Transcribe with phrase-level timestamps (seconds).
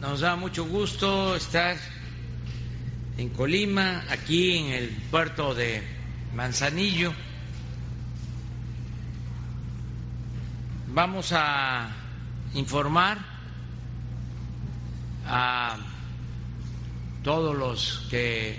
[0.00, 1.76] nos da mucho gusto estar
[3.16, 5.82] en Colima, aquí en el puerto de
[6.34, 7.12] Manzanillo.
[10.88, 11.90] Vamos a
[12.54, 13.18] informar
[15.26, 15.76] a
[17.24, 18.56] todos los que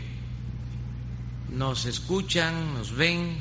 [1.49, 3.39] nos escuchan, nos ven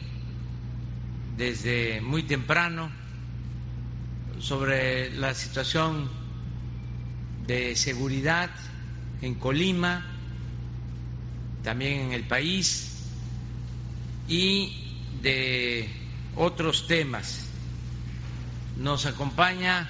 [1.36, 2.90] desde muy temprano
[4.38, 6.27] sobre la situación
[7.48, 8.50] de seguridad
[9.22, 10.04] en Colima,
[11.64, 13.06] también en el país
[14.28, 14.84] y
[15.22, 15.88] de
[16.36, 17.46] otros temas.
[18.76, 19.88] Nos acompaña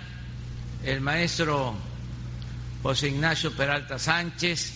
[0.84, 1.74] el maestro
[2.84, 4.74] José Ignacio Peralta Sánchez,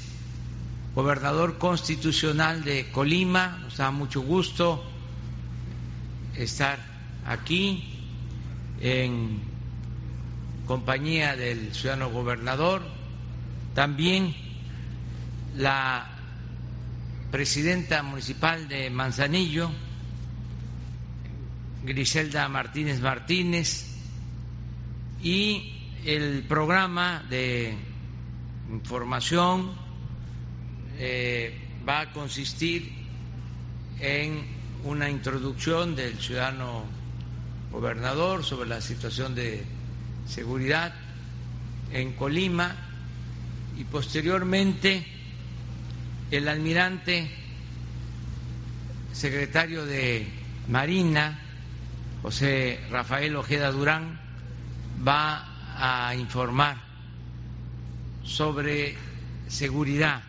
[0.97, 3.61] gobernador constitucional de Colima.
[3.63, 4.83] Nos da mucho gusto
[6.37, 6.81] estar
[7.25, 7.97] aquí
[8.81, 9.52] en
[10.67, 12.83] compañía del ciudadano gobernador,
[13.75, 14.35] también
[15.57, 16.09] la
[17.31, 19.71] presidenta municipal de Manzanillo,
[21.85, 23.87] Griselda Martínez Martínez,
[25.23, 27.75] y el programa de
[28.71, 29.73] información
[30.99, 31.59] eh,
[31.89, 32.93] va a consistir
[34.01, 34.45] en
[34.85, 36.85] una introducción del ciudadano
[37.71, 39.65] gobernador sobre la situación de
[40.27, 40.95] seguridad
[41.93, 42.75] en Colima
[43.79, 45.05] y posteriormente
[46.31, 47.31] el almirante
[49.13, 50.27] secretario de
[50.69, 51.39] Marina,
[52.23, 54.19] José Rafael Ojeda Durán,
[55.07, 56.77] va a informar
[58.25, 58.95] sobre
[59.49, 60.23] seguridad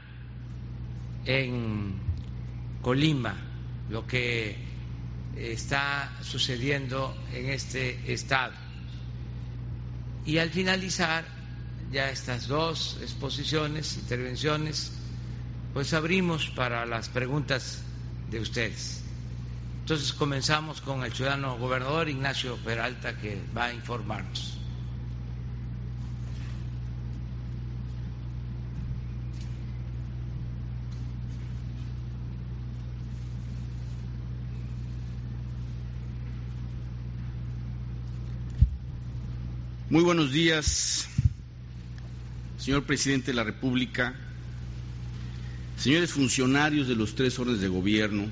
[1.25, 1.94] en
[2.81, 3.35] Colima,
[3.89, 4.57] lo que
[5.38, 8.62] está sucediendo en este estado.
[10.25, 11.25] Y al finalizar
[11.91, 14.91] ya estas dos exposiciones, intervenciones,
[15.73, 17.81] pues abrimos para las preguntas
[18.29, 19.03] de ustedes.
[19.81, 24.62] Entonces comenzamos con el ciudadano gobernador Ignacio Peralta que va a informarnos.
[39.93, 41.07] Muy buenos días,
[42.57, 44.15] señor presidente de la República,
[45.77, 48.25] señores funcionarios de los tres órdenes de gobierno,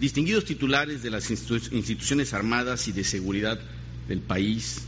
[0.00, 3.60] distinguidos titulares de las instituciones armadas y de seguridad
[4.08, 4.78] del país.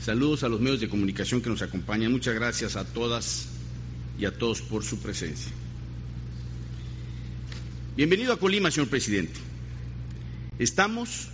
[0.00, 2.10] Saludos a los medios de comunicación que nos acompañan.
[2.10, 3.48] Muchas gracias a todas
[4.18, 5.52] y a todos por su presencia.
[7.94, 9.38] Bienvenido a Colima, señor presidente.
[10.58, 11.28] Estamos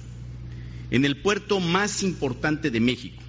[0.90, 3.22] en el puerto más importante de México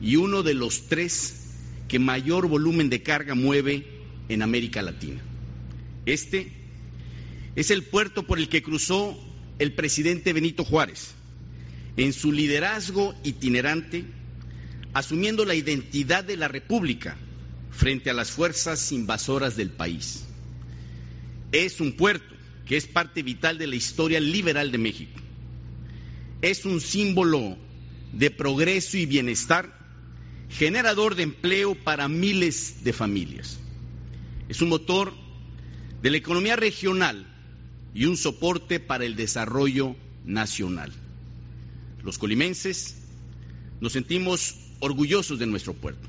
[0.00, 1.40] y uno de los tres
[1.88, 3.86] que mayor volumen de carga mueve
[4.28, 5.20] en América Latina.
[6.06, 6.52] Este
[7.56, 9.18] es el puerto por el que cruzó
[9.58, 11.14] el presidente Benito Juárez
[11.96, 14.04] en su liderazgo itinerante,
[14.92, 17.16] asumiendo la identidad de la República
[17.70, 20.24] frente a las fuerzas invasoras del país.
[21.52, 22.34] Es un puerto
[22.66, 25.23] que es parte vital de la historia liberal de México
[26.50, 27.56] es un símbolo
[28.12, 29.74] de progreso y bienestar,
[30.50, 33.58] generador de empleo para miles de familias.
[34.48, 35.14] Es un motor
[36.02, 37.26] de la economía regional
[37.94, 40.92] y un soporte para el desarrollo nacional.
[42.02, 42.96] Los colimenses
[43.80, 46.06] nos sentimos orgullosos de nuestro puerto.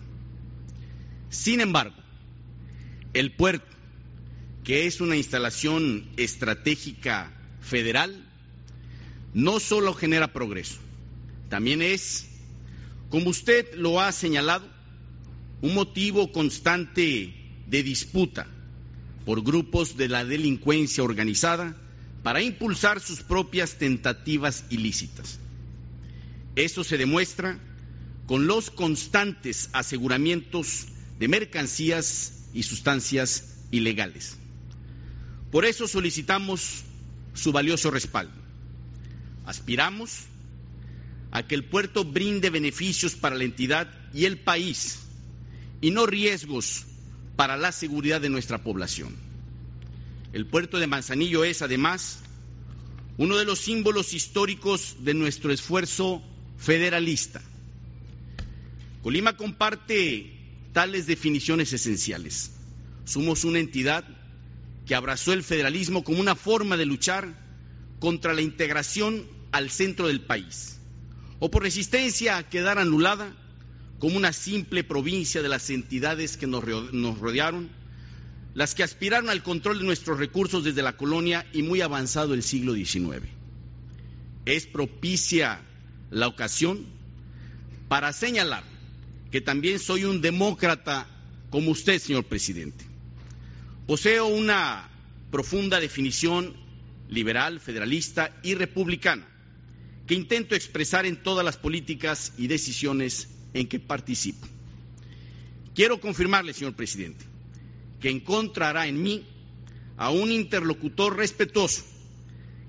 [1.29, 1.95] Sin embargo,
[3.13, 3.65] el puerto,
[4.65, 7.31] que es una instalación estratégica
[7.61, 8.25] federal,
[9.35, 10.77] no solo genera progreso,
[11.49, 12.25] también es,
[13.09, 14.65] como usted lo ha señalado,
[15.61, 17.35] un motivo constante
[17.67, 18.47] de disputa
[19.25, 21.75] por grupos de la delincuencia organizada
[22.23, 25.37] para impulsar sus propias tentativas ilícitas.
[26.55, 27.59] Eso se demuestra
[28.27, 30.85] con los constantes aseguramientos
[31.19, 34.37] de mercancías y sustancias ilegales.
[35.51, 36.83] Por eso solicitamos
[37.33, 38.44] su valioso respaldo.
[39.45, 40.23] Aspiramos
[41.31, 44.99] a que el puerto brinde beneficios para la entidad y el país
[45.81, 46.85] y no riesgos
[47.35, 49.15] para la seguridad de nuestra población.
[50.33, 52.19] El puerto de Manzanillo es, además,
[53.17, 56.21] uno de los símbolos históricos de nuestro esfuerzo
[56.57, 57.41] federalista.
[59.03, 60.33] Colima comparte
[60.73, 62.51] tales definiciones esenciales.
[63.05, 64.05] Somos una entidad
[64.85, 67.35] que abrazó el federalismo como una forma de luchar
[67.99, 70.81] contra la integración al centro del país,
[71.39, 73.33] o por resistencia a quedar anulada
[73.99, 77.69] como una simple provincia de las entidades que nos rodearon,
[78.53, 82.43] las que aspiraron al control de nuestros recursos desde la colonia y muy avanzado el
[82.43, 83.27] siglo XIX.
[84.45, 85.61] Es propicia
[86.11, 86.85] la ocasión
[87.87, 88.65] para señalar
[89.31, 91.07] que también soy un demócrata
[91.49, 92.83] como usted, señor presidente.
[93.87, 94.89] Poseo una
[95.31, 96.53] profunda definición
[97.07, 99.29] liberal, federalista y republicana
[100.07, 104.47] que intento expresar en todas las políticas y decisiones en que participo.
[105.73, 107.25] Quiero confirmarle, señor presidente,
[107.99, 109.25] que encontrará en mí
[109.97, 111.83] a un interlocutor respetuoso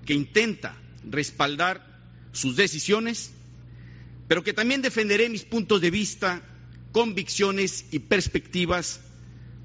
[0.06, 1.84] que intenta respaldar
[2.32, 3.32] sus decisiones,
[4.28, 6.42] pero que también defenderé mis puntos de vista,
[6.92, 9.00] convicciones y perspectivas,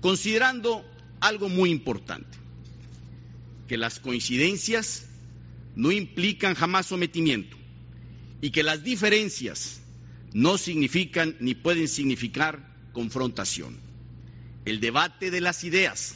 [0.01, 0.85] considerando
[1.19, 2.37] algo muy importante,
[3.67, 5.05] que las coincidencias
[5.75, 7.60] no implican jamás sometimiento
[8.41, 9.81] y que las diferencias
[10.33, 13.77] no significan ni pueden significar confrontación.
[14.65, 16.15] El debate de las ideas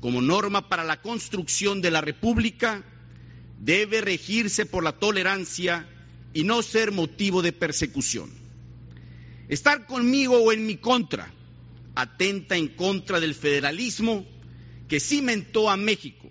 [0.00, 2.84] como norma para la construcción de la República
[3.58, 5.88] debe regirse por la tolerancia
[6.32, 8.30] y no ser motivo de persecución.
[9.48, 11.32] Estar conmigo o en mi contra
[11.94, 14.24] atenta en contra del federalismo
[14.88, 16.28] que cimentó a México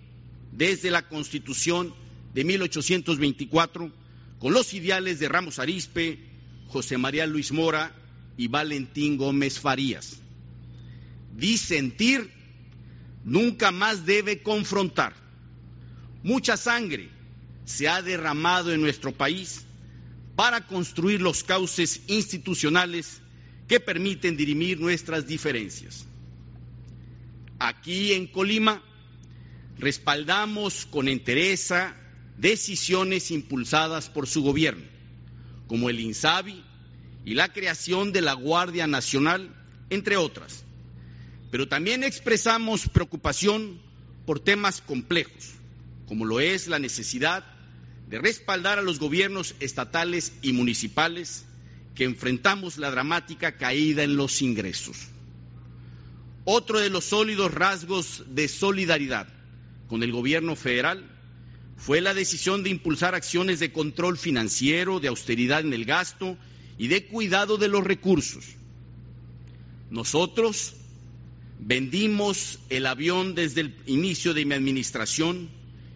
[0.52, 1.94] desde la Constitución
[2.34, 3.99] de 1824
[4.40, 6.20] con los ideales de Ramos Arispe,
[6.68, 7.94] José María Luis Mora
[8.38, 10.18] y Valentín Gómez Farías.
[11.36, 12.32] Disentir
[13.24, 15.14] nunca más debe confrontar.
[16.24, 17.10] Mucha sangre
[17.66, 19.66] se ha derramado en nuestro país
[20.36, 23.22] para construir los cauces institucionales
[23.68, 26.06] que permiten dirimir nuestras diferencias.
[27.60, 28.82] Aquí en Colima
[29.78, 31.96] respaldamos con entereza
[32.40, 34.86] decisiones impulsadas por su gobierno,
[35.68, 36.64] como el INSABI
[37.26, 39.54] y la creación de la Guardia Nacional,
[39.90, 40.64] entre otras.
[41.52, 43.80] Pero también expresamos preocupación
[44.26, 45.52] por temas complejos,
[46.08, 47.46] como lo es la necesidad
[48.08, 51.46] de respaldar a los gobiernos estatales y municipales
[51.94, 54.98] que enfrentamos la dramática caída en los ingresos.
[56.46, 59.28] Otro de los sólidos rasgos de solidaridad
[59.88, 61.19] con el gobierno federal
[61.80, 66.38] fue la decisión de impulsar acciones de control financiero, de austeridad en el gasto
[66.78, 68.44] y de cuidado de los recursos.
[69.90, 70.76] Nosotros
[71.58, 75.50] vendimos el avión desde el inicio de mi administración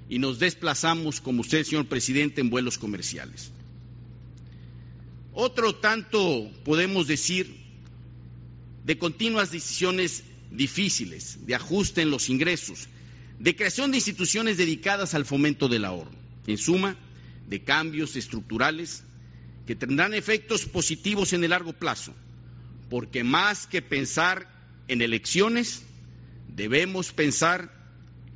[0.08, 3.52] y nos desplazamos, como usted, señor presidente, en vuelos comerciales.
[5.34, 7.58] Otro tanto podemos decir
[8.86, 12.88] de continuas decisiones difíciles, de ajuste en los ingresos,
[13.44, 16.14] de creación de instituciones dedicadas al fomento del ahorro.
[16.48, 16.96] En suma,
[17.50, 19.04] de cambios estructurales
[19.68, 22.14] que tendrán efectos positivos en el largo plazo,
[22.90, 24.48] porque más que pensar
[24.88, 25.84] en elecciones,
[26.56, 27.70] debemos pensar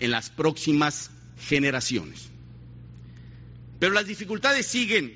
[0.01, 1.09] en las próximas
[1.39, 2.27] generaciones.
[3.80, 5.15] Pero las dificultades siguen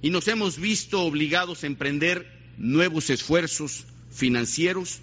[0.00, 5.00] y nos hemos visto obligados a emprender nuevos esfuerzos financieros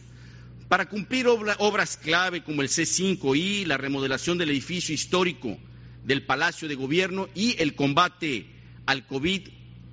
[0.67, 5.57] para cumplir obras clave como el C5I, la remodelación del edificio histórico
[6.03, 8.47] del Palacio de Gobierno y el combate
[8.85, 9.47] al COVID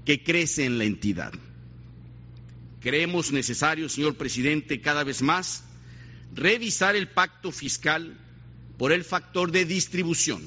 [0.04, 1.32] que crece en la entidad.
[2.80, 5.64] Creemos necesario, señor presidente, cada vez más
[6.34, 8.18] revisar el pacto fiscal
[8.78, 10.42] por el factor de distribución.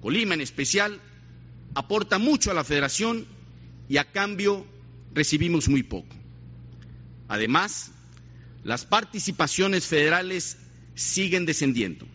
[0.00, 1.00] Colima en especial
[1.74, 3.26] aporta mucho a la federación
[3.88, 4.66] y a cambio
[5.14, 6.14] recibimos muy poco.
[7.28, 7.92] Además,
[8.64, 10.58] las participaciones federales
[10.94, 12.06] siguen descendiendo,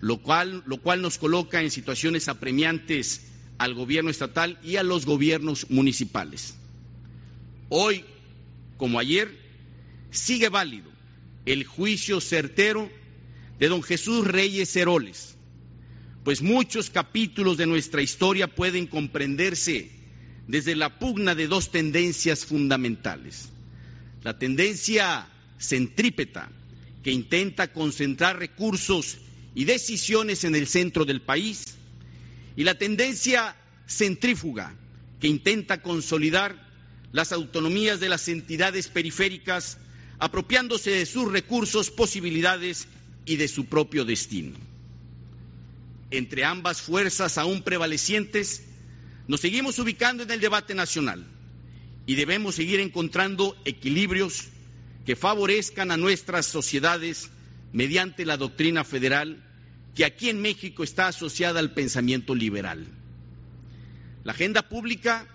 [0.00, 3.26] lo cual, lo cual nos coloca en situaciones apremiantes
[3.58, 6.54] al gobierno estatal y a los gobiernos municipales.
[7.68, 8.04] Hoy,
[8.76, 9.38] como ayer,
[10.10, 10.90] sigue válido
[11.44, 12.90] el juicio certero
[13.58, 15.36] de don Jesús Reyes Heroles,
[16.24, 19.90] pues muchos capítulos de nuestra historia pueden comprenderse
[20.48, 23.50] desde la pugna de dos tendencias fundamentales.
[24.22, 26.50] La tendencia centrípeta
[27.02, 29.18] que intenta concentrar recursos
[29.54, 31.76] y decisiones en el centro del país
[32.56, 33.56] y la tendencia
[33.86, 34.74] centrífuga
[35.20, 36.64] que intenta consolidar
[37.12, 39.78] las autonomías de las entidades periféricas
[40.18, 42.88] apropiándose de sus recursos, posibilidades
[43.26, 44.56] y de su propio destino.
[46.10, 48.62] Entre ambas fuerzas aún prevalecientes,
[49.26, 51.24] nos seguimos ubicando en el debate nacional
[52.06, 54.48] y debemos seguir encontrando equilibrios
[55.04, 57.30] que favorezcan a nuestras sociedades
[57.72, 59.42] mediante la doctrina federal
[59.94, 62.86] que aquí en México está asociada al pensamiento liberal.
[64.24, 65.26] La agenda pública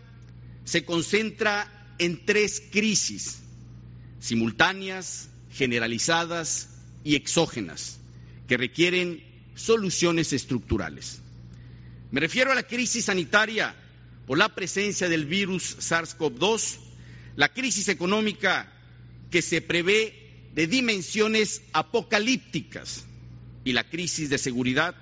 [0.66, 3.40] se concentra en tres crisis
[4.20, 6.70] simultáneas, generalizadas
[7.04, 8.00] y exógenas
[8.48, 9.24] que requieren
[9.56, 11.22] soluciones estructurales.
[12.12, 13.76] Me refiero a la crisis sanitaria
[14.26, 16.78] por la presencia del virus SARS-CoV-2,
[17.36, 18.72] la crisis económica
[19.30, 23.06] que se prevé de dimensiones apocalípticas
[23.64, 24.96] y la crisis de seguridad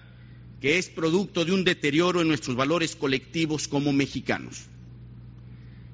[0.62, 4.63] que es producto de un deterioro en nuestros valores colectivos como mexicanos.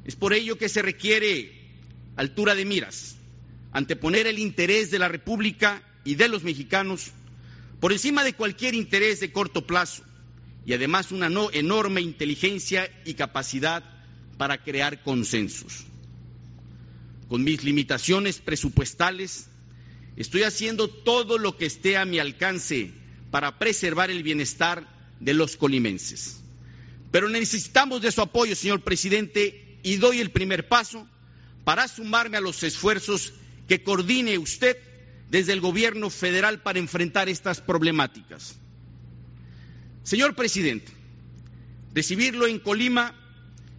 [0.06, 1.52] Es por ello que se requiere
[2.16, 3.18] altura de miras,
[3.72, 7.12] anteponer el interés de la República y de los mexicanos
[7.80, 10.04] por encima de cualquier interés de corto plazo
[10.66, 13.84] y además una enorme inteligencia y capacidad
[14.38, 15.86] para crear consensos.
[17.28, 19.48] Con mis limitaciones presupuestales,
[20.16, 22.92] estoy haciendo todo lo que esté a mi alcance
[23.32, 24.88] para preservar el bienestar
[25.20, 26.40] de los colimenses.
[27.12, 31.08] Pero necesitamos de su apoyo, señor presidente, y doy el primer paso
[31.64, 33.34] para sumarme a los esfuerzos
[33.68, 34.78] que coordine usted
[35.30, 38.56] desde el gobierno federal para enfrentar estas problemáticas.
[40.04, 40.92] Señor presidente,
[41.94, 43.16] recibirlo en Colima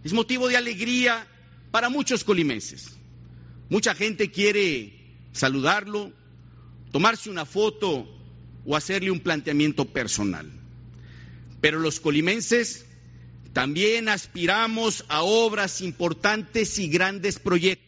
[0.03, 1.27] es motivo de alegría
[1.71, 2.94] para muchos colimenses.
[3.69, 4.93] Mucha gente quiere
[5.31, 6.11] saludarlo,
[6.91, 8.07] tomarse una foto
[8.65, 10.51] o hacerle un planteamiento personal.
[11.61, 12.85] Pero los colimenses
[13.53, 17.85] también aspiramos a obras importantes y grandes proyectos.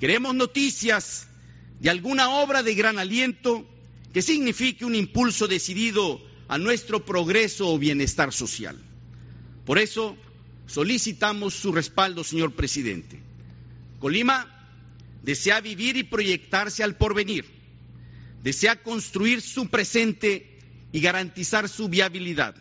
[0.00, 1.28] Queremos noticias
[1.80, 3.66] de alguna obra de gran aliento
[4.12, 8.76] que signifique un impulso decidido a nuestro progreso o bienestar social.
[9.64, 10.16] Por eso
[10.66, 13.20] solicitamos su respaldo, señor presidente.
[13.98, 14.53] Colima
[15.24, 17.46] desea vivir y proyectarse al porvenir,
[18.42, 20.58] desea construir su presente
[20.92, 22.54] y garantizar su viabilidad.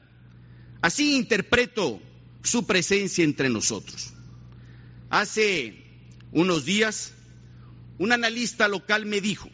[0.82, 2.02] Así interpreto
[2.42, 4.14] su presencia entre nosotros.
[5.10, 5.84] Hace
[6.32, 7.14] unos días,
[8.00, 9.50] un analista local me dijo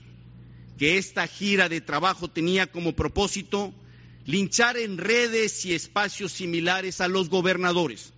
[0.78, 3.74] que esta gira de trabajo tenía como propósito
[4.26, 8.14] linchar en redes y espacios similares a los gobernadores,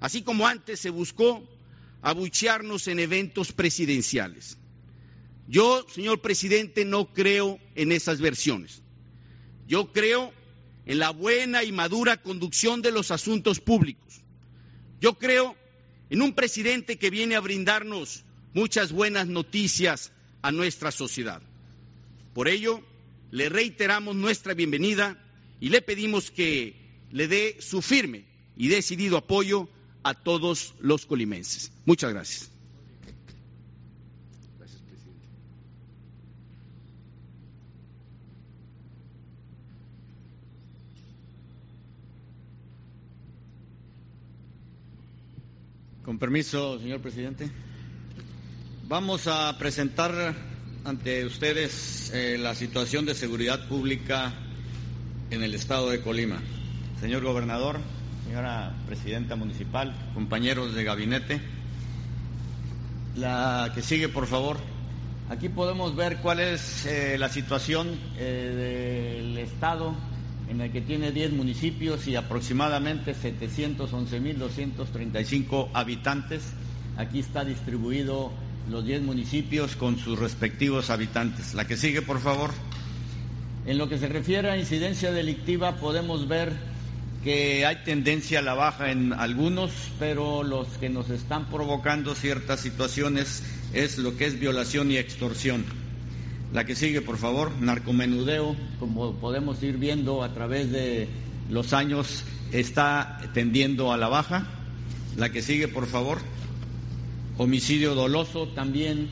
[0.00, 1.42] así como antes se buscó
[2.04, 4.58] abuchearnos en eventos presidenciales.
[5.48, 8.82] Yo, señor presidente, no creo en esas versiones.
[9.66, 10.30] Yo creo
[10.84, 14.20] en la buena y madura conducción de los asuntos públicos.
[15.00, 15.56] Yo creo
[16.10, 21.40] en un presidente que viene a brindarnos muchas buenas noticias a nuestra sociedad.
[22.34, 22.82] Por ello,
[23.30, 25.18] le reiteramos nuestra bienvenida
[25.58, 26.76] y le pedimos que
[27.10, 28.26] le dé su firme
[28.58, 29.70] y decidido apoyo
[30.04, 31.72] a todos los colimenses.
[31.86, 32.50] Muchas gracias.
[46.04, 47.50] Con permiso, señor presidente.
[48.86, 50.34] Vamos a presentar
[50.84, 54.34] ante ustedes eh, la situación de seguridad pública
[55.30, 56.42] en el estado de Colima.
[57.00, 57.80] Señor gobernador,
[58.24, 61.42] señora presidenta municipal, compañeros de gabinete,
[63.16, 64.56] la que sigue, por favor.
[65.28, 67.88] Aquí podemos ver cuál es eh, la situación
[68.18, 69.94] eh, del estado
[70.48, 76.52] en el que tiene 10 municipios y aproximadamente 711.235 habitantes.
[76.96, 78.32] Aquí está distribuido
[78.70, 81.54] los 10 municipios con sus respectivos habitantes.
[81.54, 82.50] La que sigue, por favor.
[83.66, 86.73] En lo que se refiere a incidencia delictiva, podemos ver
[87.24, 92.60] que hay tendencia a la baja en algunos, pero los que nos están provocando ciertas
[92.60, 95.64] situaciones es lo que es violación y extorsión.
[96.52, 101.08] La que sigue, por favor, narcomenudeo, como podemos ir viendo a través de
[101.48, 104.46] los años, está tendiendo a la baja.
[105.16, 106.18] La que sigue, por favor,
[107.38, 109.08] homicidio doloso también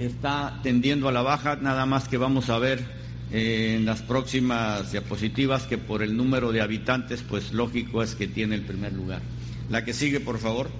[0.00, 3.01] está tendiendo a la baja, nada más que vamos a ver
[3.32, 8.54] en las próximas diapositivas que por el número de habitantes, pues lógico es que tiene
[8.54, 9.22] el primer lugar.
[9.70, 10.70] La que sigue, por favor.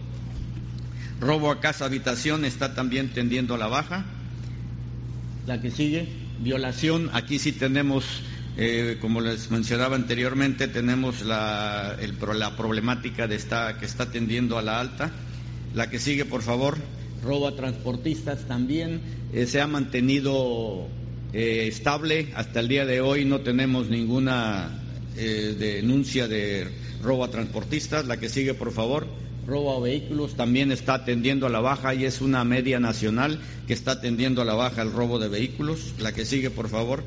[1.18, 4.04] Robo a casa habitación está también tendiendo a la baja.
[5.46, 6.08] La que sigue,
[6.40, 8.04] violación, aquí sí tenemos,
[8.58, 11.96] eh, como les mencionaba anteriormente, tenemos la,
[12.34, 15.10] la problemática de esta, que está tendiendo a la alta.
[15.74, 16.76] La que sigue, por favor.
[17.24, 19.00] Robo a transportistas también
[19.32, 20.88] eh, se ha mantenido
[21.32, 22.28] eh, estable.
[22.34, 24.78] Hasta el día de hoy no tenemos ninguna
[25.14, 26.66] denuncia de
[27.02, 28.06] robo a transportistas.
[28.06, 29.06] La que sigue, por favor
[29.46, 33.72] robo a vehículos también está tendiendo a la baja y es una media nacional que
[33.72, 35.94] está tendiendo a la baja el robo de vehículos.
[35.98, 37.02] La que sigue, por favor.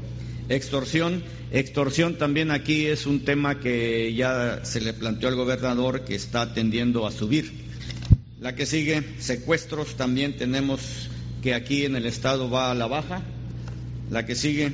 [0.50, 1.24] Extorsión.
[1.52, 6.54] Extorsión también aquí es un tema que ya se le planteó al gobernador que está
[6.54, 7.66] tendiendo a subir.
[8.40, 11.10] La que sigue, secuestros, también tenemos
[11.42, 13.24] que aquí en el estado va a la baja.
[14.10, 14.72] La que sigue,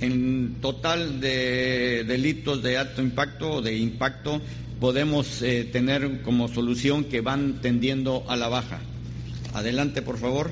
[0.00, 4.40] en total de delitos de alto impacto o de impacto,
[4.80, 8.80] podemos eh, tener como solución que van tendiendo a la baja.
[9.54, 10.50] Adelante, por favor.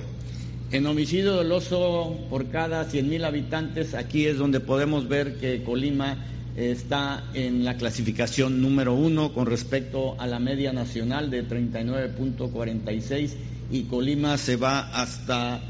[0.73, 6.17] En homicidio doloso por cada 100.000 habitantes, aquí es donde podemos ver que Colima
[6.57, 13.35] está en la clasificación número uno con respecto a la media nacional de 39.46
[13.71, 15.61] y Colima se va hasta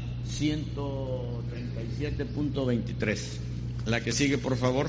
[1.99, 3.17] 137.23.
[3.85, 4.87] La que sigue, por favor.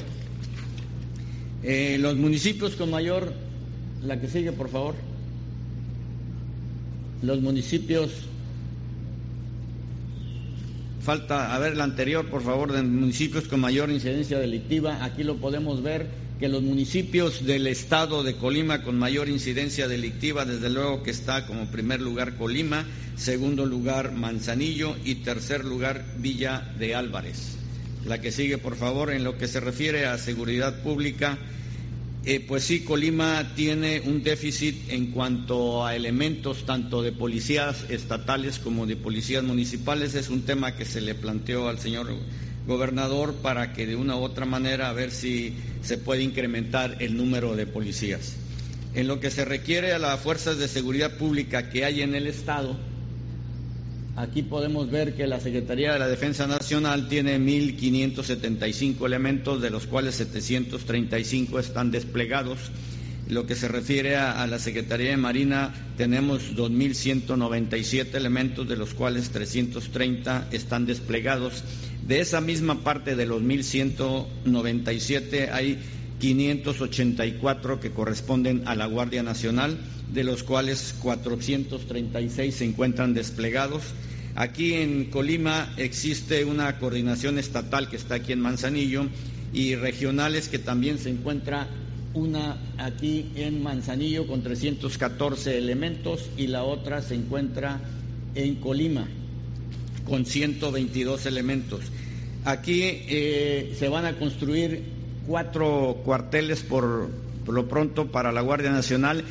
[1.62, 3.32] Eh, los municipios con mayor,
[4.02, 4.94] la que sigue, por favor.
[7.22, 8.10] Los municipios
[11.06, 15.04] Falta, a ver, la anterior, por favor, de municipios con mayor incidencia delictiva.
[15.04, 20.44] Aquí lo podemos ver que los municipios del estado de Colima con mayor incidencia delictiva,
[20.44, 22.84] desde luego que está como primer lugar Colima,
[23.16, 27.56] segundo lugar Manzanillo y tercer lugar Villa de Álvarez.
[28.04, 31.38] La que sigue, por favor, en lo que se refiere a seguridad pública,
[32.26, 38.58] eh, pues sí, Colima tiene un déficit en cuanto a elementos tanto de policías estatales
[38.58, 40.14] como de policías municipales.
[40.14, 42.08] Es un tema que se le planteó al señor
[42.66, 47.16] gobernador para que de una u otra manera a ver si se puede incrementar el
[47.16, 48.36] número de policías.
[48.94, 52.26] En lo que se requiere a las fuerzas de seguridad pública que hay en el
[52.26, 52.76] Estado,
[54.16, 59.86] Aquí podemos ver que la Secretaría de la Defensa Nacional tiene 1.575 elementos, de los
[59.86, 62.58] cuales 735 están desplegados.
[63.28, 69.30] Lo que se refiere a, la Secretaría de Marina, tenemos 2.197 elementos, de los cuales
[69.30, 71.64] 330 están desplegados.
[72.06, 75.80] De esa misma parte de los 1.197 hay
[76.20, 79.76] 584 que corresponden a la Guardia Nacional,
[80.12, 83.82] de los cuales 436 se encuentran desplegados.
[84.36, 89.06] Aquí en Colima existe una coordinación estatal que está aquí en Manzanillo
[89.52, 91.66] y regionales que también se encuentra
[92.16, 97.80] una aquí en Manzanillo con 314 elementos y la otra se encuentra
[98.34, 99.06] en Colima
[100.06, 101.82] con 122 elementos.
[102.44, 104.82] Aquí eh, se van a construir
[105.26, 107.10] cuatro cuarteles por,
[107.46, 109.24] lo pronto para la Guardia Nacional.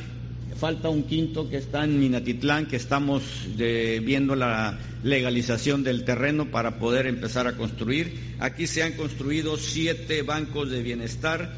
[0.56, 3.22] Falta un quinto que está en Minatitlán, que estamos
[3.56, 8.34] viendo la legalización del terreno para poder empezar a construir.
[8.38, 11.54] Aquí se han construido siete bancos de bienestar,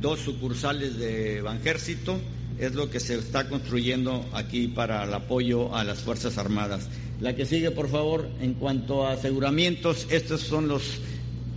[0.00, 2.18] dos sucursales de Banjército,
[2.58, 6.88] es lo que se está construyendo aquí para el apoyo a las Fuerzas Armadas.
[7.20, 11.00] La que sigue, por favor, en cuanto a aseguramientos, estos son los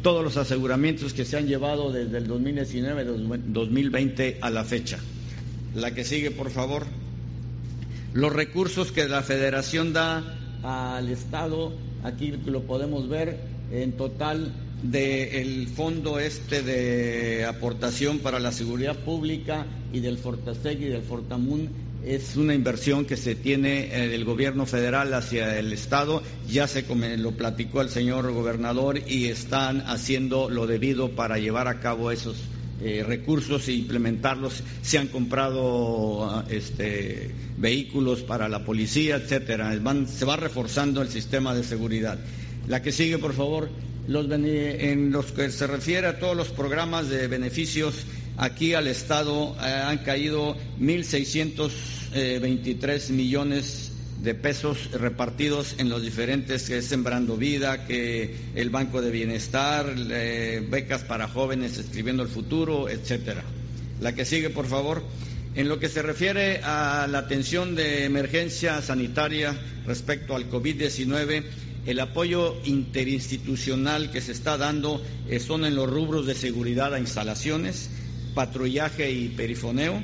[0.01, 4.97] todos los aseguramientos que se han llevado desde el 2019-2020 a la fecha.
[5.75, 6.87] La que sigue, por favor.
[8.13, 10.23] Los recursos que la Federación da
[10.63, 11.71] al Estado,
[12.03, 13.39] aquí lo podemos ver,
[13.71, 14.51] en total
[14.83, 21.69] del fondo este de aportación para la seguridad pública y del Fortaseg y del Fortamun
[22.05, 26.83] es una inversión que se tiene del gobierno federal hacia el Estado, ya se
[27.17, 32.37] lo platicó el señor gobernador y están haciendo lo debido para llevar a cabo esos
[32.83, 34.63] eh, recursos e implementarlos.
[34.81, 39.71] Se han comprado ah, este, vehículos para la policía, etcétera.
[40.07, 42.17] se va reforzando el sistema de seguridad.
[42.67, 43.69] La que sigue, por favor.
[44.07, 48.05] Los, en los que se refiere a todos los programas de beneficios
[48.37, 53.91] Aquí al Estado eh, han caído 1.623 millones
[54.23, 59.93] de pesos repartidos en los diferentes, que es Sembrando Vida, que el Banco de Bienestar,
[59.95, 63.43] becas para jóvenes escribiendo el futuro, etcétera.
[63.99, 65.03] La que sigue, por favor.
[65.53, 71.43] En lo que se refiere a la atención de emergencia sanitaria respecto al COVID-19,
[71.85, 76.99] el apoyo interinstitucional que se está dando eh, son en los rubros de seguridad a
[76.99, 77.89] instalaciones,
[78.35, 80.03] patrullaje y perifoneo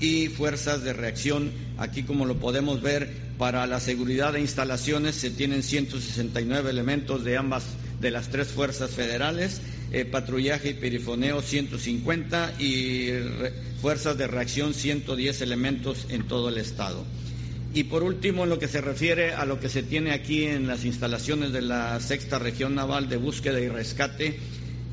[0.00, 1.50] y fuerzas de reacción.
[1.78, 7.36] Aquí, como lo podemos ver, para la seguridad de instalaciones se tienen 169 elementos de
[7.36, 7.64] ambas
[8.00, 9.60] de las tres fuerzas federales,
[9.92, 13.10] eh, patrullaje y perifoneo 150 y
[13.80, 17.04] fuerzas de reacción 110 elementos en todo el estado.
[17.74, 20.66] Y por último, en lo que se refiere a lo que se tiene aquí en
[20.66, 24.38] las instalaciones de la sexta región naval de búsqueda y rescate,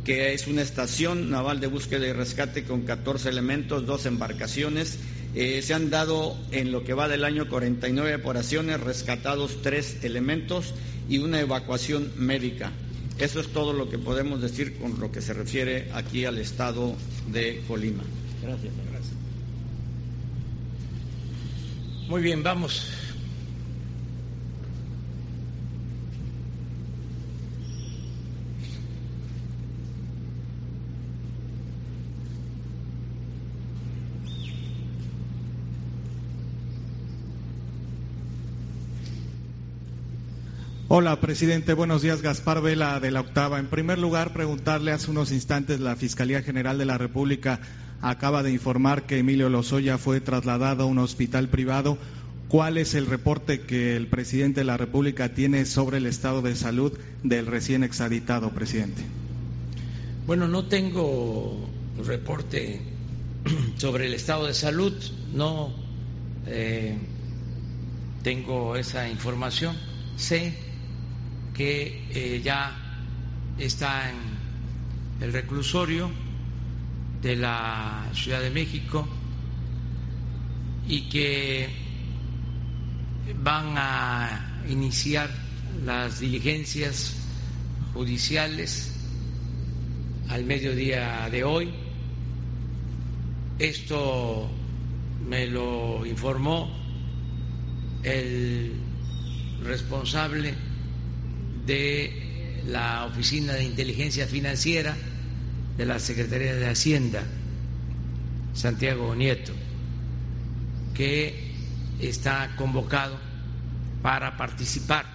[0.03, 4.99] que es una estación naval de búsqueda y rescate con 14 elementos, dos embarcaciones.
[5.35, 10.73] Eh, se han dado en lo que va del año 49 operaciones, rescatados tres elementos
[11.09, 12.71] y una evacuación médica.
[13.19, 16.95] Eso es todo lo que podemos decir con lo que se refiere aquí al estado
[17.31, 18.03] de Colima.
[18.41, 18.73] Gracias.
[22.13, 22.87] Muy bien, vamos.
[40.87, 41.73] Hola, presidente.
[41.73, 43.57] Buenos días, Gaspar Vela de la Octava.
[43.57, 47.59] En primer lugar, preguntarle hace unos instantes la Fiscalía General de la República
[48.03, 51.97] acaba de informar que Emilio Lozoya fue trasladado a un hospital privado.
[52.49, 56.55] ¿Cuál es el reporte que el presidente de la República tiene sobre el estado de
[56.55, 56.91] salud
[57.23, 59.01] del recién exaditado presidente?
[60.27, 61.65] Bueno, no tengo
[62.05, 62.81] reporte
[63.77, 64.93] sobre el estado de salud,
[65.33, 65.73] no
[66.45, 66.97] eh,
[68.21, 69.77] tengo esa información.
[70.17, 70.53] Sé
[71.53, 72.75] que eh, ya
[73.57, 74.17] está en
[75.25, 76.11] el reclusorio
[77.23, 79.07] de la Ciudad de México
[80.87, 81.69] y que
[83.41, 85.29] van a iniciar
[85.85, 87.15] las diligencias
[87.93, 88.91] judiciales
[90.27, 91.73] al mediodía de hoy.
[93.57, 94.49] Esto
[95.27, 96.69] me lo informó
[98.03, 98.73] el
[99.63, 100.53] responsable
[101.65, 104.97] de la Oficina de Inteligencia Financiera
[105.77, 107.23] de la Secretaría de Hacienda,
[108.53, 109.53] Santiago Nieto,
[110.93, 111.51] que
[111.99, 113.17] está convocado
[114.01, 115.05] para participar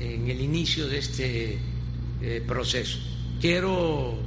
[0.00, 1.58] en el inicio de este
[2.22, 2.98] eh, proceso.
[3.40, 4.18] Quiero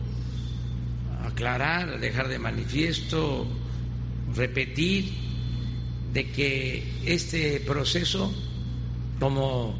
[1.26, 3.48] aclarar, dejar de manifiesto,
[4.36, 5.12] repetir
[6.14, 8.34] de que este proceso,
[9.20, 9.76] como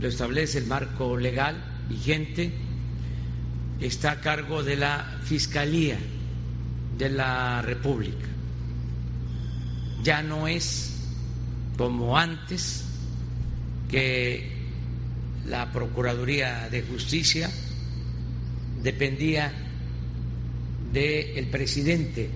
[0.00, 1.56] lo establece el marco legal
[1.88, 2.52] vigente,
[3.80, 5.98] está a cargo de la Fiscalía
[6.96, 8.26] de la República.
[10.02, 10.92] Ya no es
[11.76, 12.84] como antes
[13.90, 14.50] que
[15.46, 17.50] la Procuraduría de Justicia
[18.82, 19.52] dependía
[20.92, 22.30] del presidente.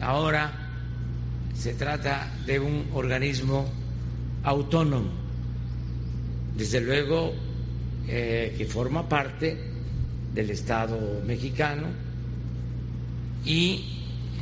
[0.00, 0.52] Ahora
[1.54, 3.66] se trata de un organismo
[4.44, 5.10] autónomo,
[6.56, 7.32] desde luego
[8.06, 9.73] eh, que forma parte
[10.34, 11.86] del Estado mexicano
[13.44, 13.84] y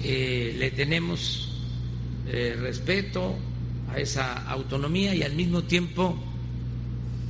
[0.03, 1.53] eh, le tenemos
[2.27, 3.37] eh, respeto
[3.93, 6.17] a esa autonomía y al mismo tiempo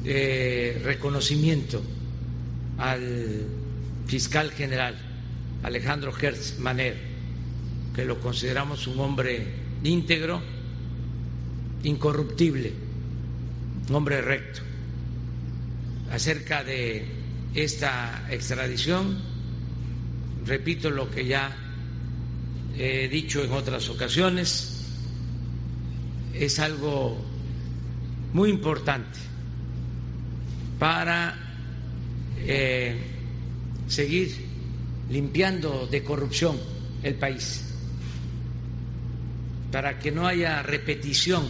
[0.04, 1.82] eh, reconocimiento
[2.78, 3.46] al
[4.06, 4.96] fiscal general
[5.62, 6.96] Alejandro Hertz Maner,
[7.94, 9.46] que lo consideramos un hombre
[9.84, 10.40] íntegro,
[11.84, 12.72] incorruptible,
[13.88, 14.60] un hombre recto,
[16.10, 17.21] acerca de
[17.54, 19.18] esta extradición,
[20.46, 21.54] repito lo que ya
[22.76, 24.86] he dicho en otras ocasiones,
[26.34, 27.18] es algo
[28.32, 29.18] muy importante
[30.78, 31.38] para
[32.38, 32.96] eh,
[33.86, 34.34] seguir
[35.10, 36.58] limpiando de corrupción
[37.02, 37.64] el país,
[39.70, 41.46] para que no haya repetición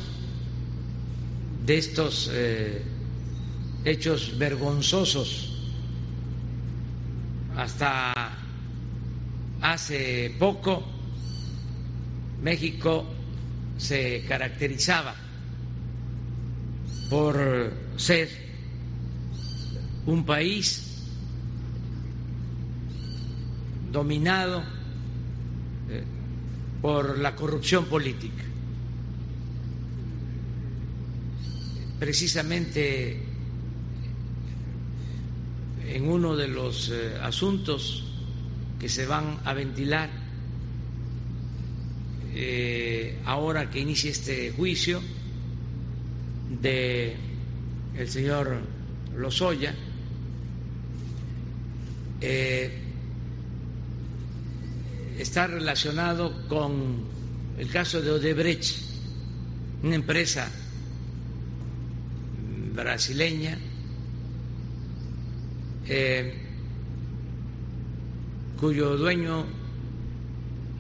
[1.65, 2.83] de estos eh,
[3.85, 5.52] hechos vergonzosos
[7.57, 8.13] hasta
[9.61, 10.83] hace poco
[12.43, 13.07] México
[13.79, 15.15] se caracterizaba
[17.09, 18.29] por ser
[20.07, 20.93] un país
[23.93, 24.63] dominado
[25.91, 26.05] eh,
[26.81, 28.45] por la corrupción política.
[32.01, 33.32] Precisamente
[35.95, 38.05] en uno de los eh, asuntos
[38.81, 40.09] que se van a ventilar
[42.35, 45.01] eh, ahora que inicie este juicio
[46.63, 47.15] de
[47.97, 48.63] el señor
[49.17, 49.75] Lozoya
[52.23, 52.79] eh,
[55.19, 57.05] está relacionado con
[57.59, 58.79] el caso de Odebrecht,
[59.83, 60.51] una empresa
[62.75, 63.59] brasileña
[65.95, 66.33] eh,
[68.59, 69.45] cuyo dueño,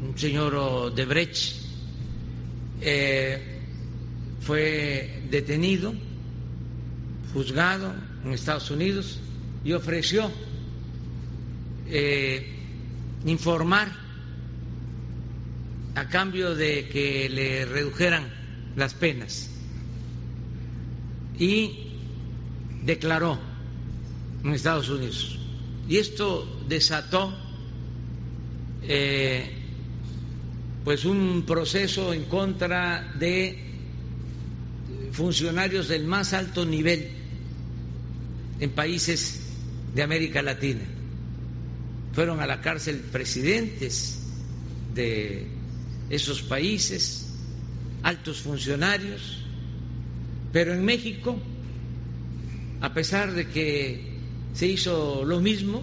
[0.08, 1.60] un señor Debrecht,
[2.80, 3.60] eh,
[4.40, 5.92] fue detenido,
[7.34, 7.92] juzgado
[8.24, 9.20] en Estados Unidos
[9.64, 10.30] y ofreció
[11.88, 12.46] eh,
[13.26, 13.92] informar
[15.94, 18.32] a cambio de que le redujeran
[18.76, 19.50] las penas.
[21.38, 21.88] Y
[22.84, 23.51] declaró
[24.44, 25.38] en Estados Unidos.
[25.88, 27.36] Y esto desató
[28.82, 29.50] eh,
[30.84, 33.58] pues un proceso en contra de
[35.12, 37.10] funcionarios del más alto nivel
[38.60, 39.40] en países
[39.94, 40.82] de América Latina.
[42.12, 44.20] Fueron a la cárcel presidentes
[44.94, 45.46] de
[46.10, 47.28] esos países,
[48.02, 49.38] altos funcionarios,
[50.52, 51.38] pero en México
[52.82, 54.11] a pesar de que
[54.54, 55.82] se hizo lo mismo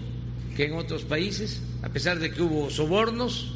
[0.56, 3.52] que en otros países, a pesar de que hubo sobornos,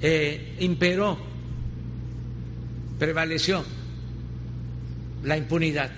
[0.00, 1.18] eh, imperó,
[2.98, 3.64] prevaleció
[5.22, 5.92] la impunidad.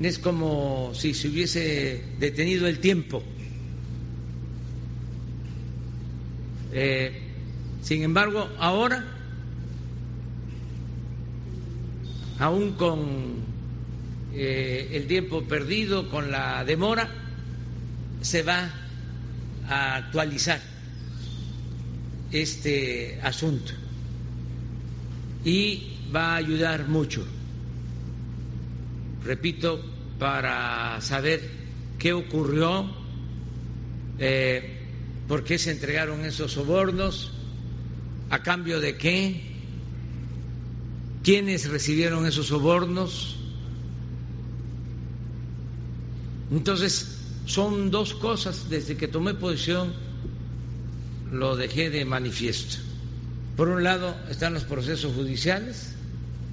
[0.00, 3.22] Es como si se hubiese detenido el tiempo.
[6.72, 7.12] Eh,
[7.82, 9.04] sin embargo, ahora,
[12.38, 13.55] aún con
[14.38, 17.08] eh, el tiempo perdido, con la demora,
[18.20, 18.70] se va
[19.66, 20.60] a actualizar
[22.30, 23.72] este asunto
[25.44, 27.24] y va a ayudar mucho,
[29.24, 29.80] repito,
[30.18, 31.40] para saber
[31.98, 32.90] qué ocurrió,
[34.18, 34.80] eh,
[35.28, 37.32] por qué se entregaron esos sobornos,
[38.28, 39.40] a cambio de qué,
[41.22, 43.36] quiénes recibieron esos sobornos.
[46.50, 49.92] Entonces, son dos cosas desde que tomé posición
[51.32, 52.78] lo dejé de manifiesto.
[53.56, 55.94] Por un lado están los procesos judiciales,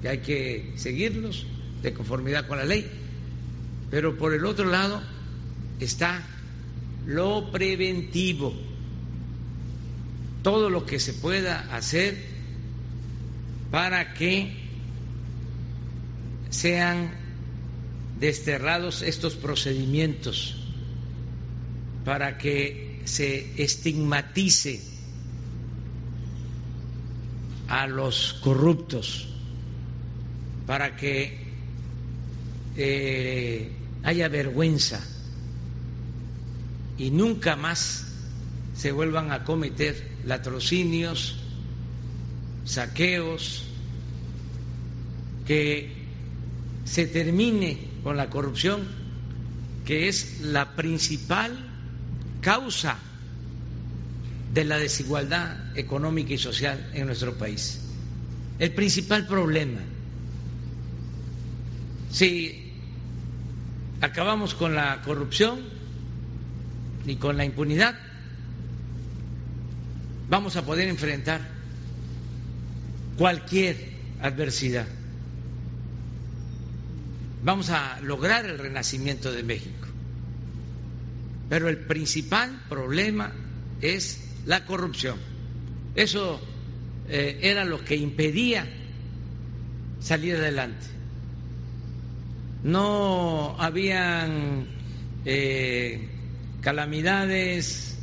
[0.02, 1.46] que hay que seguirlos
[1.82, 2.88] de conformidad con la ley,
[3.90, 5.02] pero por el otro lado
[5.80, 6.22] está
[7.06, 8.54] lo preventivo,
[10.42, 12.16] todo lo que se pueda hacer
[13.70, 14.56] para que
[16.50, 17.23] sean
[18.18, 20.56] desterrados estos procedimientos,
[22.04, 24.80] para que se estigmatice
[27.68, 29.28] a los corruptos,
[30.66, 31.44] para que
[32.76, 33.70] eh,
[34.02, 35.00] haya vergüenza
[36.98, 38.06] y nunca más
[38.76, 41.36] se vuelvan a cometer latrocinios,
[42.64, 43.64] saqueos,
[45.46, 45.92] que
[46.84, 48.82] se termine con la corrupción,
[49.86, 51.52] que es la principal
[52.42, 52.98] causa
[54.52, 57.80] de la desigualdad económica y social en nuestro país.
[58.58, 59.80] El principal problema.
[62.12, 62.72] Si
[64.00, 65.60] acabamos con la corrupción
[67.06, 67.96] y con la impunidad,
[70.28, 71.40] vamos a poder enfrentar
[73.16, 73.76] cualquier
[74.20, 74.86] adversidad.
[77.44, 79.86] Vamos a lograr el renacimiento de México.
[81.50, 83.32] Pero el principal problema
[83.82, 85.18] es la corrupción.
[85.94, 86.40] Eso
[87.08, 88.66] eh, era lo que impedía
[90.00, 90.86] salir adelante.
[92.62, 94.66] No habían
[95.26, 96.08] eh,
[96.62, 97.98] calamidades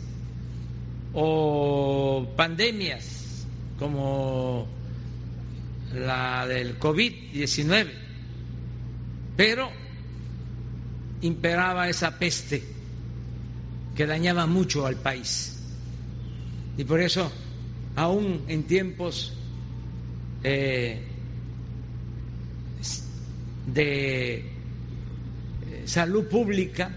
[1.14, 3.48] o pandemias
[3.80, 4.68] como
[5.96, 8.01] la del COVID-19,
[9.42, 9.72] pero
[11.22, 12.62] imperaba esa peste
[13.96, 15.58] que dañaba mucho al país.
[16.78, 17.32] Y por eso,
[17.96, 19.34] aún en tiempos
[20.44, 21.02] eh,
[23.66, 24.44] de eh,
[25.86, 26.92] salud pública,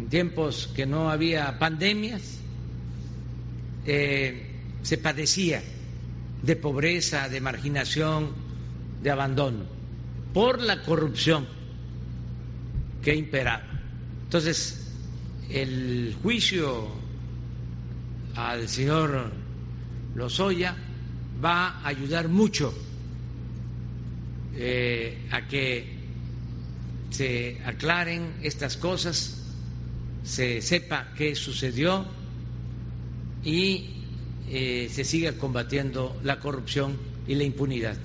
[0.00, 2.40] en tiempos que no había pandemias,
[3.86, 4.44] eh,
[4.82, 5.62] se padecía
[6.42, 8.32] de pobreza, de marginación,
[9.04, 9.75] de abandono,
[10.36, 11.46] por la corrupción
[13.02, 13.64] que imperaba.
[14.24, 14.86] Entonces,
[15.48, 16.90] el juicio
[18.34, 19.32] al señor
[20.14, 20.76] Lozoya
[21.42, 22.74] va a ayudar mucho
[24.56, 25.86] eh, a que
[27.08, 29.42] se aclaren estas cosas,
[30.22, 32.04] se sepa qué sucedió
[33.42, 34.02] y
[34.50, 37.96] eh, se siga combatiendo la corrupción y la impunidad.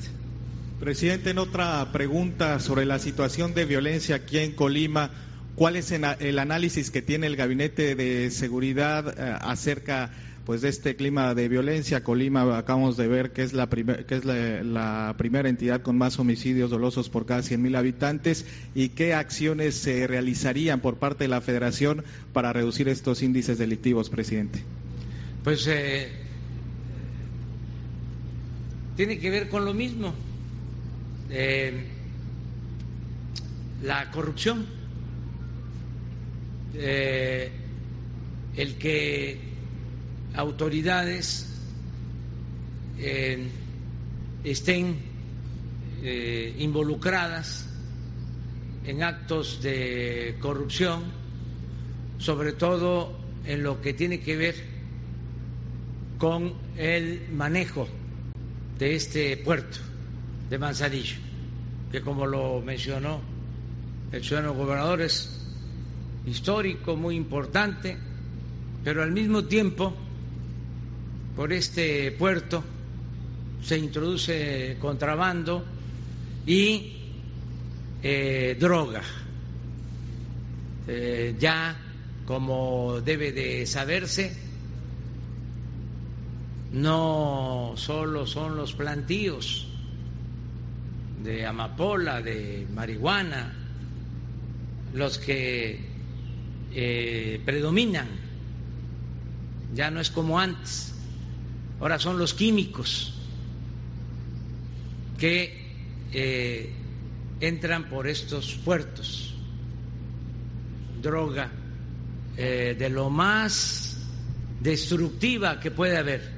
[0.82, 5.12] Presidente, en otra pregunta sobre la situación de violencia aquí en Colima,
[5.56, 10.10] ¿Cuál es el análisis que tiene el Gabinete de Seguridad eh, acerca
[10.46, 12.04] pues de este clima de violencia?
[12.04, 16.72] Colima acabamos de ver que es la, que es la, primera entidad con más homicidios
[16.72, 22.04] dolosos por cada 100.000 habitantes y qué acciones se realizarían por parte de la Federación
[22.34, 24.63] para reducir estos índices delictivos, presidente.
[25.44, 26.10] Pues eh,
[28.96, 30.15] tiene que ver con lo mismo.
[33.84, 34.67] La corrupción
[38.56, 39.38] el que
[40.36, 41.48] autoridades
[43.00, 43.48] eh,
[44.44, 44.98] estén
[46.04, 47.67] eh, involucradas
[48.86, 51.04] en actos de corrupción,
[52.17, 53.13] sobre todo
[53.46, 54.56] en lo que tiene que ver
[56.17, 57.88] con el manejo
[58.78, 59.90] de este puerto
[60.51, 61.15] de Manzanillo.
[61.93, 63.21] que como lo mencionó
[64.11, 65.47] el ciudadano gobernador es
[66.25, 67.97] histórico, muy importante,
[68.83, 69.93] pero al mismo tiempo
[71.37, 72.61] por este puerto
[73.63, 75.63] se introduce contrabando
[76.45, 76.97] y
[78.03, 79.03] eh, droga.
[80.85, 81.77] Eh, ya,
[82.25, 84.35] como debe de saberse,
[86.73, 89.70] no solo son los plantíos
[91.23, 93.53] de amapola, de marihuana,
[94.93, 95.79] los que
[96.73, 98.07] eh, predominan,
[99.73, 100.93] ya no es como antes,
[101.79, 103.13] ahora son los químicos
[105.17, 105.62] que
[106.12, 106.73] eh,
[107.39, 109.36] entran por estos puertos,
[111.01, 111.51] droga
[112.38, 113.97] eh, de lo más
[114.62, 116.29] destructiva que puede haber,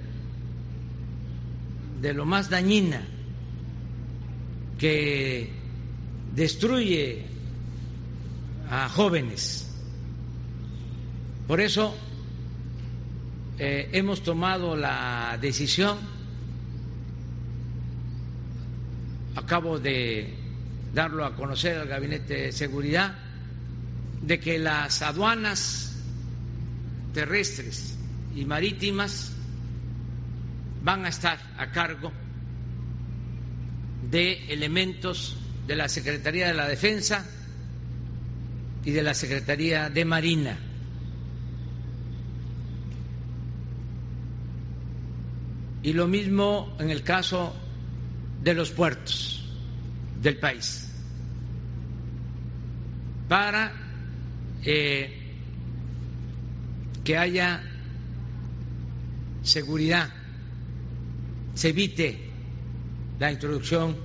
[2.01, 3.05] de lo más dañina,
[4.83, 5.49] que
[6.35, 7.23] destruye
[8.69, 9.73] a jóvenes.
[11.47, 11.95] Por eso
[13.59, 15.97] eh, hemos tomado la decisión,
[19.37, 20.33] acabo de
[20.93, 23.17] darlo a conocer al Gabinete de Seguridad,
[24.21, 25.95] de que las aduanas
[27.13, 27.97] terrestres
[28.35, 29.31] y marítimas
[30.83, 32.11] van a estar a cargo
[34.13, 37.25] de elementos de la Secretaría de la Defensa
[38.85, 40.55] y de la Secretaría de Marina.
[45.81, 47.55] Y lo mismo en el caso
[48.43, 49.51] de los puertos
[50.21, 50.91] del país.
[53.27, 53.73] Para
[54.63, 55.11] eh,
[57.03, 57.63] que haya
[59.41, 60.07] seguridad,
[61.55, 62.32] se evite
[63.19, 63.95] la introducción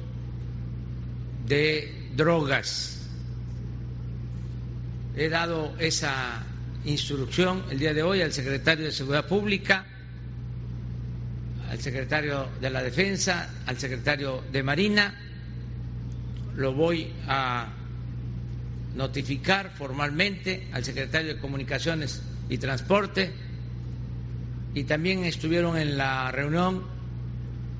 [1.47, 2.99] de drogas
[5.19, 6.45] He dado esa
[6.85, 9.85] instrucción el día de hoy al secretario de Seguridad Pública,
[11.69, 15.13] al secretario de la Defensa, al secretario de Marina.
[16.55, 17.67] Lo voy a
[18.95, 23.33] notificar formalmente al secretario de Comunicaciones y Transporte
[24.73, 26.85] y también estuvieron en la reunión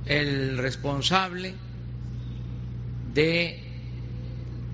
[0.09, 1.53] el responsable
[3.13, 3.61] de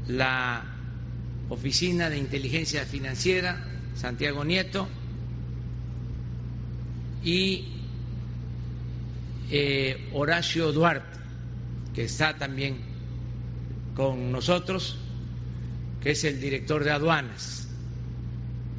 [0.07, 0.64] la
[1.49, 3.59] Oficina de Inteligencia Financiera,
[3.97, 4.88] Santiago Nieto,
[7.25, 7.68] y
[9.51, 11.18] eh, Horacio Duarte,
[11.94, 12.79] que está también
[13.97, 14.99] con nosotros,
[16.01, 17.68] que es el director de aduanas.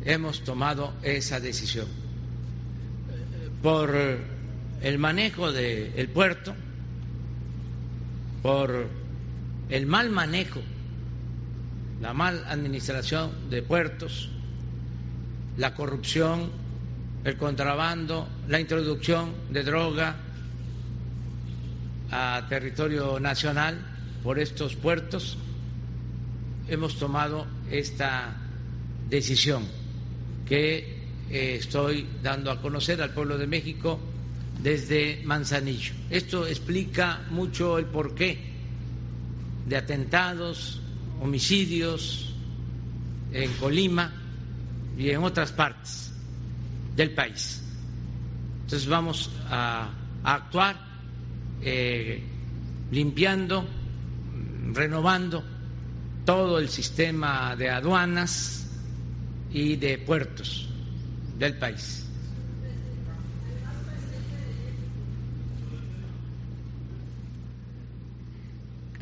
[0.05, 1.87] Hemos tomado esa decisión.
[3.61, 4.34] Por
[4.85, 6.53] el manejo del puerto,
[8.43, 8.87] por
[9.69, 10.61] el mal manejo
[12.01, 14.29] la mal administración de puertos,
[15.57, 16.51] la corrupción,
[17.23, 20.17] el contrabando, la introducción de droga
[22.11, 23.79] a territorio nacional
[24.21, 25.35] por estos puertos,
[26.67, 28.35] hemos tomado esta
[29.09, 29.63] decisión
[30.47, 33.99] que eh, estoy dando a conocer al pueblo de México
[34.61, 35.93] desde Manzanillo.
[36.09, 38.39] Esto explica mucho el porqué
[39.67, 40.81] de atentados,
[41.21, 42.33] homicidios
[43.31, 44.11] en Colima
[44.97, 46.11] y en otras partes
[46.95, 47.61] del país.
[48.63, 49.89] Entonces vamos a,
[50.23, 50.75] actuar
[51.61, 52.23] eh,
[52.91, 53.63] limpiando,
[54.73, 55.43] renovando
[56.25, 58.67] todo el sistema de aduanas
[59.51, 60.67] y de puertos
[61.37, 62.04] del país.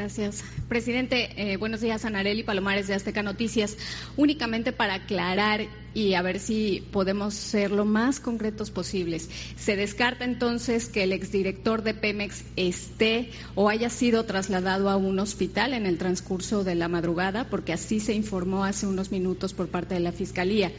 [0.03, 0.43] Gracias.
[0.67, 3.77] Presidente, eh, buenos días, Anareli Palomares de Azteca Noticias.
[4.17, 5.61] Únicamente para aclarar
[5.93, 9.29] y a ver si podemos ser lo más concretos posibles.
[9.55, 15.19] ¿Se descarta entonces que el exdirector de Pemex esté o haya sido trasladado a un
[15.19, 17.49] hospital en el transcurso de la madrugada?
[17.49, 20.73] Porque así se informó hace unos minutos por parte de la Fiscalía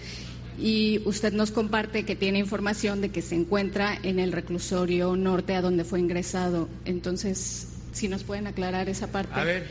[0.58, 5.54] y usted nos comparte que tiene información de que se encuentra en el reclusorio norte
[5.54, 6.68] a donde fue ingresado.
[6.84, 9.40] Entonces, si nos pueden aclarar esa parte.
[9.40, 9.66] A ver.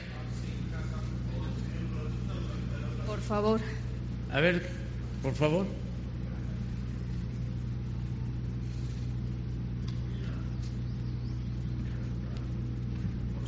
[3.05, 3.61] Por favor.
[4.31, 4.65] A ver,
[5.21, 5.67] por favor.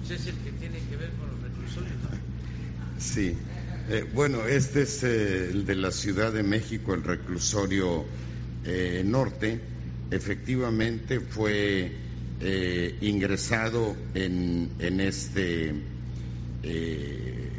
[0.01, 1.93] Usted es el que tiene que ver con los reclusorios,
[2.99, 3.35] Sí.
[3.87, 8.05] Eh, bueno, este es eh, el de la Ciudad de México, el reclusorio
[8.65, 9.61] eh, norte.
[10.11, 12.04] Efectivamente fue
[12.41, 14.69] eh, ingresado en,
[14.99, 15.73] este
[16.63, 17.49] eh,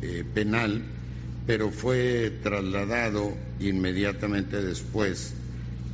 [0.00, 0.84] eh, penal,
[1.44, 5.34] pero fue trasladado inmediatamente después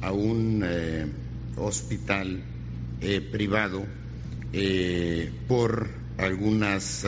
[0.02, 0.62] a un
[1.56, 2.42] hospital
[3.32, 3.86] privado
[5.48, 5.88] por
[6.18, 7.06] algunas,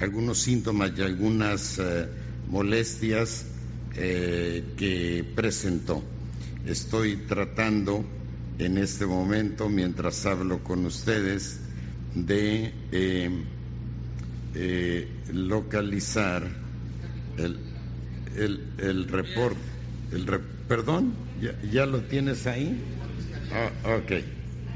[0.00, 1.80] algunos síntomas y algunas
[2.48, 3.44] molestias
[3.94, 6.02] que presentó.
[6.64, 8.04] Estoy tratando
[8.58, 11.60] en este momento, mientras hablo con ustedes,
[12.14, 13.30] de eh,
[14.54, 16.48] eh, localizar
[17.36, 17.58] el,
[18.36, 19.60] el, el reporte.
[20.12, 20.26] El
[20.68, 21.12] ¿Perdón?
[21.40, 22.80] ¿Ya, ¿Ya, lo tienes ahí?
[23.52, 24.24] Ah, ok,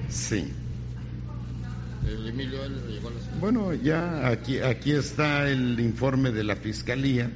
[0.08, 0.52] sí.
[3.40, 7.30] Bueno, ya aquí, aquí está el informe de la Fiscalía.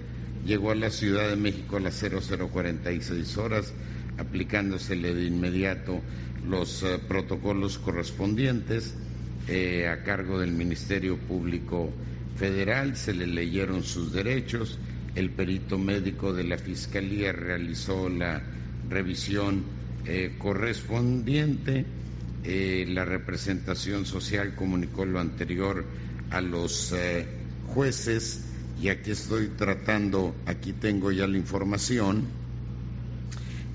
[0.45, 3.73] Llegó a la Ciudad de México a las 0046 horas
[4.19, 6.01] aplicándosele de inmediato
[6.49, 8.95] los eh, protocolos correspondientes
[9.49, 11.93] eh, a cargo del Ministerio Público
[12.37, 14.79] Federal, se le leyeron sus derechos,
[15.15, 18.43] el perito médico de la Fiscalía realizó la
[18.89, 19.65] revisión
[20.07, 21.87] eh, correspondiente,
[22.45, 25.83] la representación social comunicó lo anterior
[26.31, 26.95] a los
[27.69, 28.45] jueces
[28.83, 32.25] y aquí estoy tratando, aquí tengo ya la información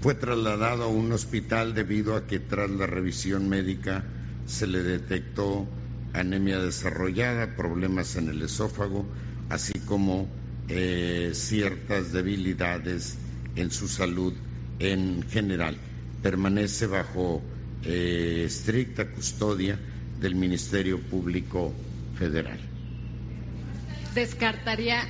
[0.01, 4.05] fue trasladado a un hospital debido a que tras la revisión médica
[4.45, 5.67] se le detectó
[6.13, 9.05] anemia desarrollada, problemas en el esófago,
[9.49, 10.29] así como
[10.69, 13.17] eh, ciertas debilidades
[13.55, 14.33] en su salud
[14.79, 15.77] en general.
[16.23, 17.41] Permanece bajo
[17.83, 19.77] eh, estricta custodia
[20.19, 21.73] del Ministerio Público
[22.17, 22.59] Federal.
[24.15, 25.03] Descartaría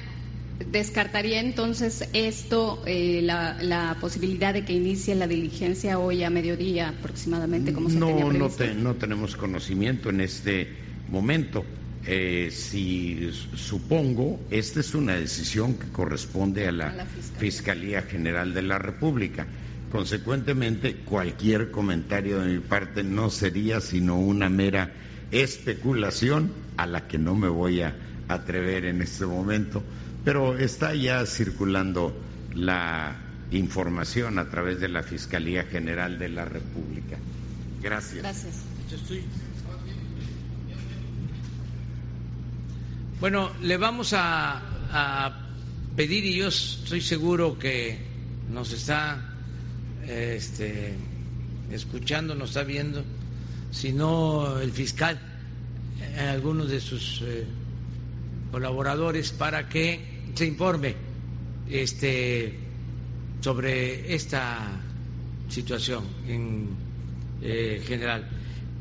[0.66, 7.72] ¿Descartaría entonces esto eh, la, posibilidad de que inicie la diligencia hoy a mediodía aproximadamente
[7.74, 10.68] como se no, tenía No, no tenemos conocimiento en este
[11.10, 11.64] momento.
[12.06, 17.06] Eh, si supongo, esta es una decisión que corresponde a la,
[17.38, 19.48] Fiscalía General de la República.
[19.92, 24.92] Consecuentemente, cualquier comentario de mi parte no sería sino una mera
[25.32, 27.96] especulación a la que no me voy a
[28.28, 29.84] atrever en este momento
[30.30, 32.16] pero está ya circulando
[32.54, 33.16] la
[33.50, 37.18] información a través de la Fiscalía General de la República.
[37.82, 38.22] Gracias.
[38.22, 38.58] Gracias.
[43.20, 45.48] Bueno, le vamos a,
[45.96, 47.98] pedir, y yo estoy seguro que
[48.52, 49.34] nos está
[50.08, 50.94] este,
[51.72, 53.04] escuchando, nos está viendo,
[53.72, 55.20] si no el fiscal,
[56.00, 57.48] eh, algunos de sus eh,
[58.52, 60.96] colaboradores para que se informe
[61.70, 62.54] este,
[63.42, 64.82] sobre esta
[65.50, 66.68] situación en
[67.42, 68.28] eh, general.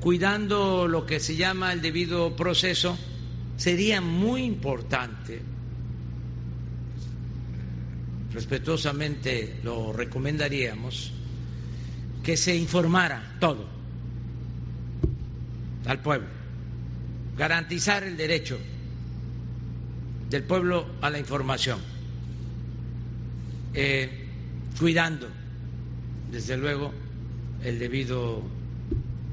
[0.01, 2.97] Cuidando lo que se llama el debido proceso,
[3.57, 5.41] sería muy importante,
[8.33, 11.13] respetuosamente lo recomendaríamos,
[12.23, 13.67] que se informara todo
[15.87, 16.29] al pueblo,
[17.37, 18.59] garantizar el derecho
[20.31, 21.79] del pueblo a la información,
[23.75, 24.27] eh,
[24.79, 25.29] cuidando,
[26.31, 26.93] desde luego,
[27.65, 28.43] el debido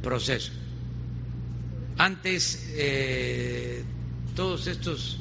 [0.01, 0.53] proceso.
[1.97, 3.83] Antes, eh,
[4.35, 5.19] todos estos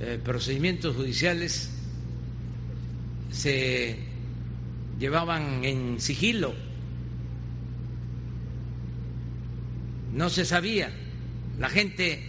[0.00, 1.70] eh, procedimientos judiciales
[3.30, 3.96] se
[4.98, 6.52] llevaban en sigilo,
[10.12, 10.90] no se sabía,
[11.60, 12.22] la gente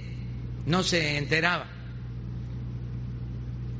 [0.68, 1.81] no se enteraba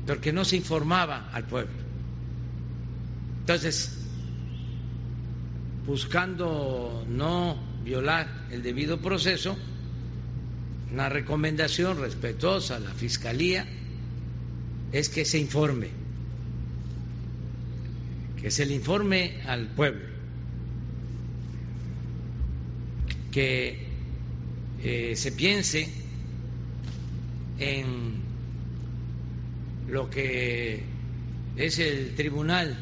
[0.06, 1.74] porque no se informaba al pueblo.
[3.40, 3.98] Entonces,
[5.86, 9.56] buscando no violar el debido proceso,
[10.92, 13.66] una recomendación respetuosa a la Fiscalía
[14.92, 15.88] es que se informe,
[18.40, 20.06] que se le informe al pueblo,
[23.30, 23.86] que
[24.82, 25.88] eh, se piense
[27.58, 28.21] en
[29.92, 30.82] lo que
[31.54, 32.74] es el Tribunal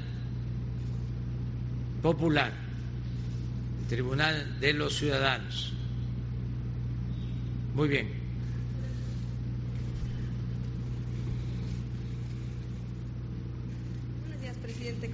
[2.02, 2.52] Popular,
[3.82, 5.72] el Tribunal de los Ciudadanos.
[7.74, 8.08] Muy bien.
[14.20, 15.10] Buenos días, días, presidente.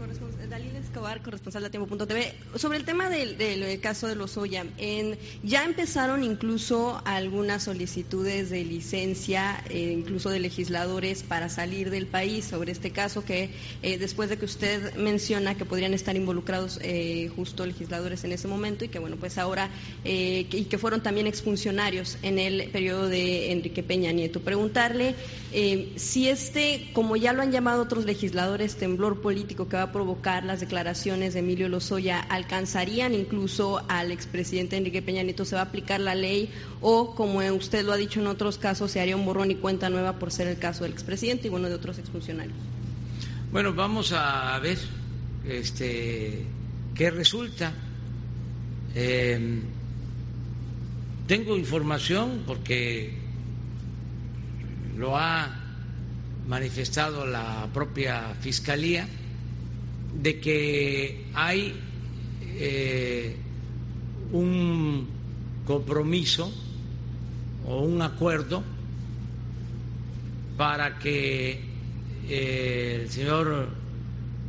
[0.48, 2.32] Dalila Escobar, corresponsal de Tiempo.tv.
[2.54, 4.38] Sobre el tema del, caso de los
[4.78, 12.06] en, ya empezaron incluso algunas solicitudes de licencia, eh, incluso de legisladores, para salir del
[12.06, 13.50] país sobre este caso que
[13.82, 18.46] eh, después de que usted menciona que podrían estar involucrados eh, justo legisladores en ese
[18.46, 19.70] momento y que, bueno, pues ahora,
[20.04, 24.40] y que fueron también exfuncionarios en el periodo de Enrique Peña Nieto.
[24.40, 25.14] Preguntarle
[25.96, 30.44] si este, como ya lo han llamado otros legisladores, temblor político que va a provocar
[30.44, 35.64] las declaraciones de Emilio Lozoya alcanzarían incluso al expresidente Enrique Peña Nieto, se va a
[35.64, 36.50] aplicar la ley
[36.80, 39.90] o, como usted lo ha dicho en otros casos, se haría un borrón y cuenta
[39.90, 42.56] nueva por ser el caso del expresidente y bueno de otros exfuncionarios.
[43.52, 44.78] Bueno, vamos a ver
[45.48, 46.44] este,
[46.94, 47.72] qué resulta.
[48.94, 49.62] Em,
[51.26, 53.12] tengo información porque
[54.96, 55.62] lo ha
[56.46, 59.08] manifestado la propia Fiscalía
[60.22, 61.74] de que hay
[62.58, 63.36] eh,
[64.32, 65.06] un
[65.66, 66.52] compromiso
[67.66, 68.62] o un acuerdo
[70.56, 71.60] para que
[72.28, 73.68] eh, el señor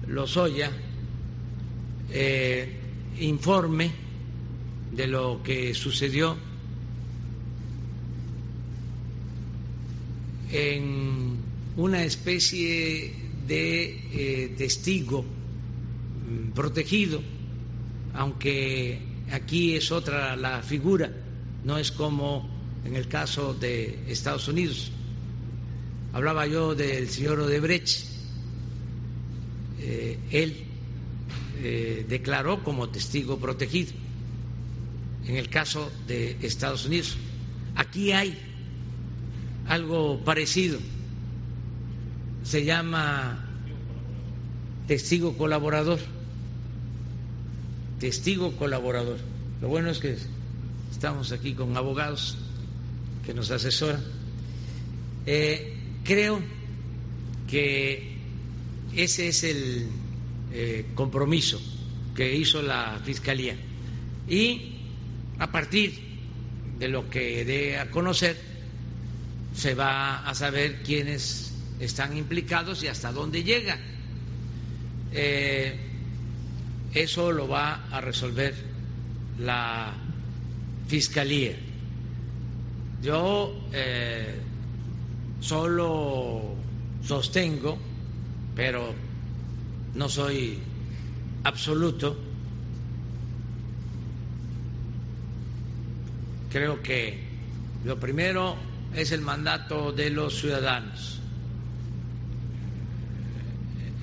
[0.08, 0.72] Lozoya
[2.12, 2.70] eh,
[3.20, 3.92] informe
[4.94, 6.38] de lo que sucedió
[10.52, 11.38] en
[11.76, 13.14] una especie
[13.48, 15.26] de testigo
[16.54, 17.22] protegido,
[18.14, 19.00] aunque
[19.32, 21.12] aquí es otra la figura,
[21.64, 22.50] no es como
[22.86, 24.92] en el caso de Estados Unidos.
[26.14, 28.06] Hablaba yo del señor Odebrecht,
[29.80, 30.66] eh, él
[31.60, 33.92] eh, declaró como testigo protegido
[35.28, 37.18] en el caso de Estados Unidos.
[37.76, 38.38] Aquí hay
[39.68, 40.80] algo parecido
[42.48, 43.44] se llama
[44.88, 46.00] testigo colaborador.
[48.00, 49.18] Testigo colaborador.
[49.62, 50.18] Lo bueno es que
[50.92, 52.38] estamos aquí con abogados
[53.26, 54.04] que nos asesoran.
[55.26, 56.40] Eh, creo
[57.50, 58.18] que
[58.96, 59.88] ese es el
[60.54, 61.60] eh, compromiso
[62.16, 63.56] que hizo la Fiscalía.
[64.30, 64.76] Y
[65.40, 65.94] a partir
[66.80, 68.38] de lo que dé a conocer,
[69.56, 73.80] se va a saber quiénes están implicados y hasta dónde llega.
[75.14, 75.87] Eh,
[77.02, 78.54] eso lo va a resolver
[79.40, 79.94] la
[80.88, 81.56] Fiscalía.
[83.02, 84.40] Yo eh,
[85.42, 86.56] solo
[87.04, 87.78] sostengo,
[88.56, 88.94] pero
[89.96, 90.60] no soy
[91.44, 92.18] absoluto,
[96.52, 97.20] creo que
[97.86, 98.56] lo primero
[98.96, 101.20] es el mandato de los ciudadanos.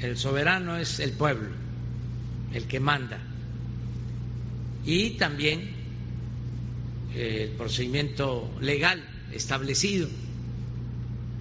[0.01, 1.49] El soberano es el pueblo,
[2.55, 3.21] el que manda.
[4.87, 5.71] Y también
[7.15, 9.03] eh, el procedimiento legal
[9.33, 10.09] establecido,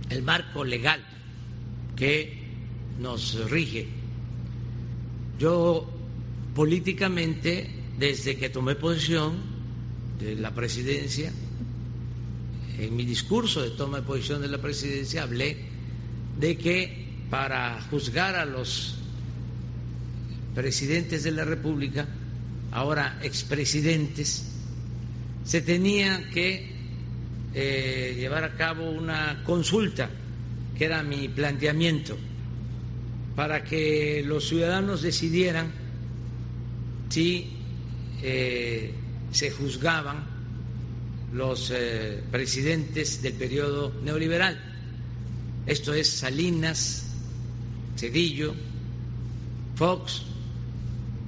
[0.09, 1.01] el marco legal
[1.95, 2.41] que
[2.99, 3.87] nos rige.
[5.39, 5.89] Yo
[6.55, 9.33] políticamente, desde que tomé posesión
[10.19, 11.31] de la presidencia,
[12.79, 15.57] en mi discurso de toma de posición de la presidencia hablé
[16.39, 18.95] de que para juzgar a los
[20.55, 22.07] presidentes de la República,
[22.71, 24.45] ahora expresidentes,
[25.43, 26.71] se tenía que
[27.53, 30.09] eh, llevar a cabo una consulta,
[30.77, 32.17] que era mi planteamiento,
[33.35, 35.71] para que los ciudadanos decidieran
[37.09, 37.51] si
[38.23, 38.91] eh,
[39.31, 40.25] se juzgaban
[41.33, 44.59] los eh, presidentes del periodo neoliberal.
[45.65, 47.05] Esto es Salinas,
[47.97, 48.53] Cedillo,
[49.75, 50.23] Fox,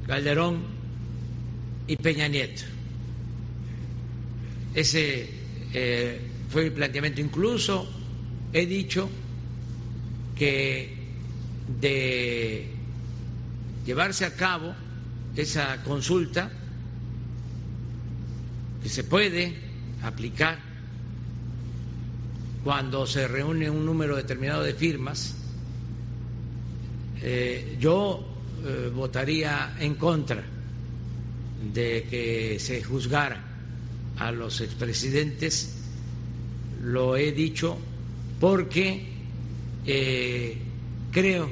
[0.08, 0.62] Calderón
[1.88, 2.64] y Peña Nieto.
[4.74, 5.30] Ese
[5.74, 7.22] eh, fue el planteamiento.
[7.22, 7.88] Incluso
[8.54, 9.10] he dicho
[10.38, 10.94] que
[11.80, 12.68] de
[13.86, 14.76] llevarse a cabo
[15.36, 16.52] esa consulta,
[18.84, 19.56] que se puede
[20.04, 20.60] aplicar
[22.64, 25.36] cuando se reúne un número determinado de firmas,
[27.22, 28.35] eh, yo
[28.66, 30.44] eh, votaría en contra
[31.74, 33.44] de que se juzgara
[34.18, 35.76] a los expresidentes,
[36.82, 37.78] lo he dicho
[38.40, 39.08] porque
[39.86, 40.58] eh,
[41.12, 41.52] creo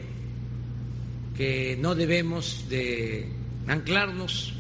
[1.38, 3.28] que no debemos de
[3.68, 4.54] anclarnos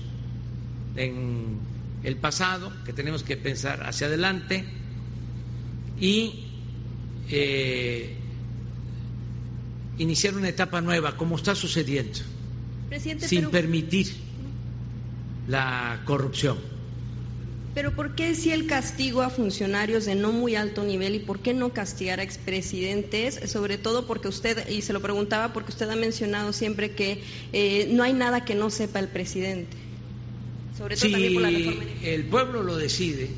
[0.95, 1.57] en
[2.03, 4.63] el pasado, que tenemos que pensar hacia adelante
[5.99, 6.49] y
[9.97, 12.19] iniciar una etapa nueva, como está sucediendo,
[12.93, 14.13] Presidente, sin pero, permitir
[15.47, 16.59] la corrupción.
[17.73, 21.39] pero ¿por qué si el castigo a funcionarios de no muy alto nivel y por
[21.39, 23.49] qué no castigar a expresidentes?
[23.49, 27.89] Sobre todo porque usted, y se lo preguntaba porque usted ha mencionado siempre que eh,
[27.89, 29.75] no hay nada que no sepa el presidente.
[30.77, 33.31] Sobre todo también por la reforma el pueblo lo decide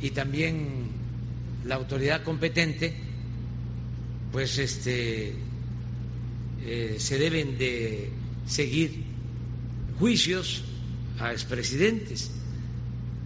[0.00, 0.90] y también
[1.66, 2.94] la autoridad competente,
[4.30, 5.34] pues este
[6.64, 8.12] eh, se deben de
[8.48, 9.04] seguir
[9.98, 10.64] juicios
[11.20, 12.30] a expresidentes.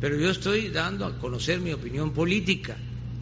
[0.01, 2.77] Pero yo estoy dando a conocer mi opinión política,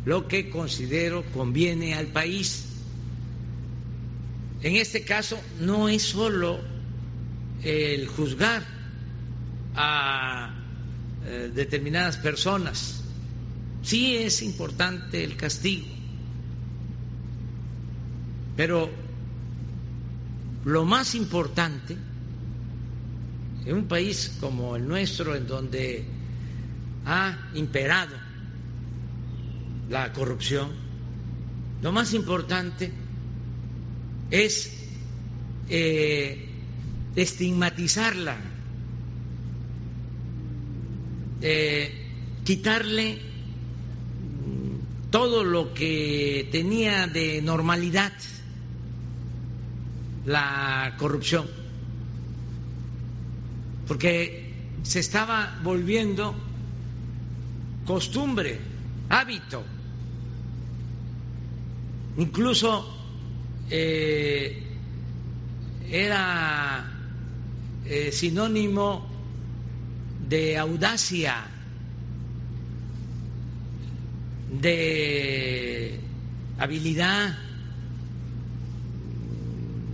[0.04, 2.64] lo que considero conviene al país.
[4.62, 6.58] En este caso no es solo
[7.62, 8.66] el juzgar
[9.74, 10.54] a
[11.26, 13.02] eh, determinadas personas.
[13.82, 15.86] Sí es importante el castigo,
[18.56, 18.90] pero
[20.64, 21.96] lo más importante
[23.64, 26.04] en un país como el nuestro, en donde
[27.06, 28.14] ha imperado
[29.88, 30.70] la corrupción,
[31.82, 32.92] lo más importante
[34.30, 34.72] es
[35.68, 36.46] eh,
[37.16, 38.36] estigmatizarla,
[41.42, 41.92] eh,
[42.44, 48.12] quitarle mm, todo lo que tenía de normalidad
[50.26, 51.46] la corrupción,
[53.86, 56.34] porque se estaba volviendo
[57.86, 58.58] costumbre,
[59.08, 59.64] hábito,
[62.16, 62.86] incluso
[63.70, 64.62] eh,
[65.90, 66.84] era
[67.84, 69.08] eh, sinónimo
[70.28, 71.48] de audacia,
[74.60, 75.98] de
[76.58, 77.36] habilidad,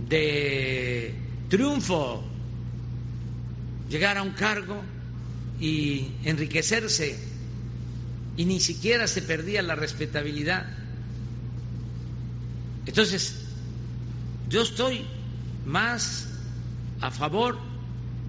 [0.09, 1.13] de
[1.49, 2.23] triunfo,
[3.89, 4.81] llegar a un cargo
[5.59, 7.17] y enriquecerse
[8.37, 10.67] y ni siquiera se perdía la respetabilidad.
[12.85, 13.35] Entonces,
[14.47, 15.05] yo estoy
[15.65, 16.27] más
[17.01, 17.57] a favor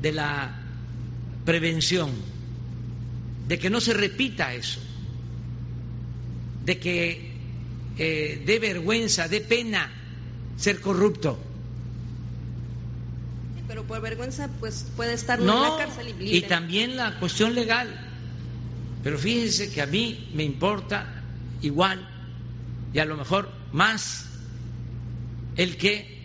[0.00, 0.56] de la
[1.44, 2.10] prevención,
[3.46, 4.80] de que no se repita eso,
[6.64, 7.32] de que
[7.98, 9.90] eh, dé vergüenza, dé pena
[10.56, 11.38] ser corrupto.
[13.68, 17.18] Pero por vergüenza pues puede estar uno en No, la cárcel y, y también la
[17.20, 17.88] cuestión legal.
[19.04, 21.06] Pero fíjense que a mí me importa
[21.62, 22.08] igual
[22.92, 24.24] y a lo mejor más
[25.56, 26.18] el que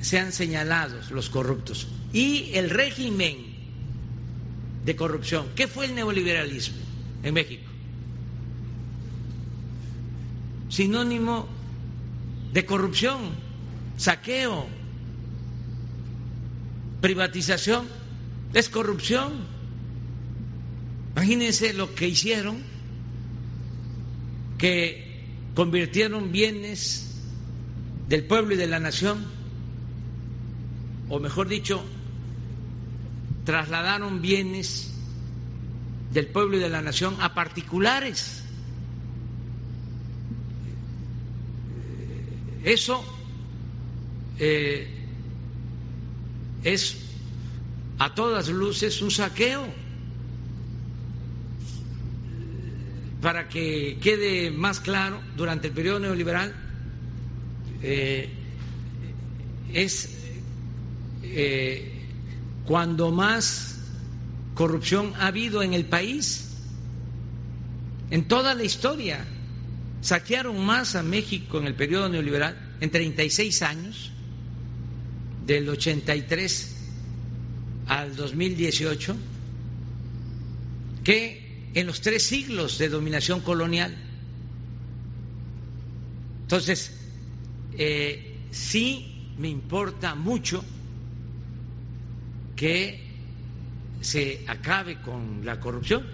[0.00, 3.38] sean señalados los corruptos y el régimen
[4.84, 5.46] de corrupción.
[5.54, 6.78] ¿Qué fue el neoliberalismo
[7.22, 7.70] en México?
[10.68, 11.48] Sinónimo
[12.52, 13.30] de corrupción,
[13.96, 14.66] saqueo,
[17.02, 17.86] privatización,
[18.54, 19.32] es corrupción.
[21.14, 22.62] Imagínense lo que hicieron,
[24.56, 27.20] que convirtieron bienes
[28.08, 29.26] del pueblo y de la nación,
[31.10, 31.84] o mejor dicho,
[33.44, 34.94] trasladaron bienes
[36.12, 38.44] del pueblo y de la nación a particulares.
[42.64, 43.04] Eso
[44.38, 45.01] eh,
[46.64, 46.96] es
[47.98, 49.66] a todas luces un saqueo.
[53.20, 56.52] Para que quede más claro, durante el periodo neoliberal
[57.82, 58.28] eh,
[59.72, 60.10] es
[61.22, 61.92] eh,
[62.64, 63.78] cuando más
[64.54, 66.50] corrupción ha habido en el país,
[68.10, 69.24] en toda la historia.
[70.00, 74.10] Saquearon más a México en el periodo neoliberal en 36 años,
[75.46, 76.76] del 83
[77.86, 79.16] al 2018,
[81.04, 83.96] que en los tres siglos de dominación colonial.
[86.42, 86.92] Entonces,
[87.78, 90.62] eh, sí me importa mucho
[92.56, 93.00] que
[94.00, 96.04] se acabe con la corrupción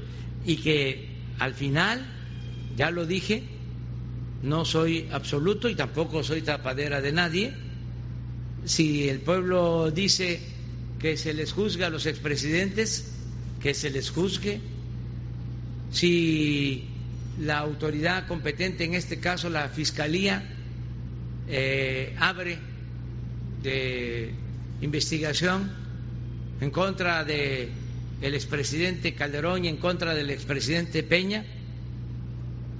[0.44, 1.08] y que
[1.38, 2.06] al final,
[2.76, 3.42] ya lo dije,
[4.42, 7.54] no soy absoluto y tampoco soy tapadera de nadie.
[8.68, 10.40] Si el pueblo dice
[10.98, 13.10] que se les juzga a los expresidentes,
[13.62, 14.60] que se les juzgue.
[15.90, 16.84] Si
[17.40, 20.46] la autoridad competente, en este caso la Fiscalía,
[21.48, 22.58] eh, abre
[23.62, 24.34] de
[24.82, 25.72] investigación
[26.60, 27.70] en contra de
[28.20, 31.42] expresidente Calderón y en contra del expresidente Peña,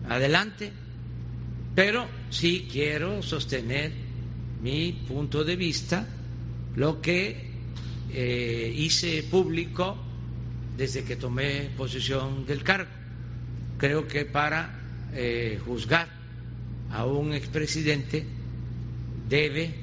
[0.06, 0.70] adelante,
[1.74, 4.07] pero sí quiero sostener
[4.62, 6.06] mi punto de vista,
[6.76, 7.48] lo que
[8.10, 9.96] eh, hice público
[10.76, 12.90] desde que tomé posesión del cargo.
[13.78, 14.70] Creo que para
[15.12, 16.08] eh, juzgar
[16.90, 18.24] a un expresidente
[19.28, 19.74] debe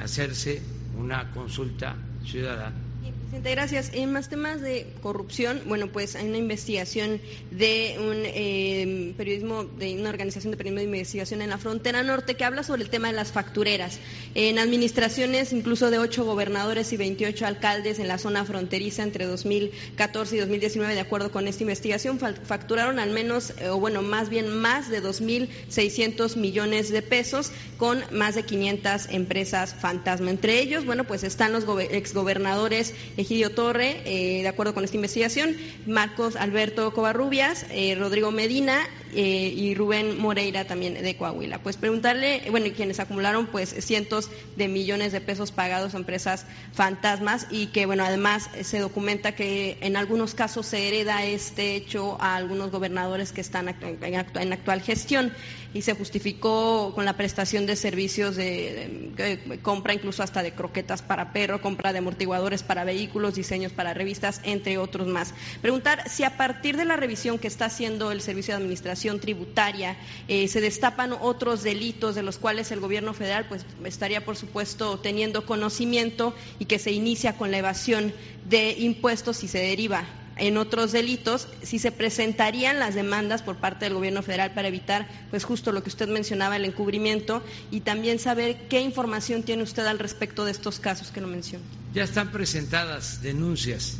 [0.00, 0.60] hacerse
[0.96, 2.87] una consulta ciudadana.
[3.28, 3.90] Presidente, gracias.
[3.92, 7.20] En más temas de corrupción, bueno, pues hay una investigación
[7.50, 12.36] de un eh, periodismo, de una organización de periodismo de investigación en la frontera norte
[12.36, 13.98] que habla sobre el tema de las factureras.
[14.34, 20.36] En administraciones incluso de ocho gobernadores y 28 alcaldes en la zona fronteriza entre 2014
[20.36, 24.56] y 2019, de acuerdo con esta investigación, facturaron al menos, eh, o bueno, más bien
[24.56, 30.30] más de 2.600 millones de pesos con más de 500 empresas fantasma.
[30.30, 35.56] Entre ellos, bueno, pues están los exgobernadores Egidio Torre, eh, de acuerdo con esta investigación,
[35.86, 41.62] Marcos Alberto Covarrubias, eh, Rodrigo Medina eh, y Rubén Moreira también de Coahuila.
[41.62, 46.46] Pues preguntarle, bueno, y quienes acumularon pues cientos de millones de pesos pagados a empresas
[46.72, 52.20] fantasmas y que, bueno, además se documenta que en algunos casos se hereda este hecho
[52.20, 55.32] a algunos gobernadores que están en actual gestión
[55.74, 61.32] y se justificó con la prestación de servicios de, compra incluso hasta de croquetas para
[61.32, 65.34] perro, compra de amortiguadores para vehículos, diseños para revistas, entre otros más.
[65.60, 69.96] Preguntar si a partir de la revisión que está haciendo el Servicio de Administración Tributaria
[70.26, 74.98] eh, se destapan otros delitos de los cuales el Gobierno federal pues estaría por supuesto
[74.98, 78.12] teniendo conocimiento y que se inicia con la evasión
[78.44, 80.06] de impuestos y se deriva
[80.38, 85.08] en otros delitos, si se presentarían las demandas por parte del Gobierno federal para evitar,
[85.30, 87.42] pues justo lo que usted mencionaba, el encubrimiento,
[87.72, 91.64] y también saber qué información tiene usted al respecto de estos casos que lo menciona.
[91.92, 93.96] Ya están presentadas denuncias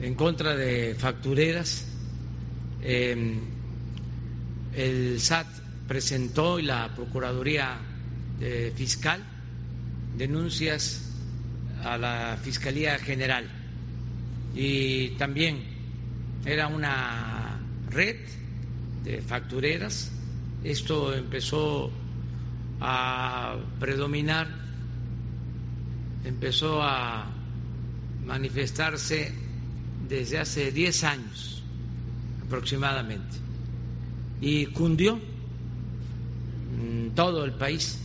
[0.00, 1.84] en contra de factureras.
[2.82, 3.40] Em,
[4.74, 5.46] el SAT
[5.86, 7.78] presentó y la Procuraduría
[8.40, 9.22] eh, Fiscal
[10.16, 11.10] denuncias
[11.82, 13.48] a la Fiscalía General
[14.54, 15.62] y también
[16.44, 17.58] era una
[17.90, 18.16] red
[19.04, 20.10] de factureras.
[20.64, 21.90] Esto empezó
[22.80, 24.48] a predominar,
[26.24, 27.26] empezó a
[28.26, 29.32] manifestarse
[30.08, 31.62] desde hace 10 años
[32.46, 33.51] aproximadamente
[34.42, 35.20] y cundió
[36.78, 37.98] en todo el país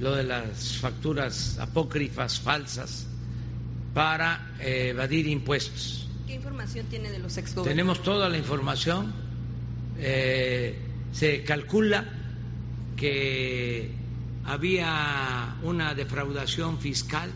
[0.00, 3.06] lo de las facturas apócrifas falsas
[3.92, 6.08] para eh, evadir impuestos.
[6.26, 9.12] ¿Qué información tiene de los ex Tenemos toda la información.
[9.98, 10.78] Eh,
[11.12, 12.04] se calcula
[12.96, 13.90] que
[14.44, 17.30] había una defraudación fiscal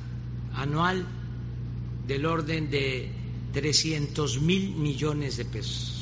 [0.54, 1.04] anual
[2.06, 3.10] del orden de
[3.52, 6.01] 300 mil millones de pesos.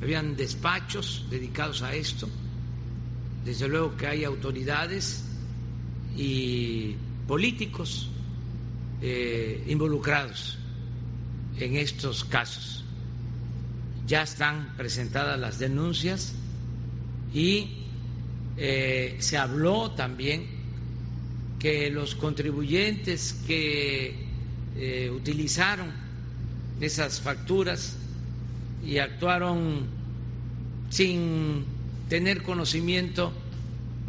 [0.00, 2.28] Habían despachos dedicados a esto.
[3.44, 5.24] Desde luego que hay autoridades
[6.16, 8.08] y políticos
[9.02, 10.58] eh, involucrados
[11.58, 12.84] en estos casos.
[14.06, 16.34] Ya están presentadas las denuncias
[17.34, 17.68] y
[18.56, 20.46] eh, se habló también
[21.58, 24.14] que los contribuyentes que
[24.76, 25.90] eh, utilizaron
[26.80, 27.96] esas facturas
[28.86, 29.86] y actuaron
[30.90, 31.64] sin
[32.08, 33.32] tener conocimiento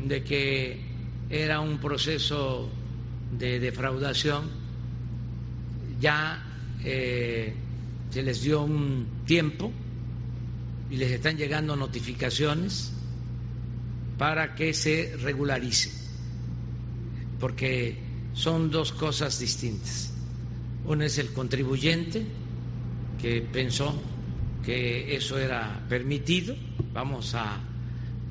[0.08, 0.80] de que
[1.30, 2.70] era un proceso
[3.38, 4.46] de defraudación,
[6.00, 6.44] ya
[6.84, 7.54] eh,
[8.12, 9.72] se les dio un tiempo
[10.92, 12.94] y les están llegando notificaciones
[14.20, 15.92] para que se regularice,
[17.40, 17.98] porque
[18.34, 20.14] son dos cosas distintas.
[20.86, 22.26] Uno es el contribuyente
[23.20, 24.00] que pensó
[24.64, 26.56] que eso era permitido,
[26.94, 27.60] vamos a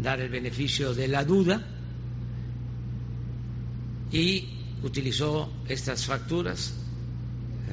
[0.03, 1.63] dar el beneficio de la duda,
[4.13, 4.49] y
[4.83, 6.75] utilizó estas facturas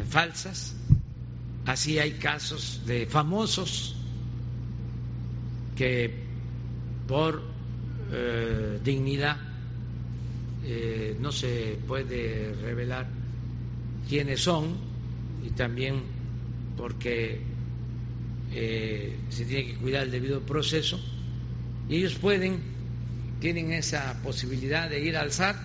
[0.09, 0.75] falsas.
[1.65, 3.95] Así hay casos de famosos
[5.75, 6.23] que
[7.07, 7.41] por
[8.11, 9.37] eh, dignidad
[10.65, 13.07] eh, no se puede revelar
[14.09, 14.75] quiénes son
[15.45, 16.03] y también
[16.77, 17.41] porque
[18.55, 20.99] eh, se tiene que cuidar el debido proceso
[21.89, 22.61] y ellos pueden,
[23.39, 25.57] tienen esa posibilidad de ir al SAT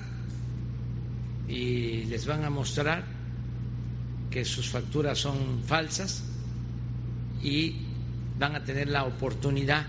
[1.48, 3.04] y les van a mostrar
[4.30, 6.22] que sus facturas son falsas
[7.42, 7.76] y
[8.38, 9.86] van a tener la oportunidad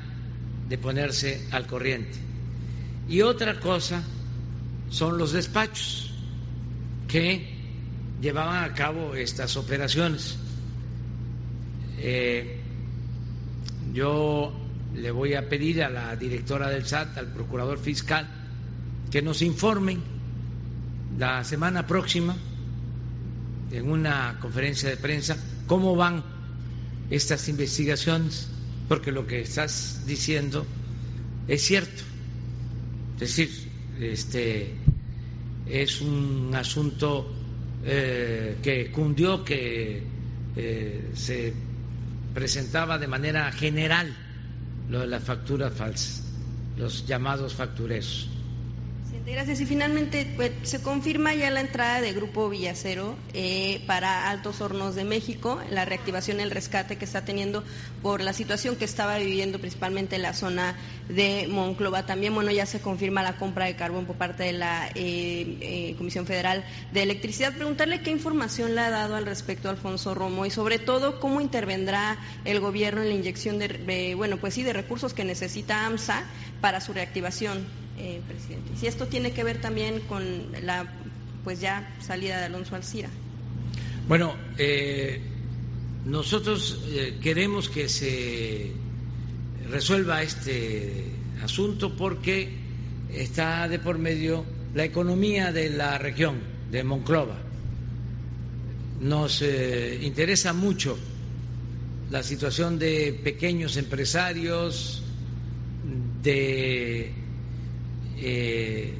[0.68, 2.18] de ponerse al corriente.
[3.10, 4.04] Y otra cosa
[4.90, 6.12] son los despachos
[7.08, 7.56] que
[8.22, 10.38] llevaban a cabo estas operaciones.
[11.98, 12.59] Eh,
[13.94, 14.54] yo
[14.96, 18.28] le voy a pedir a la directora del SAT, al procurador fiscal,
[19.12, 20.02] que nos informen
[21.18, 22.36] la semana próxima
[23.72, 25.38] en una conferencia de prensa
[25.68, 26.24] cómo van
[27.10, 28.50] estas investigaciones,
[28.88, 30.66] porque lo que estás diciendo
[31.48, 32.04] es cierto.
[33.16, 33.50] Es decir,
[34.00, 34.74] este
[35.68, 37.32] es un asunto
[37.84, 40.02] eh, que cundió, que
[40.56, 41.54] eh, se
[42.34, 44.14] presentaba de manera general
[44.90, 46.24] lo de la factura falsa,
[46.78, 48.30] los llamados factureros.
[49.32, 49.62] Gracias.
[49.62, 54.96] Y finalmente pues, se confirma ya la entrada de Grupo Villacero eh, para Altos Hornos
[54.96, 57.64] de México, la reactivación, el rescate que está teniendo
[58.02, 60.76] por la situación que estaba viviendo principalmente en la zona
[61.10, 62.08] de Monclova.
[62.08, 65.96] También, bueno, ya se confirma la compra de carbón por parte de la eh, eh,
[65.98, 67.54] Comisión Federal de Electricidad.
[67.54, 72.18] Preguntarle qué información le ha dado al respecto Alfonso Romo y sobre todo cómo intervendrá
[72.46, 76.24] el gobierno en la inyección de, bueno, pues sí, de recursos que necesita AMSA
[76.62, 77.89] para su reactivación.
[78.00, 78.72] Eh, presidente.
[78.80, 80.24] Si esto tiene que ver también con
[80.64, 80.90] la
[81.44, 83.10] pues ya salida de Alonso Alcira.
[84.08, 85.20] Bueno, eh,
[86.06, 88.72] nosotros eh, queremos que se
[89.70, 91.12] resuelva este
[91.44, 92.54] asunto porque
[93.14, 96.38] está de por medio la economía de la región
[96.72, 97.38] de Monclova.
[99.02, 100.98] Nos interesa mucho
[102.12, 105.04] la situación de pequeños empresarios,
[106.22, 107.14] de
[108.22, 108.94] eh,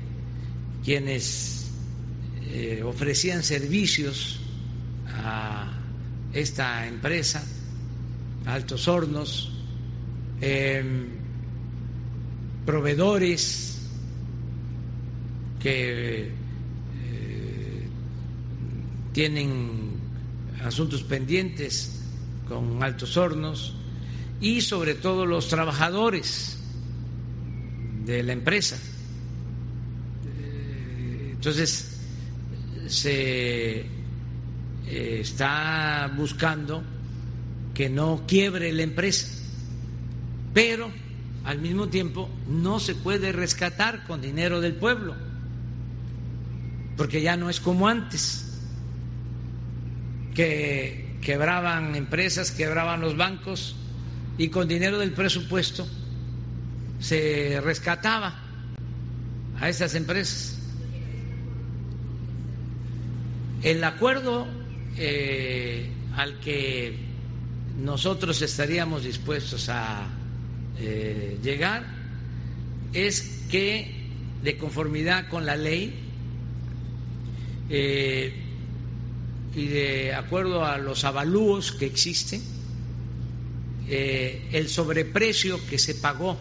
[0.84, 1.70] quienes
[2.52, 4.40] eh, ofrecían servicios
[5.08, 5.72] a
[6.34, 7.44] esta empresa,
[8.46, 9.52] Altos Hornos,
[10.42, 11.10] em,
[12.66, 13.82] proveedores
[15.60, 16.32] que
[17.04, 17.88] eh,
[19.12, 19.92] tienen
[20.64, 22.02] asuntos pendientes
[22.48, 23.76] con Altos Hornos
[24.40, 26.58] y sobre todo los trabajadores
[28.06, 28.78] de la empresa
[31.40, 31.98] entonces,
[32.88, 33.86] se eh,
[35.22, 36.84] está buscando
[37.74, 39.26] que no quiebre la empresa,
[40.54, 40.92] pero
[41.46, 45.16] al mismo tiempo no se puede rescatar con dinero del pueblo,
[46.98, 48.60] porque ya no es como antes,
[50.36, 53.78] que quebraban empresas, quebraban los bancos
[54.38, 55.88] y con dinero del presupuesto
[57.00, 58.38] se rescataba
[59.58, 60.59] a esas empresas.
[63.62, 64.48] El acuerdo
[64.98, 66.94] eh, al que
[67.78, 70.08] nosotros estaríamos dispuestos a
[70.80, 71.86] eh, llegar
[72.94, 73.96] es que,
[74.44, 75.94] de conformidad con la ley
[77.70, 78.34] eh,
[79.54, 82.42] y de acuerdo a los avalúos que existen,
[83.90, 86.38] el sobreprecio que se pagó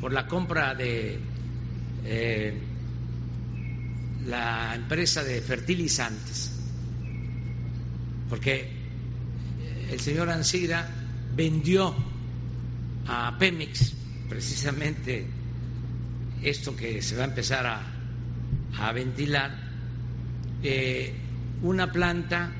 [0.00, 1.18] por la compra de
[4.26, 6.52] la empresa de fertilizantes,
[8.28, 8.68] porque
[9.90, 10.88] el señor Ansira
[11.34, 11.94] vendió
[13.06, 13.94] a Pemex
[14.28, 15.26] precisamente
[16.42, 17.82] esto que se va a empezar a,
[18.78, 19.50] a ventilar,
[20.62, 21.12] eh,
[21.62, 22.52] una planta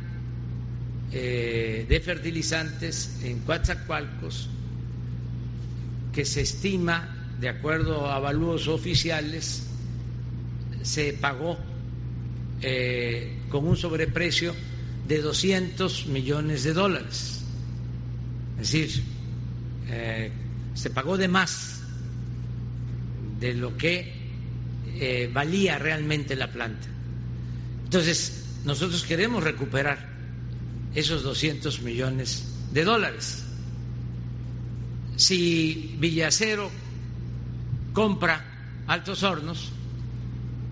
[1.13, 4.49] eh, de fertilizantes en Coatzacoalcos
[6.13, 7.09] que se estima,
[7.41, 9.67] de acuerdo a avalúos oficiales,
[10.83, 11.59] se pagó
[12.61, 14.55] eh, con un sobreprecio
[15.09, 17.41] de 200 millones de dólares.
[18.61, 19.03] Es decir,
[19.89, 20.31] eh,
[20.75, 21.81] se pagó de más
[23.41, 24.13] de lo que
[24.95, 26.87] eh, valía realmente la planta.
[27.85, 30.09] Entonces, nosotros queremos recuperar
[30.95, 33.45] esos 200 millones de dólares.
[35.17, 36.71] Si Villacero
[37.93, 38.45] compra
[38.87, 39.73] Altos Hornos,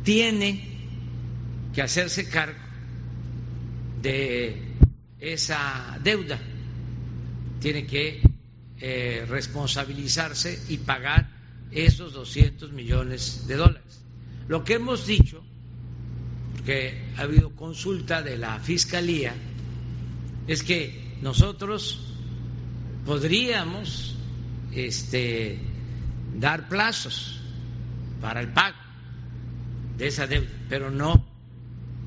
[0.03, 0.79] tiene
[1.75, 2.59] que hacerse cargo
[4.03, 4.57] de
[5.19, 6.39] esa deuda,
[7.61, 8.23] tiene que
[8.81, 11.29] eh, responsabilizarse y pagar
[11.71, 14.03] esos 200 millones de dólares.
[14.49, 15.45] Lo que hemos dicho,
[16.57, 19.35] porque ha habido consulta de la Fiscalía,
[20.47, 22.01] es que nosotros
[23.05, 24.17] podríamos
[24.73, 25.59] este,
[26.37, 27.41] dar plazos
[28.21, 28.80] para el pago
[30.01, 31.23] de esa deuda, pero no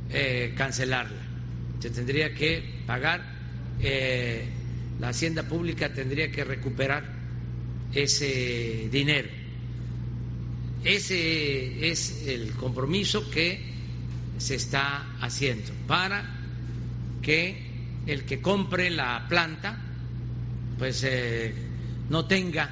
[0.10, 1.22] eh, cancelarla.
[1.80, 3.22] Se tendría que pagar,
[3.80, 4.48] eh,
[5.00, 7.04] la hacienda pública tendría que recuperar
[7.94, 9.30] ese dinero.
[10.84, 13.62] Ese es el compromiso que
[14.40, 16.26] se está haciendo para
[17.22, 17.56] que
[18.08, 19.78] el que compre la planta
[20.80, 21.54] pues eh,
[22.10, 22.70] no tenga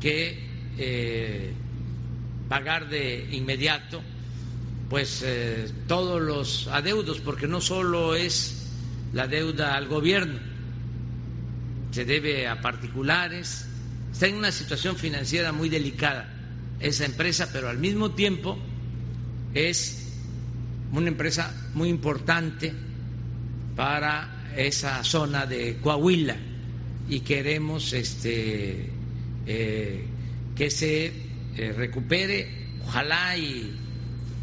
[0.00, 0.52] que
[2.48, 4.02] pagar de inmediato
[4.92, 8.66] pues eh, todos los adeudos, porque no solo es
[9.14, 10.38] la deuda al gobierno,
[11.92, 13.64] se debe a particulares,
[14.12, 16.28] está en una situación financiera muy delicada
[16.78, 18.58] esa empresa, pero al mismo tiempo
[19.54, 20.12] es
[20.92, 22.74] una empresa muy importante
[23.74, 26.36] para esa zona de Coahuila.
[27.08, 28.90] Y queremos este,
[29.46, 30.04] eh,
[30.54, 31.12] que se
[31.56, 32.48] eh, recupere,
[32.84, 33.72] ojalá y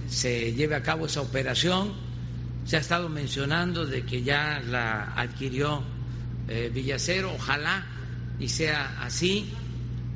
[0.08, 1.94] se lleve a cabo esa operación.
[2.66, 5.84] Se ha estado mencionando de que ya la adquirió
[6.48, 7.86] eh, Villacero, ojalá
[8.40, 9.52] y sea así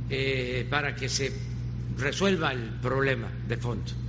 [0.10, 1.32] eh, para que se
[1.98, 4.03] resuelva el problema de fondo.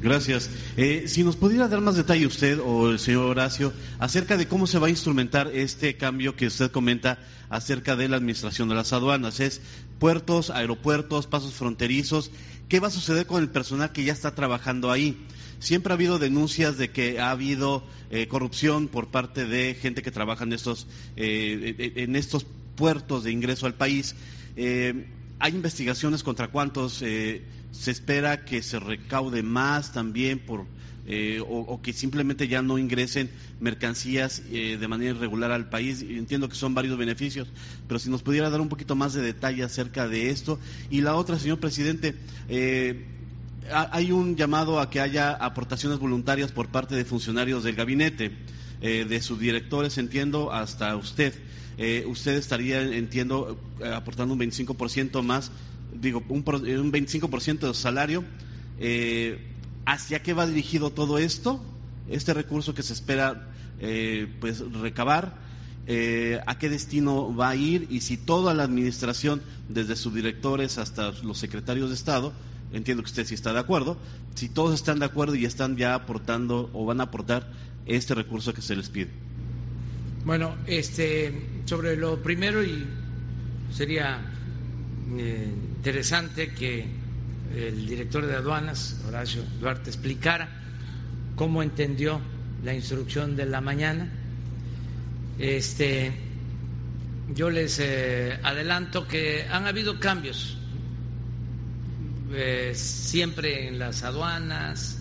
[0.00, 0.48] Gracias.
[0.76, 4.68] Eh, si nos pudiera dar más detalle usted o el señor Horacio acerca de cómo
[4.68, 7.18] se va a instrumentar este cambio que usted comenta
[7.50, 9.40] acerca de la administración de las aduanas.
[9.40, 9.60] Es
[9.98, 12.30] puertos, aeropuertos, pasos fronterizos.
[12.68, 15.26] ¿Qué va a suceder con el personal que ya está trabajando ahí?
[15.58, 20.12] Siempre ha habido denuncias de que ha habido eh, corrupción por parte de gente que
[20.12, 20.86] trabaja en estos,
[21.16, 22.46] eh, en estos
[22.76, 24.14] puertos de ingreso al país.
[25.40, 27.02] ¿Hay investigaciones contra cuántos?
[27.72, 30.66] Se espera que se recaude más también por
[31.10, 36.02] eh, o, que simplemente ya no ingresen mercancías eh, de manera irregular al país.
[36.02, 37.48] Entiendo que son varios beneficios,
[37.86, 40.58] pero si nos pudiera dar un poquito más de detalle acerca de esto.
[40.90, 42.14] Y la otra, señor presidente,
[42.50, 43.06] eh,
[43.72, 48.32] hay un llamado a que haya aportaciones voluntarias por parte de funcionarios del gabinete,
[48.80, 51.34] de subdirectores, entiendo, hasta usted.
[52.06, 53.58] usted estaría, entiendo,
[53.94, 55.50] aportando un 25% más
[55.92, 58.24] digo, un, un 25% de salario.
[58.78, 59.38] Eh,
[59.86, 61.62] ¿Hacia qué va dirigido todo esto?
[62.08, 63.48] Este recurso que se espera
[63.80, 65.34] eh, pues recabar,
[65.86, 67.86] eh, ¿a qué destino va a ir?
[67.90, 72.32] Y si toda la administración, desde subdirectores hasta los secretarios de Estado,
[72.72, 73.96] entiendo que usted sí está de acuerdo,
[74.34, 77.50] si todos están de acuerdo y están ya aportando o van a aportar
[77.86, 79.10] este recurso que se les pide.
[80.24, 82.84] Bueno, este, sobre lo primero y
[83.72, 84.20] sería
[85.16, 86.84] eh, interesante que
[87.56, 90.48] el director de aduanas, Horacio Duarte, explicara
[91.34, 92.20] cómo entendió
[92.62, 94.10] la instrucción de la mañana.
[95.38, 96.12] Este,
[97.34, 100.58] yo les eh, adelanto que han habido cambios
[102.32, 104.98] eh, siempre en las aduanas,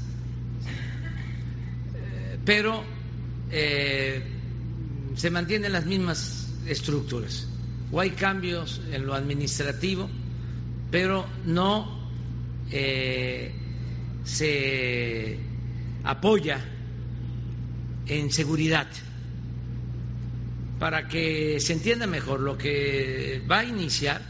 [2.45, 2.81] pero
[3.49, 7.47] se mantienen las mismas estructuras
[7.91, 10.09] o hay cambios en lo administrativo,
[10.91, 11.87] pero no
[12.71, 13.51] eh,
[14.23, 15.39] se
[16.03, 16.59] apoya
[18.07, 18.87] en seguridad.
[20.79, 24.21] Para que se entienda mejor, lo que va a iniciar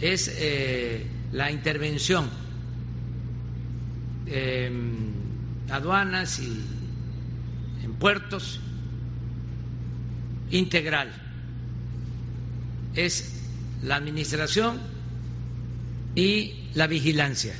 [0.00, 2.30] es eh, la intervención
[4.26, 5.10] en
[5.68, 6.64] aduanas y
[7.84, 8.60] en puertos
[10.50, 11.29] integral
[12.94, 13.32] es
[13.82, 14.80] la administración
[16.14, 17.54] y la vigilancia.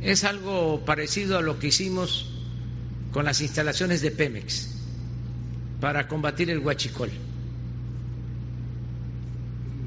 [0.00, 2.30] Es algo parecido a lo que hicimos
[3.12, 4.74] con las instalaciones de Pemex
[5.80, 7.10] para combatir el huachicol.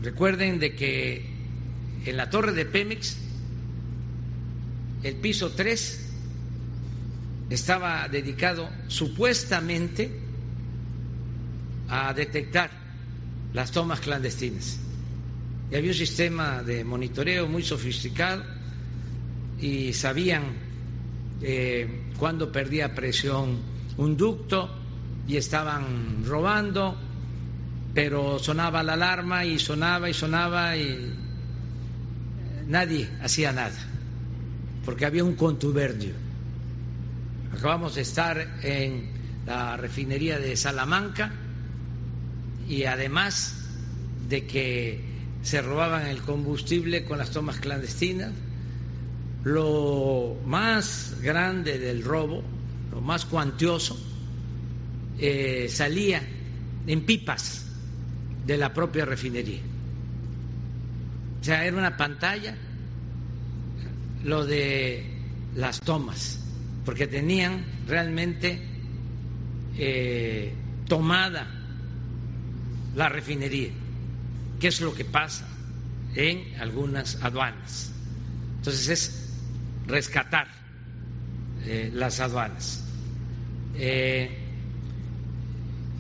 [0.01, 1.25] Recuerden de que
[2.05, 3.17] en la torre de Pemex
[5.03, 6.07] el piso 3
[7.49, 10.11] estaba dedicado supuestamente
[11.89, 12.80] a detectar
[13.53, 14.79] las tomas clandestinas.
[15.71, 18.43] Y había un sistema de monitoreo muy sofisticado
[19.59, 20.43] y sabían
[21.41, 21.87] eh,
[22.17, 23.59] cuándo perdía presión
[23.97, 24.69] un ducto
[25.27, 26.97] y estaban robando,
[27.93, 31.13] pero sonaba la alarma y sonaba y sonaba y
[32.67, 33.77] nadie hacía nada,
[34.85, 36.13] porque había un contubernio.
[37.53, 39.09] Acabamos de estar en
[39.45, 41.31] la refinería de Salamanca,
[42.67, 43.55] y además
[44.27, 45.01] de que
[45.43, 48.31] se robaban el combustible con las tomas clandestinas,
[49.43, 52.43] lo más grande del robo,
[52.91, 53.99] lo más cuantioso,
[55.19, 56.21] eh, salía
[56.87, 57.65] en pipas
[58.45, 59.59] de la propia refinería.
[61.41, 62.55] O sea, era una pantalla
[64.23, 65.03] lo de
[65.55, 66.39] las tomas,
[66.85, 68.61] porque tenían realmente
[69.77, 70.53] eh,
[70.87, 71.60] tomada
[72.95, 73.69] la refinería,
[74.59, 75.47] qué es lo que pasa
[76.15, 77.91] en algunas aduanas.
[78.57, 79.33] Entonces es
[79.87, 80.47] rescatar
[81.65, 82.83] eh, las aduanas.
[83.75, 84.29] Eh,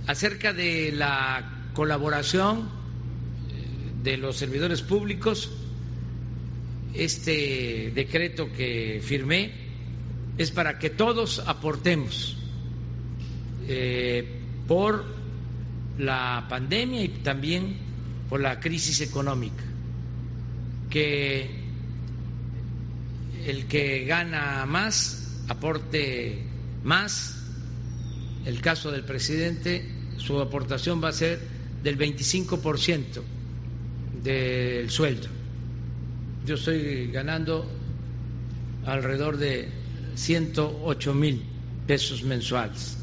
[0.07, 5.51] acerca de la colaboración eh, de los servidores públicos,
[6.93, 9.51] este decreto que firmé
[10.37, 12.37] es para que todos aportemos
[14.67, 15.05] por
[15.97, 17.77] la pandemia y también
[18.29, 19.63] por la crisis económica,
[20.89, 21.49] que
[23.45, 26.43] el que gana más aporte
[26.83, 27.37] más,
[28.45, 29.85] el caso del presidente,
[30.17, 31.39] su aportación va a ser
[31.83, 33.21] del 25%
[34.23, 35.27] del sueldo.
[36.45, 37.69] Yo estoy ganando
[38.85, 39.69] alrededor de
[40.15, 41.43] 108 mil
[41.87, 42.97] pesos mensuales.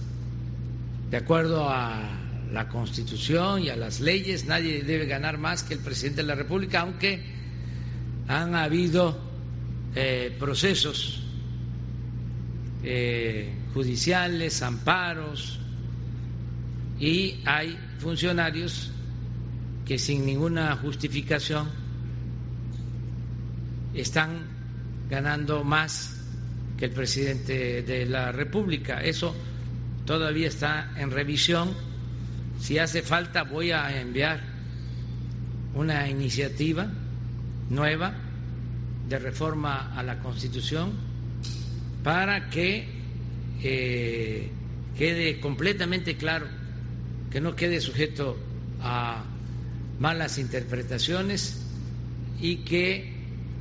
[1.11, 5.81] De acuerdo a la Constitución y a las leyes, nadie debe ganar más que el
[5.81, 7.23] presidente de la República, aunque
[8.27, 9.19] han habido
[9.95, 11.23] eh, procesos
[12.83, 15.59] eh, judiciales, amparos,
[17.01, 18.91] y hay funcionarios
[19.87, 21.69] que sin ninguna justificación
[23.95, 24.47] están
[25.09, 26.21] ganando más
[26.77, 29.03] que el presidente de la República.
[29.03, 29.35] Eso
[30.05, 31.75] todavía está en revisión.
[32.61, 34.41] Si hace falta, voy a enviar
[35.75, 36.91] una iniciativa
[37.71, 38.15] nueva
[39.09, 40.93] de reforma a la Constitución
[42.03, 42.87] para que
[43.63, 44.51] eh,
[44.97, 46.47] quede completamente claro,
[47.31, 48.37] que no quede sujeto
[48.81, 49.25] a
[49.99, 51.65] malas interpretaciones
[52.41, 53.15] y que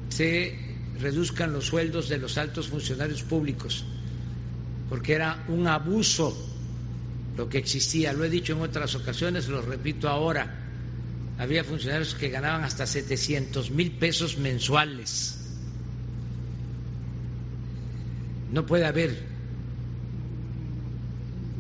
[0.10, 0.58] se
[1.00, 3.86] reduzcan los sueldos de los altos funcionarios públicos,
[4.90, 6.36] porque era un abuso
[7.38, 8.12] lo que existía.
[8.14, 10.64] Lo he dicho en otras ocasiones, lo repito ahora.
[11.38, 15.40] Había funcionarios que ganaban hasta 700 mil pesos mensuales.
[18.52, 19.24] No puede haber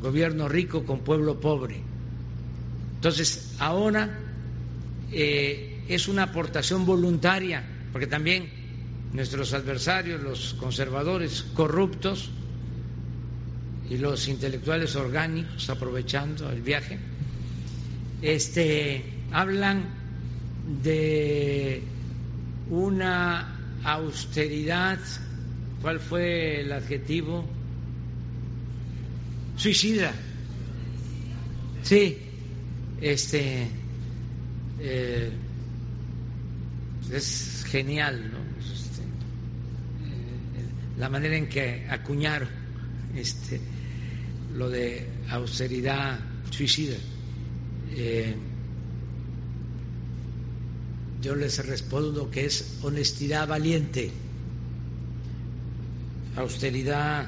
[0.01, 1.81] gobierno rico con pueblo pobre.
[2.95, 4.17] Entonces, ahora
[5.11, 8.49] eh, es una aportación voluntaria, porque también
[9.13, 12.31] nuestros adversarios, los conservadores corruptos
[13.89, 16.97] y los intelectuales orgánicos, aprovechando el viaje,
[18.21, 19.85] este, hablan
[20.83, 21.81] de
[22.69, 24.99] una austeridad,
[25.81, 27.45] ¿cuál fue el adjetivo?
[29.55, 30.13] Suicida.
[31.83, 32.17] Sí,
[32.99, 33.67] este
[34.79, 35.31] eh,
[37.11, 38.37] es genial, ¿no?
[38.59, 39.03] Este,
[40.97, 42.66] la manera en que acuñaron
[43.17, 43.59] este,
[44.55, 46.97] lo de austeridad suicida.
[47.91, 48.35] Eh,
[51.21, 54.11] yo les respondo que es honestidad valiente,
[56.35, 57.27] austeridad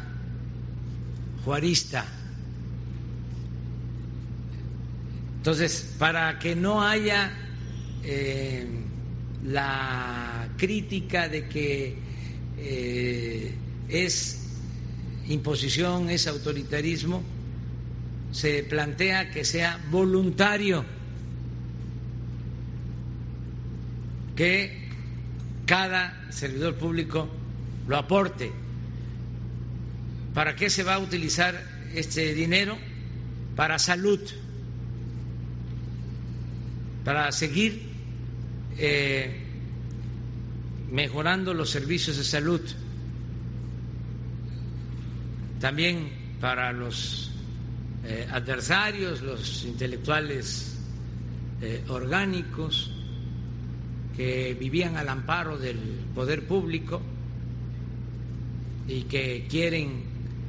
[1.44, 2.06] juarista.
[5.38, 7.32] Entonces, para que no haya
[8.04, 8.68] eh,
[9.46, 11.98] la crítica de que
[12.58, 13.56] eh,
[13.88, 14.49] es
[15.30, 17.24] imposición, es autoritarismo,
[18.32, 20.84] se plantea que sea voluntario,
[24.36, 24.90] que
[25.66, 27.30] cada servidor público
[27.88, 28.52] lo aporte.
[30.34, 31.64] ¿Para qué se va a utilizar
[31.96, 32.78] este dinero?
[33.56, 34.20] Para salud
[37.10, 37.82] para seguir
[38.78, 39.32] eh,
[40.92, 42.62] mejorando los servicios de salud,
[45.60, 46.10] también
[46.40, 47.32] para los
[48.06, 50.78] eh, adversarios, los intelectuales
[51.62, 52.92] eh, orgánicos
[54.16, 55.78] que vivían al amparo del
[56.16, 57.02] poder público
[58.88, 60.04] y que quieren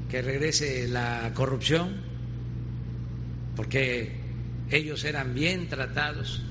[0.08, 2.00] que regrese la corrupción,
[3.54, 4.12] porque
[4.70, 6.42] ellos eran bien tratados,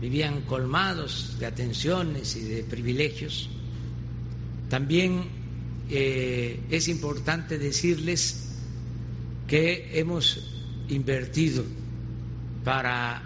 [0.00, 3.50] vivían colmados de atenciones y de privilegios.
[4.70, 5.35] También
[5.90, 8.48] eh, es importante decirles
[9.46, 10.52] que hemos
[10.88, 11.64] invertido
[12.64, 13.22] para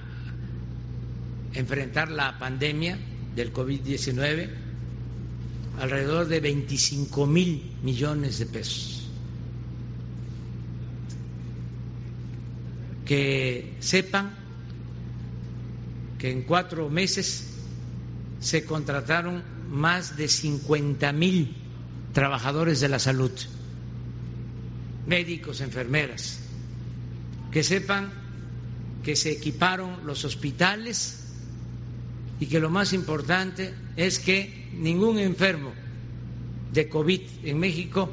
[1.55, 2.99] enfrentar la pandemia
[3.35, 4.49] del COVID-19
[5.79, 9.01] alrededor de 25 mil millones de pesos.
[13.11, 14.31] que sepan
[16.17, 17.55] que en cuatro meses
[18.39, 21.57] se contrataron más de 50 mil
[22.13, 23.33] trabajadores de la salud,
[25.07, 26.41] médicos, enfermeras,
[27.51, 28.13] que sepan
[29.03, 31.21] que se equiparon los hospitales
[32.39, 35.73] y que lo más importante es que ningún enfermo
[36.73, 38.11] de COVID en México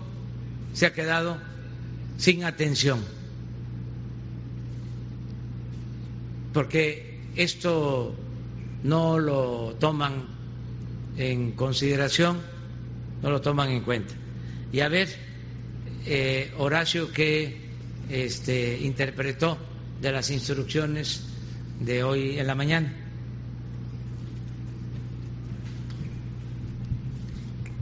[0.73, 1.37] se ha quedado
[2.17, 2.99] sin atención.
[6.53, 8.15] Porque esto
[8.83, 10.25] no lo toman
[11.17, 12.39] en consideración,
[13.21, 14.13] no lo toman en cuenta.
[14.71, 15.09] Y a ver,
[16.05, 17.57] eh, Horacio, ¿qué
[18.09, 19.57] este, interpretó
[20.01, 21.23] de las instrucciones
[21.79, 22.93] de hoy en la mañana?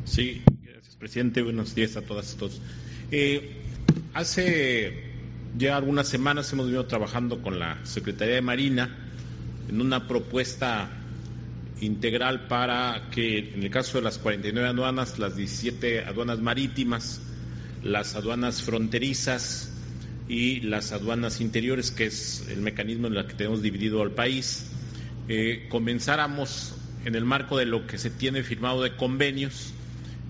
[0.06, 1.42] Sí, gracias, presidente.
[1.42, 2.62] Buenos días a todas y todos.
[3.12, 3.62] Eh,
[4.14, 5.04] hace
[5.58, 8.96] ya algunas semanas hemos venido trabajando con la Secretaría de Marina
[9.70, 10.90] en una propuesta
[11.82, 17.22] integral para que, en el caso de las 49 aduanas, las 17 aduanas marítimas,
[17.84, 19.72] las aduanas fronterizas
[20.28, 24.72] y las aduanas interiores, que es el mecanismo en el que tenemos dividido al país,
[25.28, 26.76] eh, comenzáramos
[27.06, 29.74] en el marco de lo que se tiene firmado de convenios,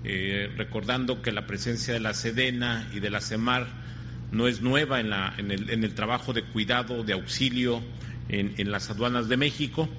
[0.03, 3.67] eh, recordando que la presencia de la Sedena y de la CEMAR
[4.31, 7.81] no es nueva en, la, en, el, en el trabajo de cuidado, de auxilio
[8.29, 9.89] en, las aduanas de México.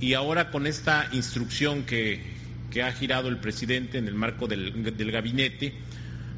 [0.00, 2.36] Y ahora con esta instrucción que,
[2.82, 5.74] ha girado el presidente en el marco del, gabinete,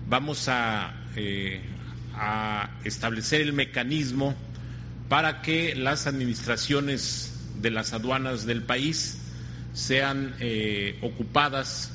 [0.09, 1.61] vamos a, eh,
[2.15, 4.35] a, establecer el mecanismo
[5.11, 9.19] para que las administraciones de las aduanas del país
[9.73, 11.93] sean eh, ocupadas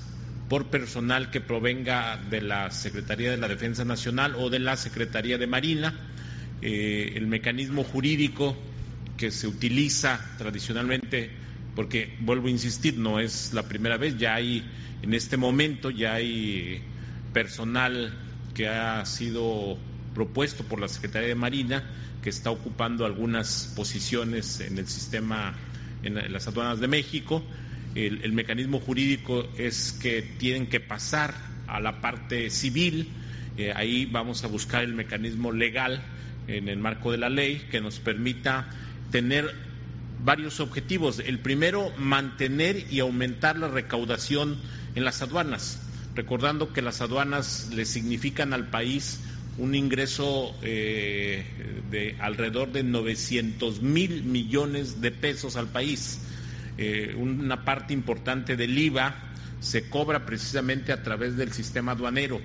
[0.49, 5.37] por personal que provenga de la Secretaría de la Defensa Nacional o de la Secretaría
[5.37, 5.93] de Marina.
[6.61, 8.55] Eh, el mecanismo jurídico
[9.17, 11.31] que se utiliza tradicionalmente,
[11.75, 14.63] porque vuelvo a insistir, no es la primera vez, ya hay
[15.01, 16.81] en este momento, ya hay
[17.33, 18.13] personal
[18.53, 19.77] que ha sido
[20.13, 21.83] propuesto por la Secretaría de Marina,
[22.23, 25.53] que está ocupando algunas posiciones en el sistema,
[26.01, 27.43] en las aduanas de México.
[27.93, 31.35] El, mecanismo jurídico es que tienen que pasar
[31.67, 33.09] a la parte civil.
[33.57, 36.01] Eh, ahí vamos a buscar el mecanismo legal
[36.47, 38.69] en el marco de la ley que nos permita
[39.11, 39.64] tener
[40.25, 41.19] varios objetivos.
[41.19, 44.57] El primero, mantener y aumentar la recaudación
[44.95, 45.79] en las aduanas,
[46.15, 49.21] recordando que las aduanas le significan al país
[49.57, 51.45] un ingreso eh,
[51.89, 56.19] de alrededor de 900 mil millones de pesos al país.
[56.77, 59.15] Eh, una parte importante del IVA
[59.61, 62.41] se cobra precisamente a través del sistema aduanero.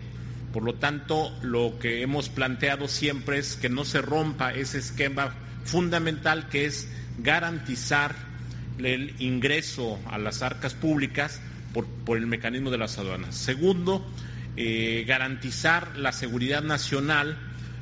[0.52, 5.34] Por lo tanto, lo que hemos planteado siempre es que no se rompa ese esquema
[5.64, 6.88] fundamental que es
[7.22, 8.14] garantizar
[8.78, 11.40] el ingreso a las arcas públicas
[12.04, 13.36] por, el mecanismo de las aduanas.
[13.36, 14.04] Segundo,
[14.56, 17.38] eh, garantizar la seguridad nacional,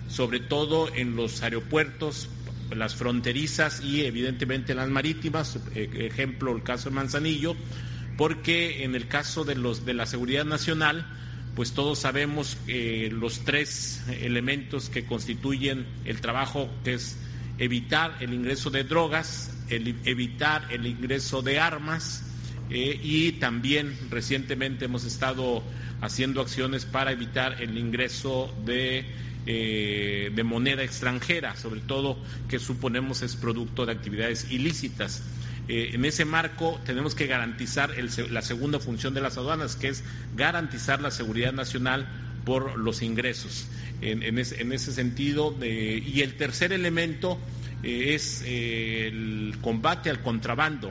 [0.09, 2.29] sobre todo en los aeropuertos,
[2.75, 7.57] las fronterizas y evidentemente las marítimas, eh, ejemplo el caso de Manzanillo,
[8.19, 11.07] porque en el caso de los de la seguridad nacional,
[11.55, 17.17] pues todos sabemos los tres elementos que constituyen el trabajo que es
[17.59, 22.23] evitar el ingreso de drogas, evitar el ingreso de armas
[22.71, 25.63] eh, y también recientemente hemos estado
[26.01, 29.07] haciendo acciones para evitar el ingreso de,
[29.47, 32.19] eh, de moneda extranjera, sobre todo
[32.49, 35.23] que suponemos es producto de actividades ilícitas.
[35.67, 37.91] Eh, en ese marco tenemos que garantizar
[38.31, 40.05] la segunda función de las aduanas, que es
[40.37, 42.07] garantizar la seguridad nacional
[42.49, 43.67] por los ingresos.
[44.01, 47.39] En, ese, sentido, y el tercer elemento
[47.83, 50.91] eh, es eh, el combate al contrabando,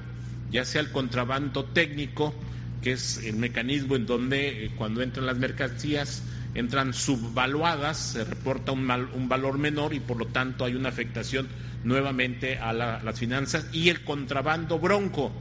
[0.52, 2.36] ya sea el contrabando técnico,
[2.84, 6.22] que es el mecanismo en donde eh, cuando entran las mercancías
[6.54, 11.48] entran subvaluadas, se reporta un, un valor menor y por lo tanto hay una afectación
[11.84, 15.32] nuevamente a las finanzas, y el contrabando bronco,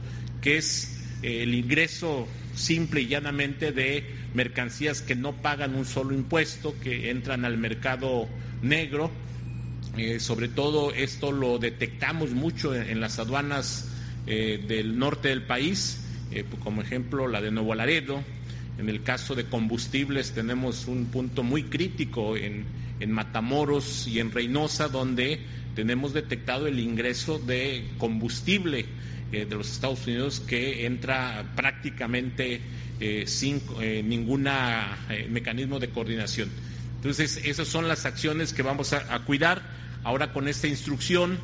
[0.41, 4.03] que es el ingreso simple y llanamente de
[4.33, 8.27] mercancías que no pagan un solo impuesto, que entran al mercado
[8.61, 9.11] negro.
[9.97, 13.89] Eh, sobre todo esto lo detectamos mucho en, las aduanas
[14.27, 18.23] eh, del norte del país, eh, como ejemplo la de Nuevo Laredo.
[18.77, 22.65] En el caso de combustibles tenemos un punto muy crítico en,
[22.99, 25.39] en Matamoros y en Reynosa, donde
[25.73, 28.85] tenemos detectado el ingreso de combustible
[29.31, 32.61] eh, de los Estados Unidos que entra prácticamente
[33.01, 34.47] eh, sin eh, ningún
[35.29, 36.49] mecanismo de coordinación.
[36.95, 39.61] Entonces, esas son las acciones que vamos a, cuidar.
[40.03, 41.37] Ahora con esta instrucción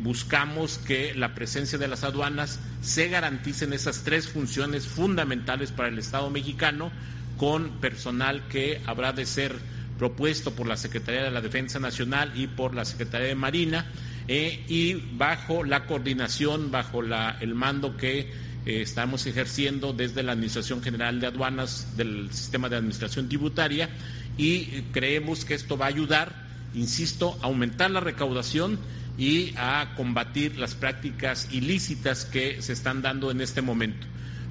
[0.00, 5.98] buscamos que la presencia de las aduanas se garanticen esas tres funciones fundamentales para el
[5.98, 6.90] Estado mexicano
[7.36, 9.54] con personal que habrá de ser
[9.98, 13.84] propuesto por la Secretaría de la Defensa Nacional y por la Secretaría de Marina
[14.28, 18.30] eh, y bajo la coordinación, bajo la, el mando que eh,
[18.64, 23.90] estamos ejerciendo desde la Administración General de Aduanas del Sistema de Administración Tributaria
[24.38, 26.44] y creemos que esto va a ayudar
[26.74, 28.78] insisto, a aumentar la recaudación
[29.16, 34.06] y a combatir las prácticas ilícitas que se están dando en este momento.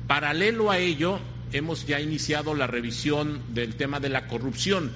[0.07, 1.19] Paralelo a ello,
[1.51, 4.91] hemos ya iniciado la revisión del tema de la corrupción.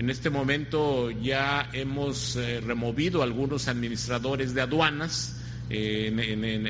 [0.00, 5.36] En este momento ya hemos eh, removido algunos administradores de aduanas.
[5.68, 6.06] Eh,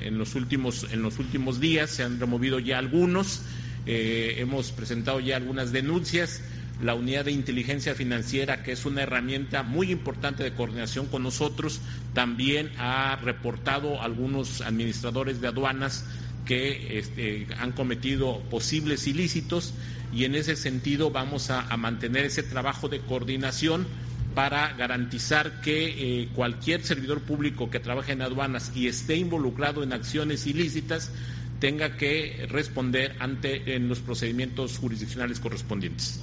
[0.05, 3.43] en, los últimos, en los últimos días se han removido ya algunos.
[3.86, 6.43] Eh, hemos presentado ya algunas denuncias
[6.82, 11.81] la unidad de inteligencia financiera, que es una herramienta muy importante de coordinación con nosotros,
[12.15, 16.05] también ha reportado algunos administradores de aduanas
[16.47, 19.74] que este, han cometido posibles ilícitos
[20.12, 23.87] y en ese sentido vamos a, mantener ese trabajo de coordinación
[24.35, 29.93] para garantizar que eh, cualquier servidor público que trabaje en aduanas y esté involucrado en
[29.93, 31.11] acciones ilícitas
[31.59, 36.20] tenga que responder ante en los procedimientos jurisdiccionales correspondientes?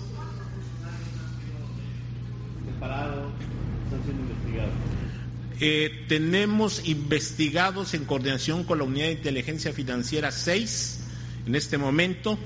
[5.59, 10.99] Eh, tenemos investigados en coordinación con la Unidad de Inteligencia Financiera 6
[11.47, 12.37] en este momento.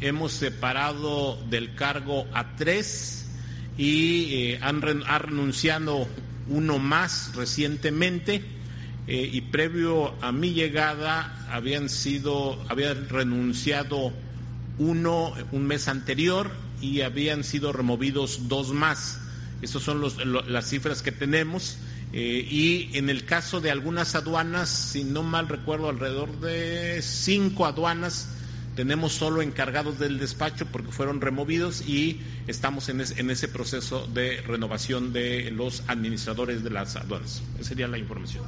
[0.00, 3.26] Hemos separado del cargo a tres
[3.78, 6.06] y eh, han renunciado
[6.48, 8.44] uno más recientemente
[9.06, 14.12] eh, y previo a mi llegada habían sido, habían renunciado
[14.78, 16.50] uno un mes anterior
[16.80, 19.20] y habían sido removidos dos más.
[19.62, 21.78] Esas son las cifras que tenemos.
[22.12, 27.66] Eh, y en el caso de algunas aduanas, si no mal recuerdo, alrededor de cinco
[27.66, 28.28] aduanas
[28.76, 35.12] tenemos solo encargados del despacho porque fueron removidos y estamos en, ese proceso de renovación
[35.12, 37.42] de los administradores de las aduanas.
[37.58, 38.44] Esa sería la información.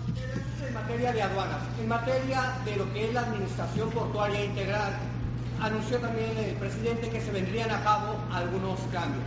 [0.64, 4.96] En materia de aduanas, en materia de lo que es la administración portuaria integral,
[5.60, 9.24] anunció también el presidente que se vendrían a cabo algunos cambios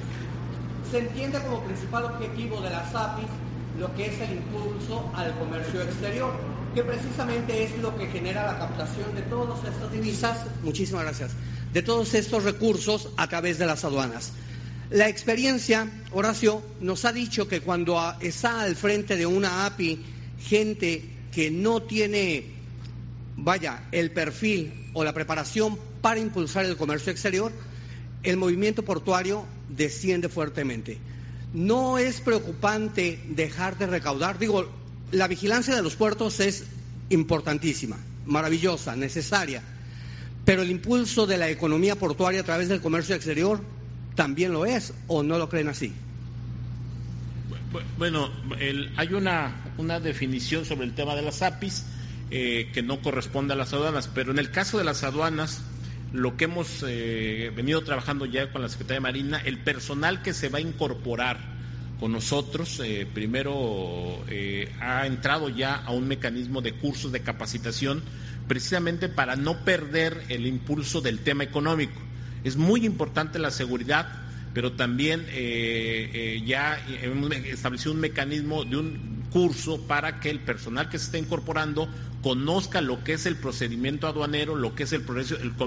[0.92, 3.30] se entiende como principal objetivo de las APIs
[3.80, 6.34] lo que es el impulso al comercio exterior,
[6.74, 11.32] que precisamente es lo que genera la captación de todas estas divisas, muchísimas gracias,
[11.74, 14.32] de todos estos recursos a través de las aduanas.
[14.90, 20.04] La experiencia, Horacio, nos ha dicho que cuando está al frente de una API
[20.40, 22.46] gente que no tiene,
[23.38, 27.52] vaya, el perfil o la preparación para impulsar el comercio exterior,
[28.24, 30.98] el movimiento portuario desciende fuertemente.
[31.54, 34.40] No es preocupante dejar de recaudar.
[34.40, 34.70] Digo,
[35.12, 36.66] la vigilancia de los puertos es
[37.10, 39.62] importantísima, maravillosa, necesaria,
[40.46, 43.62] pero el impulso de la economía portuaria a través del comercio exterior
[44.16, 45.94] también lo es, o no lo creen así.
[47.98, 48.30] Bueno,
[48.98, 51.86] hay una, una, definición sobre el tema de las APIs
[52.30, 55.62] eh, que no corresponde a las aduanas, pero en el caso de las aduanas,
[56.12, 60.34] lo que hemos eh, venido trabajando ya con la Secretaría de Marina, el personal que
[60.34, 61.61] se va a incorporar
[62.02, 68.02] con nosotros, eh, primero eh, ha entrado ya a un mecanismo de cursos de capacitación
[68.48, 72.02] precisamente para no perder el impulso del tema económico.
[72.44, 74.08] Es muy importante la seguridad,
[74.52, 75.28] pero también
[76.44, 81.18] ya hemos establecido un mecanismo de un curso para que el personal que se está
[81.18, 81.90] incorporando
[82.22, 85.04] conozca lo que es el procedimiento aduanero, lo que es el,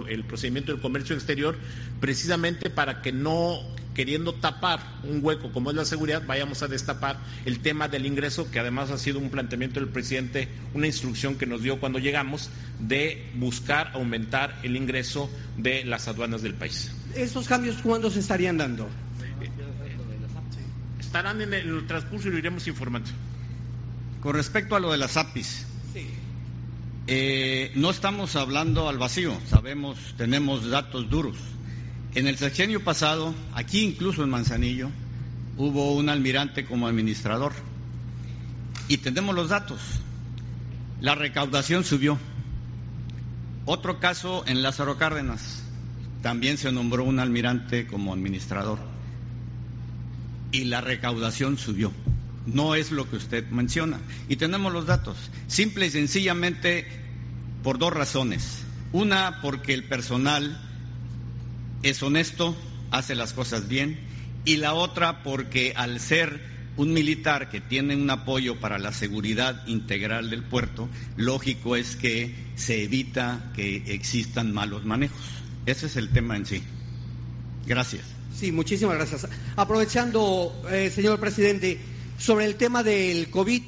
[0.09, 1.57] el, procedimiento del comercio exterior,
[2.01, 3.61] precisamente para que no
[3.95, 8.51] queriendo tapar un hueco como es la seguridad, vayamos a destapar el tema del ingreso,
[8.51, 12.51] que además ha sido un planteamiento del presidente, una instrucción que nos dio cuando llegamos,
[12.81, 16.93] de buscar aumentar el ingreso de las aduanas del país.
[17.15, 18.89] ¿Estos cambios cuándo se estarían dando?
[20.99, 23.09] Estarán en el transcurso y lo iremos informando.
[24.25, 25.67] Con respecto a lo de las APIs,
[27.07, 31.37] eh, no estamos hablando al vacío, sabemos, tenemos datos duros.
[32.15, 34.89] En el sexenio pasado, aquí incluso en Manzanillo,
[35.59, 37.53] hubo un almirante como administrador
[38.89, 39.83] y tenemos los datos.
[41.03, 42.19] La recaudación subió.
[43.67, 45.63] Otro caso en Lázaro Cárdenas,
[46.23, 48.79] también se nombró un almirante como administrador
[50.51, 51.93] y la recaudación subió.
[52.47, 54.01] No es lo que usted menciona.
[54.29, 55.16] Y tenemos los datos.
[55.47, 56.87] Simple y sencillamente
[57.62, 58.65] por dos razones.
[58.93, 60.61] Una, porque el personal
[61.83, 62.57] es honesto,
[62.91, 63.99] hace las cosas bien.
[64.45, 69.66] Y la otra, porque al ser un militar que tiene un apoyo para la seguridad
[69.66, 75.21] integral del puerto, lógico es que se evita que existan malos manejos.
[75.66, 76.62] Ese es el tema en sí.
[77.66, 78.03] Gracias.
[78.35, 79.29] Sí, muchísimas gracias.
[79.57, 81.81] Aprovechando, eh, señor presidente,
[82.19, 83.62] sobre el tema del COVID,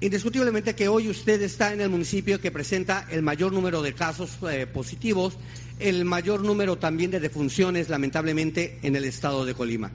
[0.00, 4.38] indiscutiblemente que hoy usted está en el municipio que presenta el mayor número de casos
[4.50, 5.34] eh, positivos,
[5.78, 9.90] el mayor número también de defunciones, lamentablemente, en el estado de Colima.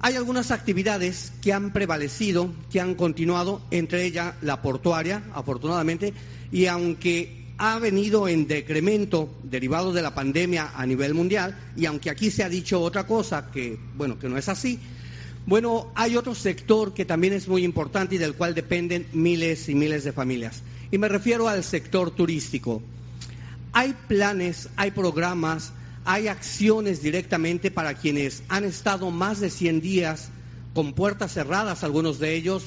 [0.00, 6.12] Hay algunas actividades que han prevalecido, que han continuado, entre ellas la portuaria, afortunadamente,
[6.52, 12.10] y aunque ha venido en decremento derivado de la pandemia a nivel mundial, y aunque
[12.10, 14.78] aquí se ha dicho otra cosa, que bueno, que no es así,
[15.46, 19.76] bueno, hay otro sector que también es muy importante y del cual dependen miles y
[19.76, 20.62] miles de familias.
[20.90, 22.82] Y me refiero al sector turístico.
[23.72, 25.72] Hay planes, hay programas,
[26.04, 30.30] hay acciones directamente para quienes han estado más de 100 días
[30.74, 32.64] con puertas cerradas, algunos de ellos,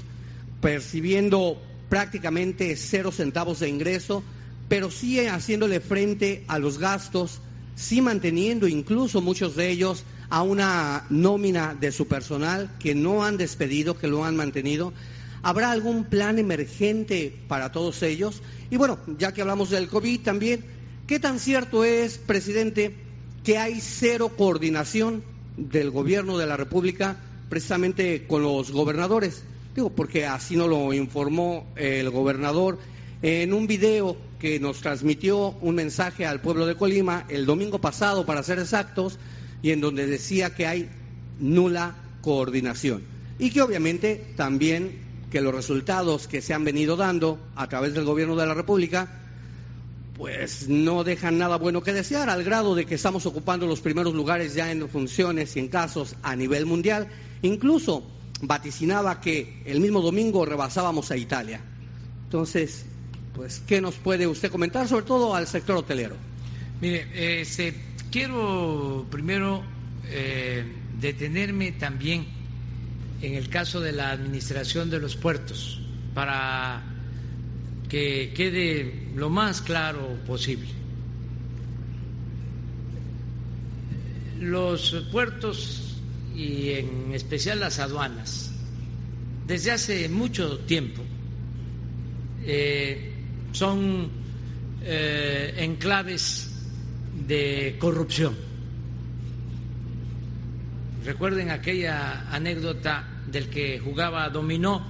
[0.61, 4.23] percibiendo prácticamente cero centavos de ingreso,
[4.69, 7.41] pero sí haciéndole frente a los gastos,
[7.75, 13.37] sí manteniendo incluso muchos de ellos a una nómina de su personal que no han
[13.37, 14.93] despedido, que lo han mantenido.
[15.41, 18.41] ¿Habrá algún plan emergente para todos ellos?
[18.69, 20.65] Y bueno, ya que hablamos del COVID también,
[21.07, 22.95] ¿qué tan cierto es, presidente,
[23.43, 25.23] que hay cero coordinación
[25.57, 27.17] del gobierno de la República
[27.49, 29.43] precisamente con los gobernadores?
[29.73, 32.77] Digo, porque así nos lo informó el gobernador
[33.21, 38.25] en un video que nos transmitió un mensaje al pueblo de Colima el domingo pasado,
[38.25, 39.19] para ser exactos,
[39.61, 40.89] y en donde decía que hay
[41.39, 43.03] nula coordinación.
[43.37, 44.99] Y que obviamente también
[45.31, 49.19] que los resultados que se han venido dando a través del gobierno de la República
[50.19, 54.13] pues no dejan nada bueno que desear, al grado de que estamos ocupando los primeros
[54.13, 57.07] lugares ya en funciones y en casos a nivel mundial.
[57.41, 58.03] Incluso
[58.41, 61.61] vaticinaba que el mismo domingo rebasábamos a Italia.
[62.25, 62.83] Entonces,
[63.33, 66.17] pues, ¿qué nos puede usted comentar, sobre todo al sector hotelero?
[66.81, 67.73] Mire, este,
[68.11, 69.63] quiero primero
[70.05, 70.65] eh,
[70.99, 72.25] detenerme también
[73.21, 75.81] en el caso de la administración de los puertos,
[76.13, 76.83] para
[77.89, 80.69] que quede lo más claro posible.
[84.39, 85.97] Los puertos
[86.35, 88.51] y en especial las aduanas,
[89.47, 91.03] desde hace mucho tiempo,
[92.45, 93.13] eh,
[93.51, 94.09] son
[94.81, 96.48] eh, enclaves
[97.27, 98.35] de corrupción.
[101.05, 104.85] Recuerden aquella anécdota del que jugaba dominó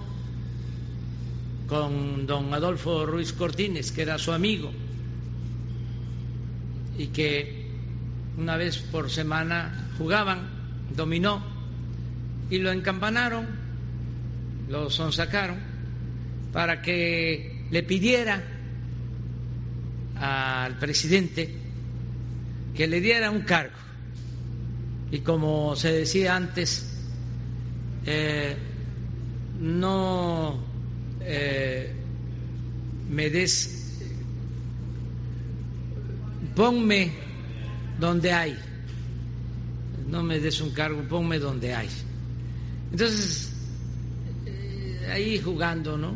[1.67, 4.71] con don Adolfo Ruiz Cortines, que era su amigo,
[6.97, 7.69] y que
[8.37, 10.49] una vez por semana jugaban,
[10.95, 11.43] dominó,
[12.49, 13.45] y lo encampanaron,
[14.67, 15.57] lo sonsacaron,
[16.51, 18.41] para que le pidiera
[20.15, 21.58] al presidente
[22.75, 23.75] que le diera un cargo.
[25.11, 26.85] Y como se decía antes,
[28.05, 28.55] eh,
[29.59, 30.59] no
[31.21, 31.91] eh,
[33.09, 34.01] me des,
[36.55, 37.11] ponme
[37.99, 38.57] donde hay,
[40.07, 41.89] no me des un cargo, ponme donde hay.
[42.91, 43.51] Entonces,
[44.45, 46.13] eh, ahí jugando, ¿no?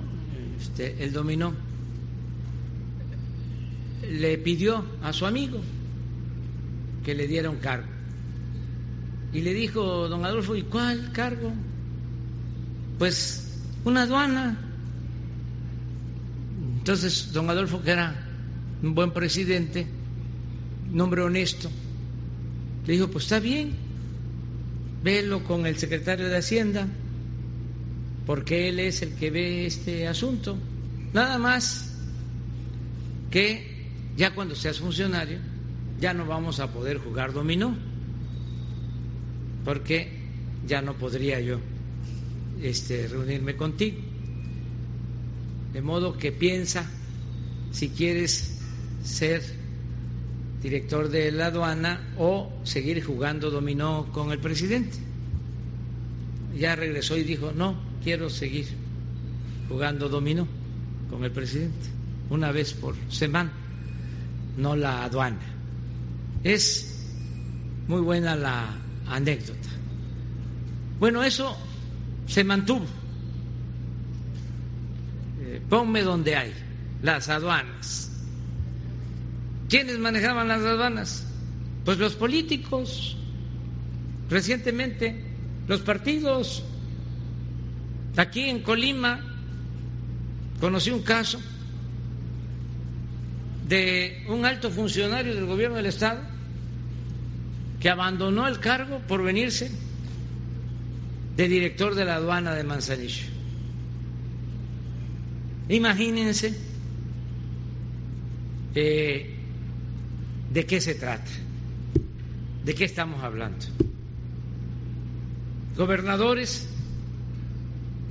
[0.59, 1.53] Este, el dominó,
[4.09, 5.61] le pidió a su amigo
[7.03, 7.87] que le diera un cargo.
[9.33, 11.51] Y le dijo, don Adolfo, ¿y cuál cargo?
[12.99, 14.57] Pues una aduana.
[16.77, 18.13] Entonces, don Adolfo, que era
[18.81, 19.87] un buen presidente,
[20.91, 21.69] un hombre honesto,
[22.85, 23.71] le dijo, pues está bien,
[25.03, 26.87] velo con el secretario de Hacienda,
[28.25, 30.57] porque él es el que ve este asunto.
[31.13, 31.95] Nada más
[33.31, 35.39] que ya cuando seas funcionario,
[36.03, 37.77] ya no vamos a poder jugar dominó,
[39.63, 40.11] porque
[40.67, 41.61] ya no podría yo
[42.61, 43.99] este, reunirme contigo.
[45.71, 46.91] De modo que piensa
[47.71, 48.59] si quieres
[49.01, 49.43] ser
[50.61, 54.97] director de la aduana o seguir jugando dominó con el presidente.
[56.53, 58.67] Ya regresó y dijo, no, quiero seguir
[59.69, 60.49] jugando dominó
[61.09, 61.87] con el presidente,
[62.29, 63.53] una vez por semana,
[64.57, 65.52] no la aduana.
[66.43, 67.05] Es
[67.87, 69.69] muy buena la anécdota.
[70.99, 71.57] Bueno, eso
[72.27, 72.85] se mantuvo
[75.69, 76.53] ponme donde hay,
[77.01, 78.11] las aduanas.
[79.69, 81.25] ¿Quiénes manejaban las aduanas?
[81.85, 83.17] Pues los políticos,
[84.29, 85.19] recientemente
[85.67, 86.63] los partidos.
[88.17, 89.19] Aquí en Colima
[90.59, 91.41] conocí un caso
[93.67, 96.21] de un alto funcionario del gobierno del Estado
[97.79, 99.71] que abandonó el cargo por venirse
[101.35, 103.25] de director de la aduana de Manzanillo.
[105.69, 106.53] Imagínense
[108.75, 109.35] eh,
[110.51, 111.31] de qué se trata,
[112.63, 113.65] de qué estamos hablando.
[115.75, 116.69] gobernadores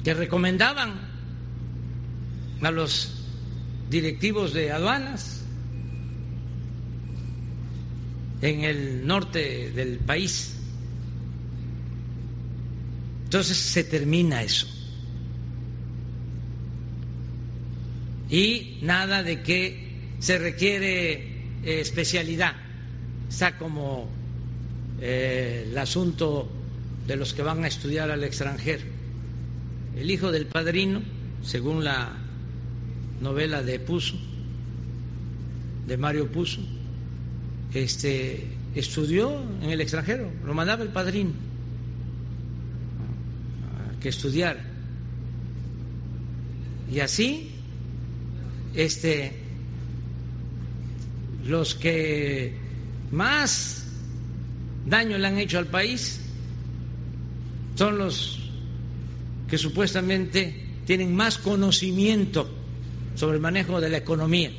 [0.02, 0.94] que recomendaban
[2.60, 3.24] a los
[3.88, 5.41] directivos de aduanas
[8.42, 10.56] en el norte del país.
[13.24, 14.66] Entonces se termina eso.
[18.28, 22.54] Y nada de que se requiere eh, especialidad.
[23.28, 24.08] Está como
[25.00, 26.50] eh, el asunto
[27.06, 28.82] de los que van a estudiar al extranjero.
[29.96, 31.02] El hijo del padrino,
[31.42, 32.12] según la
[33.20, 34.16] novela de Puso,
[35.86, 36.60] de Mario Puso,
[37.74, 41.32] este, estudió en el extranjero, lo mandaba el padrino
[44.00, 44.72] que estudiar
[46.92, 47.50] Y así,
[48.74, 49.32] este,
[51.46, 52.54] los que
[53.10, 53.86] más
[54.86, 56.20] daño le han hecho al país
[57.76, 58.40] son los
[59.48, 60.54] que supuestamente
[60.86, 62.50] tienen más conocimiento
[63.14, 64.50] sobre el manejo de la economía.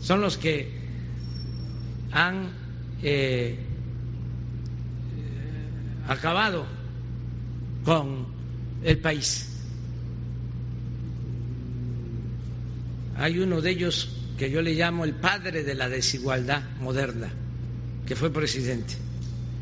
[0.00, 0.70] Son los que
[2.12, 2.50] han
[3.02, 3.58] eh,
[6.08, 6.66] acabado
[7.84, 8.26] con
[8.82, 9.48] el país.
[13.16, 17.30] Hay uno de ellos que yo le llamo el padre de la desigualdad moderna,
[18.06, 18.94] que fue presidente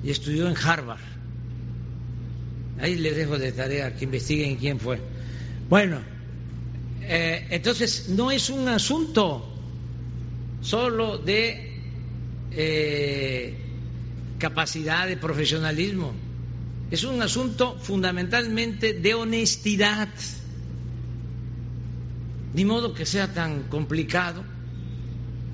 [0.02, 1.00] y estudió en Harvard.
[2.80, 5.00] Ahí les dejo de tarea que investiguen quién fue.
[5.68, 6.00] Bueno,
[7.02, 9.53] eh, entonces no es un asunto
[10.64, 11.72] solo de
[12.52, 13.54] eh,
[14.38, 16.12] capacidad, de profesionalismo,
[16.90, 20.08] es un asunto fundamentalmente de honestidad.
[22.54, 24.42] Ni modo que sea tan complicado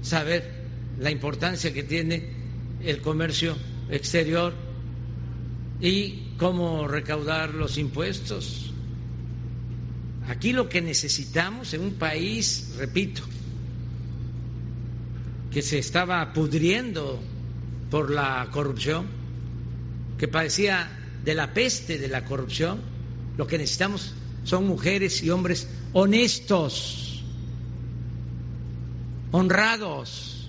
[0.02, 0.48] saber
[0.98, 2.28] la importancia que tiene
[2.82, 3.56] el comercio
[3.90, 4.54] exterior
[5.80, 8.72] y cómo recaudar los impuestos.
[10.28, 13.22] Aquí lo que necesitamos en un país, repito,
[15.50, 17.20] que se estaba pudriendo
[17.90, 19.06] por la corrupción,
[20.18, 20.88] que padecía
[21.24, 22.80] de la peste de la corrupción,
[23.36, 24.14] lo que necesitamos
[24.44, 27.22] son mujeres y hombres honestos,
[29.32, 30.48] honrados.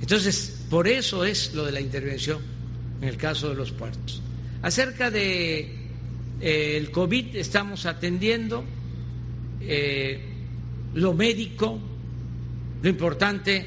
[0.00, 2.38] Entonces, por eso es lo de la intervención
[3.00, 4.22] en el caso de los puertos.
[4.62, 5.60] Acerca de
[6.40, 8.64] eh, el COVID estamos atendiendo
[9.60, 10.20] eh,
[10.94, 11.78] lo médico,
[12.82, 13.66] lo importante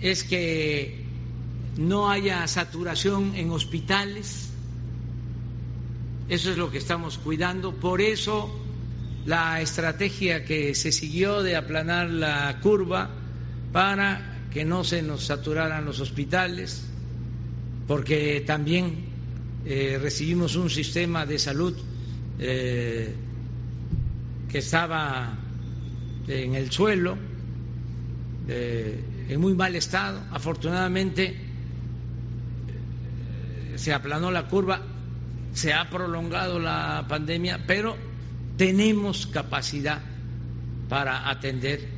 [0.00, 1.04] es que
[1.76, 4.50] no haya saturación en hospitales,
[6.28, 7.74] eso es lo que estamos cuidando.
[7.74, 8.58] Por eso
[9.26, 13.10] la estrategia que se siguió de aplanar la curva
[13.72, 16.84] para que no se nos saturaran los hospitales,
[17.86, 19.06] porque también
[19.64, 21.74] eh, recibimos un sistema de salud
[22.38, 23.14] eh,
[24.50, 25.38] que estaba
[26.28, 27.16] en el suelo,
[28.52, 30.20] eh, en muy mal estado.
[30.30, 31.36] Afortunadamente
[33.76, 34.82] se aplanó la curva
[35.52, 37.96] se ha prolongado la pandemia, pero
[38.56, 40.00] tenemos capacidad
[40.88, 41.88] para atender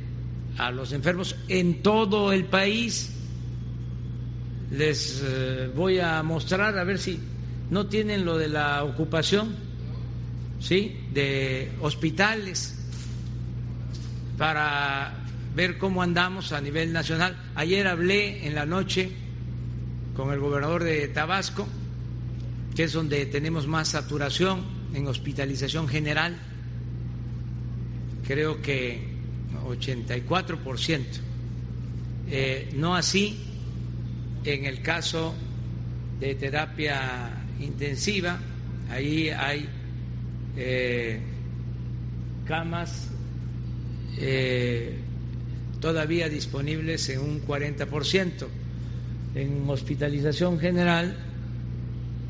[0.57, 3.11] a los enfermos en todo el país.
[4.71, 7.19] Les eh, voy a mostrar a ver si
[7.69, 9.55] no tienen lo de la ocupación,
[10.59, 10.99] ¿sí?
[11.13, 12.77] De hospitales
[14.37, 15.24] para
[15.55, 17.35] ver cómo andamos a nivel nacional.
[17.55, 19.11] Ayer hablé en la noche
[20.15, 21.67] con el gobernador de Tabasco
[22.75, 24.61] que es donde tenemos más saturación
[24.93, 26.35] en hospitalización general,
[28.27, 28.99] creo que
[29.65, 31.03] 84%.
[32.27, 33.39] Eh, no así
[34.43, 35.33] en el caso
[36.19, 38.39] de terapia intensiva,
[38.89, 39.69] ahí hay
[40.57, 41.21] eh,
[42.45, 43.09] camas
[44.17, 44.99] eh,
[45.79, 48.47] todavía disponibles en un 40%.
[49.35, 51.17] En hospitalización general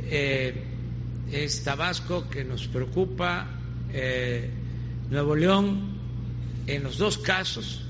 [0.04, 0.64] eh,
[1.32, 3.48] es Tabasco que nos preocupa,
[3.94, 4.50] eh,
[5.10, 5.96] Nuevo León,
[6.68, 7.84] en los dos casos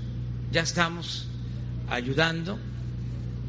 [0.52, 1.28] ya estamos
[1.90, 2.58] ayudando.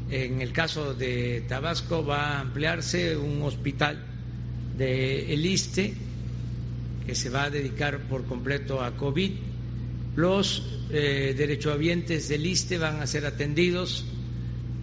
[0.09, 4.01] En el caso de Tabasco va a ampliarse un hospital
[4.77, 5.93] de El ISTE
[7.05, 9.31] que se va a dedicar por completo a COVID.
[10.17, 14.03] Los eh, derechohabientes del ISTE van a ser atendidos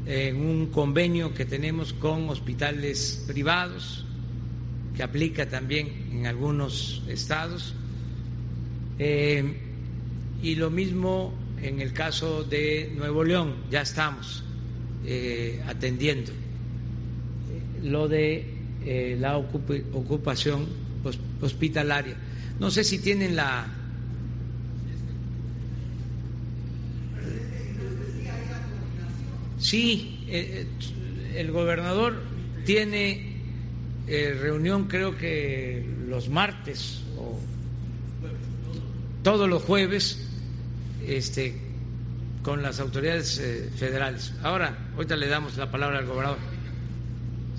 [0.06, 4.06] en un convenio que tenemos con hospitales privados,
[4.96, 7.74] que aplica también en algunos estados,
[9.00, 9.56] eh,
[10.40, 14.44] y lo mismo en el caso de Nuevo León, ya estamos
[15.04, 16.30] eh, atendiendo.
[17.82, 18.54] Lo de
[18.84, 20.68] eh, la ocupación
[21.40, 22.16] hospitalaria.
[22.60, 23.80] No sé si tienen la...
[29.58, 30.66] Sí, eh,
[31.36, 32.22] el gobernador
[32.64, 33.32] tiene
[34.06, 37.40] reunión creo que los martes o
[39.22, 40.28] todos los jueves
[41.06, 41.56] este,
[42.42, 44.34] con las autoridades eh, federales.
[44.42, 46.38] Ahora, ahorita le damos la palabra al gobernador.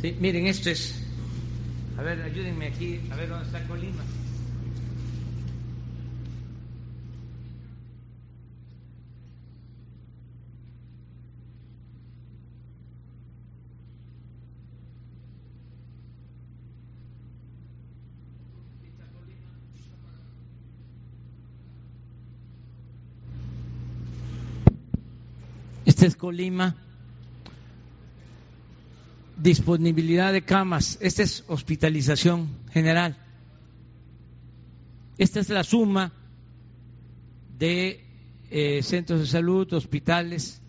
[0.02, 1.02] Sí, miren, esto es.
[1.98, 4.04] A ver, ayúdenme aquí, a ver dónde está Colima.
[26.14, 26.76] Colima.
[29.38, 31.00] Disponibilidad de camas.
[31.02, 33.18] Esta es hospitalización general.
[35.18, 36.14] Esta es la suma
[37.58, 38.04] de
[38.52, 40.62] eh, centros de salud, hospitales,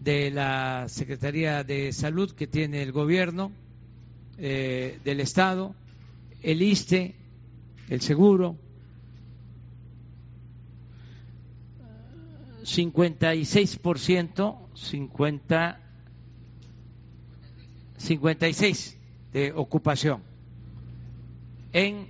[0.00, 3.50] de la Secretaría de Salud que tiene el gobierno,
[4.38, 5.74] eh, del Estado,
[6.42, 7.16] el ISTE,
[7.88, 8.56] el seguro,
[12.68, 15.80] 56%, 50,
[17.96, 18.96] 56
[19.32, 20.22] de ocupación
[21.72, 22.06] en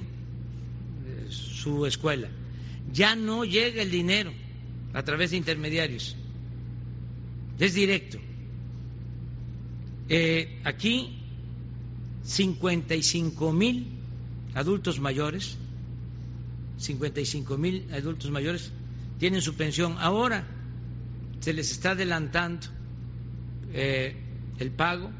[1.06, 2.28] eh, su escuela.
[2.92, 4.32] Ya no llega el dinero
[4.94, 6.16] a través de intermediarios.
[7.58, 8.18] es directo.
[10.08, 11.18] Eh, aquí
[12.24, 13.88] 55 mil
[14.54, 15.56] adultos mayores,
[16.78, 18.70] 55 mil adultos mayores
[19.18, 19.96] tienen su pensión.
[19.98, 20.46] Ahora
[21.40, 22.66] se les está adelantando
[23.72, 24.16] eh,
[24.58, 25.10] el pago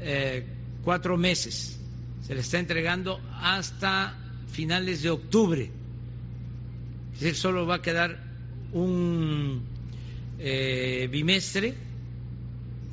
[0.00, 0.46] eh,
[0.82, 1.78] cuatro meses.
[2.26, 4.16] Se les está entregando hasta
[4.50, 5.70] finales de octubre.
[7.20, 8.33] Es solo va a quedar
[8.74, 9.62] un
[10.38, 11.74] eh, bimestre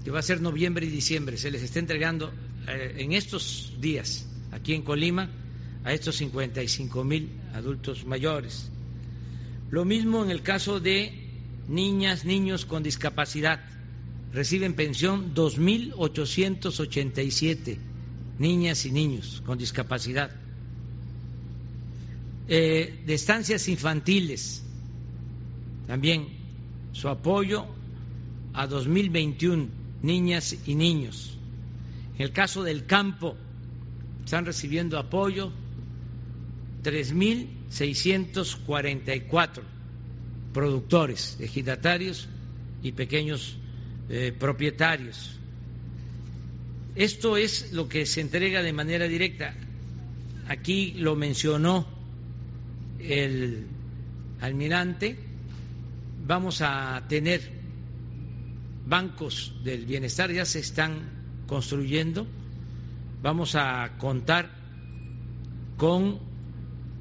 [0.04, 1.38] que va a ser noviembre y diciembre.
[1.38, 2.34] Se les está entregando
[2.68, 5.30] eh, en estos días aquí en Colima
[5.84, 8.70] a estos 55 mil adultos mayores.
[9.70, 11.28] Lo mismo en el caso de
[11.68, 13.60] niñas, niños con discapacidad.
[14.34, 17.78] Reciben pensión 2.887
[18.40, 20.32] niñas y niños con discapacidad.
[22.48, 24.64] Eh, de estancias infantiles,
[25.92, 26.28] también
[26.94, 27.66] su apoyo
[28.54, 29.68] a 2021,
[30.02, 31.38] niñas y niños.
[32.16, 33.36] En el caso del campo,
[34.24, 35.52] están recibiendo apoyo
[36.82, 39.64] 3.644
[40.54, 42.30] productores, ejidatarios
[42.82, 43.58] y pequeños
[44.08, 45.38] eh, propietarios.
[46.96, 49.54] Esto es lo que se entrega de manera directa.
[50.48, 51.86] Aquí lo mencionó
[52.98, 53.68] el
[54.40, 55.31] almirante.
[56.32, 57.42] Vamos a tener
[58.86, 62.26] bancos del bienestar, ya se están construyendo.
[63.22, 64.50] Vamos a contar
[65.76, 66.20] con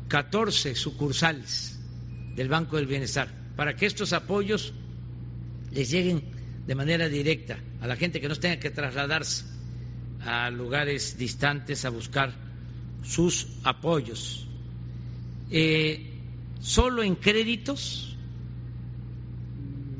[0.08, 1.78] 14 sucursales
[2.34, 4.72] del Banco del Bienestar para que estos apoyos
[5.70, 6.24] les lleguen
[6.66, 9.44] de manera directa a la gente que no tenga que trasladarse
[10.22, 12.34] a lugares distantes a buscar
[13.04, 14.48] sus apoyos.
[15.52, 16.18] Eh,
[16.58, 18.09] solo en créditos,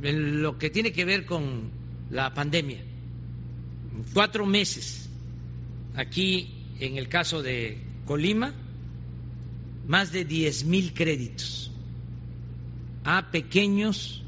[0.03, 1.71] en lo que tiene que ver con
[2.11, 2.83] la pandemia,
[4.13, 5.09] cuatro meses,
[5.95, 8.55] aquí en el caso de Colima,
[9.87, 11.71] más de diez mil créditos
[13.05, 14.23] a pequeños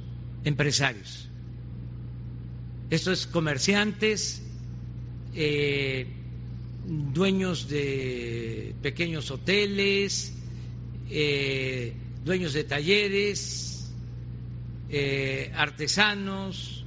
[0.44, 1.28] empresarios.
[2.90, 4.42] Esto es comerciantes,
[5.34, 6.06] eh,
[6.86, 10.34] dueños de pequeños hoteles,
[11.08, 11.94] eh,
[12.24, 13.71] dueños de talleres,
[14.92, 16.84] eh, artesanos.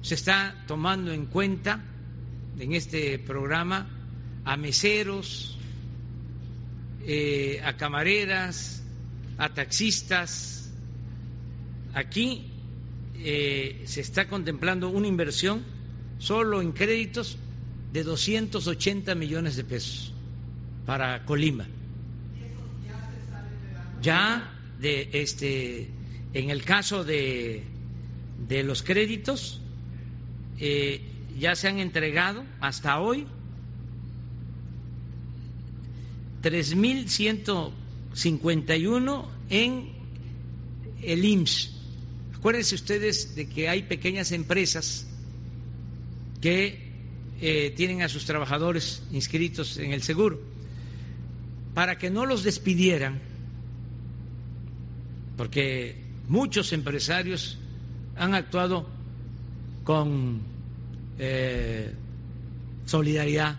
[0.00, 1.84] Se está tomando en cuenta
[2.58, 3.86] en este programa
[4.44, 5.58] a meseros,
[7.62, 8.82] a camareras,
[9.36, 10.72] a taxistas.
[11.92, 12.50] Aquí
[13.14, 15.62] se está contemplando una inversión
[16.18, 17.36] solo en créditos
[17.92, 20.14] de 280 millones de pesos
[20.86, 21.66] para Colima.
[24.02, 25.90] Ya de este
[26.34, 27.62] en el caso de,
[28.48, 29.60] de los créditos
[30.58, 31.00] eh,
[31.38, 33.26] ya se han entregado hasta hoy
[36.42, 39.88] 3.151 en
[41.02, 41.76] el IMSS.
[42.34, 45.06] Acuérdense ustedes de que hay pequeñas empresas
[46.40, 46.90] que
[47.40, 50.40] eh, tienen a sus trabajadores inscritos en el seguro.
[51.74, 53.20] Para que no los despidieran,
[55.36, 57.58] porque muchos empresarios
[58.16, 58.86] han actuado
[59.82, 60.40] con
[61.18, 61.92] eh,
[62.86, 63.58] solidaridad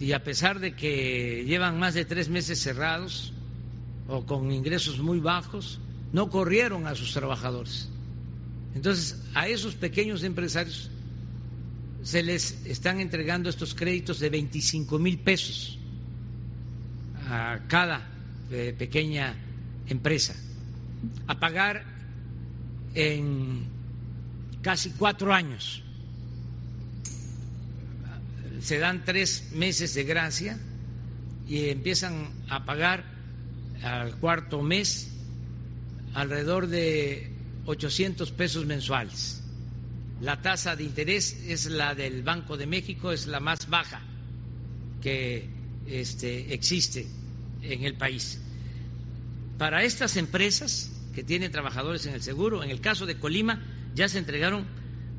[0.00, 3.34] y a pesar de que llevan más de tres meses cerrados
[4.08, 5.78] o con ingresos muy bajos,
[6.12, 7.88] no corrieron a sus trabajadores.
[8.74, 10.90] Entonces, a esos pequeños empresarios
[12.02, 15.78] se les están entregando estos créditos de 25 mil pesos
[17.28, 18.08] a cada
[18.50, 19.36] eh, pequeña
[19.86, 20.34] empresa,
[21.26, 21.84] a pagar
[22.94, 23.66] en
[24.62, 25.82] casi cuatro años.
[28.60, 30.58] Se dan tres meses de gracia
[31.46, 33.04] y empiezan a pagar
[33.82, 35.10] al cuarto mes
[36.14, 37.30] alrededor de
[37.66, 39.44] 800 pesos mensuales
[40.20, 44.00] la tasa de interés es la del Banco de México, es la más baja
[45.02, 45.48] que
[45.86, 47.06] este, existe
[47.62, 48.40] en el país.
[49.58, 53.62] Para estas empresas que tienen trabajadores en el seguro, en el caso de Colima,
[53.94, 54.66] ya se entregaron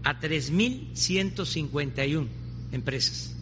[0.03, 2.27] a 3.151
[2.71, 3.35] empresas.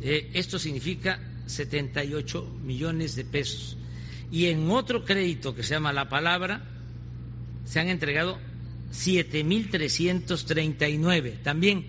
[0.00, 3.78] Eh, esto significa 78 millones de pesos.
[4.30, 6.64] Y en otro crédito que se llama La Palabra,
[7.64, 8.38] se han entregado
[8.92, 11.86] 7.339, también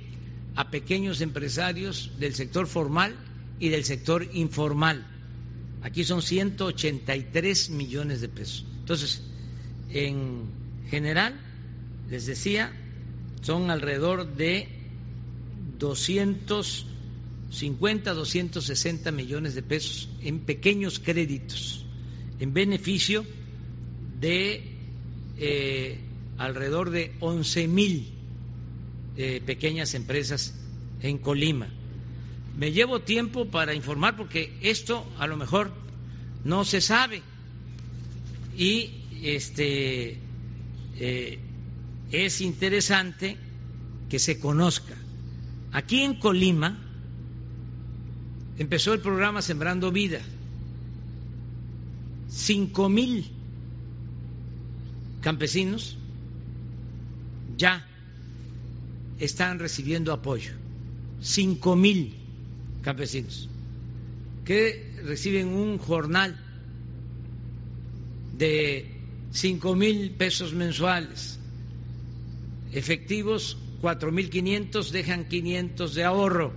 [0.56, 3.16] a pequeños empresarios del sector formal
[3.60, 5.08] y del sector informal.
[5.82, 8.66] Aquí son 183 millones de pesos.
[8.80, 9.24] Entonces,
[9.92, 10.44] en
[10.90, 11.36] general,
[12.10, 12.72] les decía,
[13.42, 14.68] son alrededor de
[15.80, 21.86] 250, 260 millones de pesos en pequeños créditos,
[22.40, 23.26] en beneficio
[24.20, 24.64] de
[25.38, 26.00] eh,
[26.38, 28.08] alrededor de 11 mil
[29.18, 30.56] eh, pequeñas empresas
[31.02, 31.68] en Colima.
[32.58, 35.72] Me llevo tiempo para informar porque esto a lo mejor
[36.44, 37.22] no se sabe
[38.58, 38.90] y
[39.24, 40.18] este
[41.00, 41.40] eh,
[42.12, 43.38] es interesante
[44.10, 44.96] que se conozca.
[45.72, 46.78] Aquí en Colima
[48.58, 50.22] empezó el programa Sembrando Vida.
[52.30, 53.30] Cinco mil
[55.22, 55.98] campesinos
[57.58, 57.86] ya
[59.20, 60.52] están recibiendo apoyo.
[61.22, 62.16] Cinco mil
[62.82, 63.50] campesinos
[64.46, 66.40] que reciben un jornal
[68.38, 68.97] de
[69.32, 71.40] cinco mil pesos mensuales,
[72.72, 76.54] efectivos cuatro mil quinientos, dejan quinientos de ahorro,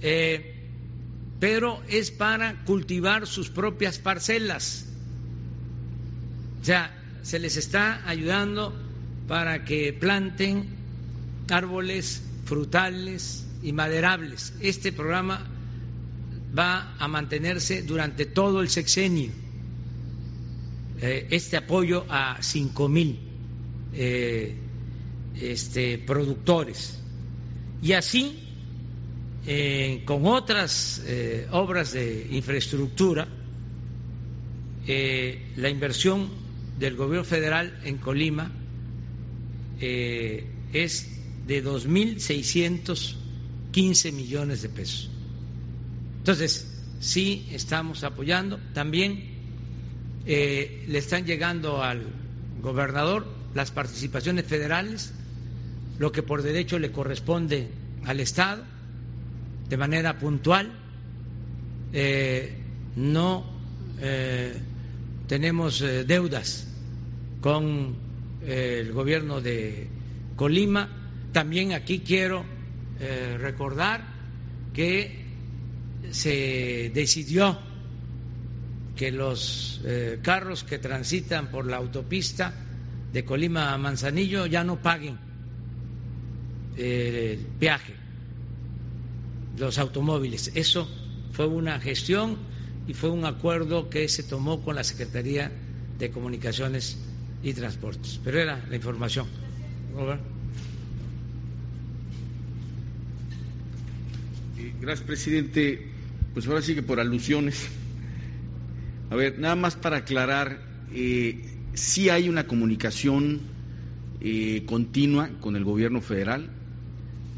[0.00, 0.54] eh,
[1.40, 4.86] pero es para cultivar sus propias parcelas.
[6.60, 8.74] O sea, se les está ayudando
[9.28, 10.66] para que planten
[11.50, 14.54] árboles frutales y maderables.
[14.60, 15.46] Este programa
[16.58, 19.30] va a mantenerse durante todo el sexenio.
[21.00, 23.20] Eh, este apoyo a cinco mil
[23.94, 24.56] eh,
[25.40, 26.98] este, productores.
[27.80, 28.36] Y así,
[29.46, 31.00] eh, con otras
[31.52, 33.28] obras de infraestructura,
[34.86, 36.28] la inversión
[36.78, 38.50] del gobierno federal en Colima
[39.78, 41.08] es
[41.46, 45.08] de 2.615 millones de pesos.
[46.18, 46.66] Entonces,
[46.98, 48.58] sí estamos apoyando.
[48.74, 49.37] También
[50.30, 52.02] eh, le están llegando al
[52.60, 55.10] gobernador las participaciones federales,
[55.98, 57.70] lo que por derecho le corresponde
[58.04, 58.62] al Estado,
[59.70, 60.70] de manera puntual.
[61.94, 62.52] Eh,
[62.96, 63.42] no
[64.00, 64.52] eh,
[65.26, 66.66] tenemos deudas
[67.40, 67.96] con
[68.46, 69.88] el gobierno de
[70.36, 70.90] Colima
[71.32, 72.44] también aquí quiero
[73.38, 74.02] recordar
[74.74, 75.24] que
[76.10, 77.58] se decidió
[78.98, 82.52] que los eh, carros que transitan por la autopista
[83.12, 85.16] de Colima a Manzanillo ya no paguen
[86.76, 87.94] el peaje,
[89.56, 90.50] los automóviles.
[90.56, 90.88] Eso
[91.32, 92.38] fue una gestión
[92.88, 95.52] y fue un acuerdo que se tomó con la Secretaría
[95.98, 96.98] de Comunicaciones
[97.44, 98.20] y Transportes.
[98.24, 99.26] Pero era la información.
[104.80, 105.86] Gracias, presidente.
[106.34, 107.68] Pues ahora sí que por alusiones.
[109.10, 110.60] A ver, nada más para aclarar,
[110.92, 113.40] eh, sí hay una comunicación
[114.20, 116.50] eh, continua con el gobierno federal,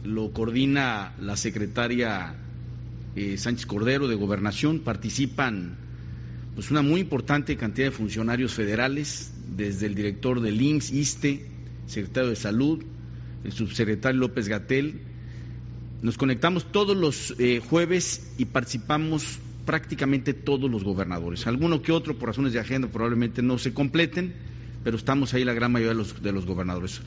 [0.02, 2.34] lo coordina la secretaria
[3.14, 5.76] eh, Sánchez Cordero de Gobernación, participan
[6.54, 11.46] pues una muy importante cantidad de funcionarios federales, desde el director del IMSS, ISTE,
[11.86, 12.82] secretario de Salud,
[13.44, 15.02] el subsecretario López Gatel,
[16.02, 19.38] nos conectamos todos los eh, jueves y participamos
[19.70, 21.46] prácticamente todos los gobernadores.
[21.46, 24.34] Alguno que otro, por razones de agenda, probablemente no se completen,
[24.82, 27.00] pero estamos ahí la gran mayoría de los, de los gobernadores.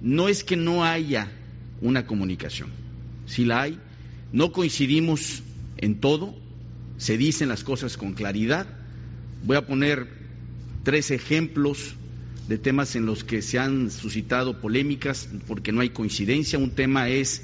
[0.00, 1.32] No es que no haya
[1.80, 2.70] una comunicación,
[3.26, 3.80] si la hay,
[4.32, 5.42] no coincidimos
[5.76, 6.36] en todo,
[6.98, 8.68] se dicen las cosas con claridad.
[9.42, 10.06] Voy a poner
[10.84, 11.96] tres ejemplos
[12.46, 16.60] de temas en los que se han suscitado polémicas porque no hay coincidencia.
[16.60, 17.42] Un tema es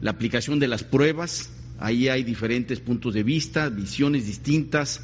[0.00, 5.00] la aplicación de las pruebas, ahí hay diferentes puntos de vista, visiones distintas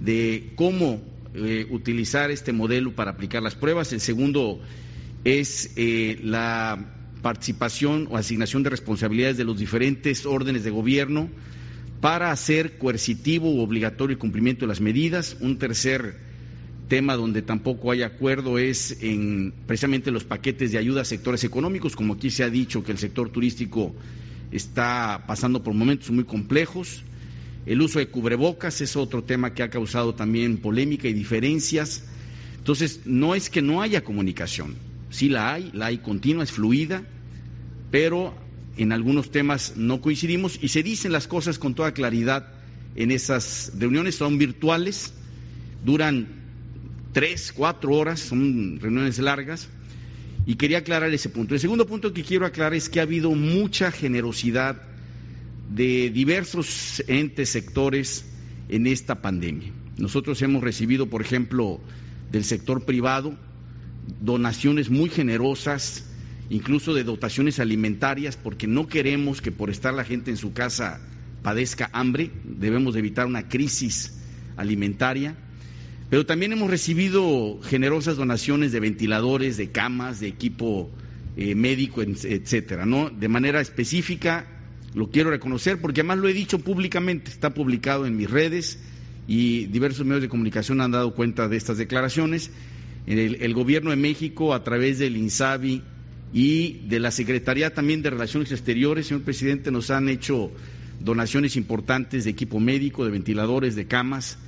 [0.00, 1.02] de cómo
[1.34, 3.92] eh, utilizar este modelo para aplicar las pruebas.
[3.92, 4.60] El segundo
[5.24, 6.92] es eh, la
[7.22, 11.30] participación o asignación de responsabilidades de los diferentes órdenes de gobierno
[12.00, 15.38] para hacer coercitivo u obligatorio el cumplimiento de las medidas.
[15.40, 16.18] Un tercer
[16.88, 21.96] tema donde tampoco hay acuerdo es en precisamente los paquetes de ayuda a sectores económicos,
[21.96, 23.94] como aquí se ha dicho que el sector turístico
[24.54, 27.02] está pasando por momentos muy complejos.
[27.66, 32.04] El uso de cubrebocas es otro tema que ha causado también polémica y diferencias.
[32.56, 34.76] Entonces, no es que no haya comunicación,
[35.10, 37.02] sí la hay, la hay continua, es fluida,
[37.90, 38.34] pero
[38.76, 42.48] en algunos temas no coincidimos y se dicen las cosas con toda claridad
[42.96, 45.12] en esas reuniones, son virtuales,
[45.84, 46.28] duran
[47.12, 49.68] tres, cuatro horas, son reuniones largas
[50.46, 51.54] y quería aclarar ese punto.
[51.54, 54.82] El segundo punto que quiero aclarar es que ha habido mucha generosidad
[55.74, 58.24] de diversos entes, sectores
[58.68, 59.72] en esta pandemia.
[59.96, 61.80] Nosotros hemos recibido, por ejemplo,
[62.30, 63.36] del sector privado,
[64.20, 66.04] donaciones muy generosas
[66.50, 71.00] incluso de dotaciones alimentarias, porque no queremos que por estar la gente en su casa
[71.42, 74.18] padezca hambre, debemos evitar una crisis
[74.56, 75.36] alimentaria.
[76.10, 80.90] Pero también hemos recibido generosas donaciones de ventiladores, de camas, de equipo
[81.36, 83.10] eh, médico, etcétera, ¿no?
[83.10, 84.46] De manera específica,
[84.94, 88.78] lo quiero reconocer porque además lo he dicho públicamente, está publicado en mis redes
[89.26, 92.50] y diversos medios de comunicación han dado cuenta de estas declaraciones.
[93.06, 95.82] El, el gobierno de México, a través del INSABI
[96.32, 100.50] y de la Secretaría también de Relaciones Exteriores, señor presidente, nos han hecho
[101.00, 104.38] donaciones importantes de equipo médico, de ventiladores, de camas,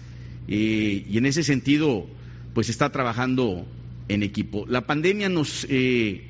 [0.49, 2.07] eh, y en ese sentido,
[2.55, 3.67] pues está trabajando
[4.09, 4.67] en equipo.
[4.69, 6.25] La pandemia nos eh,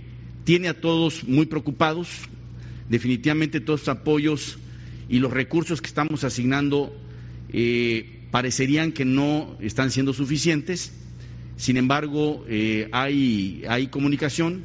[0.45, 2.09] tiene a todos muy preocupados,
[2.89, 4.59] definitivamente todos los apoyos
[5.09, 6.97] y los recursos que estamos asignando
[7.53, 10.93] eh, parecerían que no están siendo suficientes,
[11.57, 12.45] sin embargo,
[12.93, 14.65] hay, hay comunicación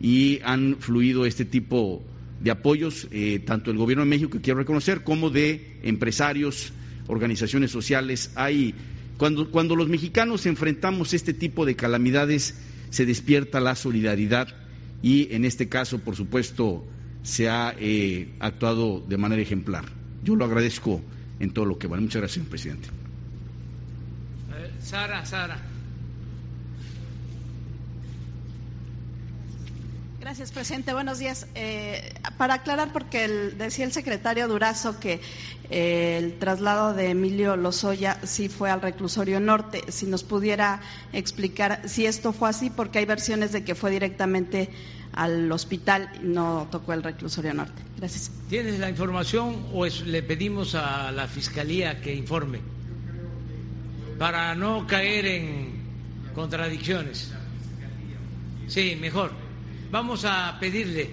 [0.00, 2.02] y han fluido este tipo
[2.42, 6.72] de apoyos, eh, tanto el Gobierno de México, que quiero reconocer, como de empresarios,
[7.06, 8.32] organizaciones sociales.
[8.34, 8.74] Hay,
[9.16, 12.54] cuando, cuando los mexicanos enfrentamos este tipo de calamidades,
[12.90, 14.48] se despierta la solidaridad
[15.02, 16.84] y en este caso, por supuesto,
[17.22, 19.84] se ha eh, actuado de manera ejemplar.
[20.22, 21.00] Yo lo agradezco
[21.40, 21.98] en todo lo que va.
[21.98, 22.88] Muchas gracias, señor presidente.
[24.80, 25.71] Sara, Sara.
[30.22, 30.92] Gracias, presidente.
[30.92, 31.48] Buenos días.
[31.56, 35.20] Eh, para aclarar, porque decía el secretario Durazo que
[35.68, 39.82] eh, el traslado de Emilio Lozoya sí fue al reclusorio norte.
[39.88, 40.80] Si nos pudiera
[41.12, 44.70] explicar si esto fue así, porque hay versiones de que fue directamente
[45.12, 47.82] al hospital y no tocó el reclusorio norte.
[47.98, 48.30] Gracias.
[48.48, 52.60] ¿Tienes la información o le pedimos a la fiscalía que informe
[54.20, 55.72] para no caer en
[56.32, 57.32] contradicciones?
[58.68, 59.41] Sí, mejor
[59.92, 61.10] vamos a pedirle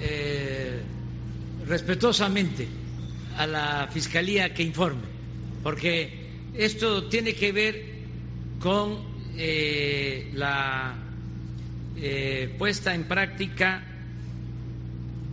[0.00, 0.80] eh,
[1.66, 2.66] respetuosamente
[3.36, 5.02] a la Fiscalía que informe,
[5.62, 7.84] porque esto tiene que ver
[8.58, 8.98] con
[9.36, 10.96] eh, la
[11.98, 13.84] eh, puesta en práctica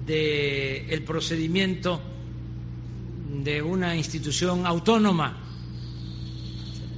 [0.06, 2.02] del procedimiento
[3.44, 5.38] de una institución autónoma.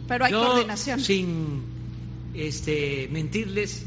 [0.07, 0.99] Pero hay coordinación.
[0.99, 1.61] Sin
[2.33, 3.85] este, mentirles,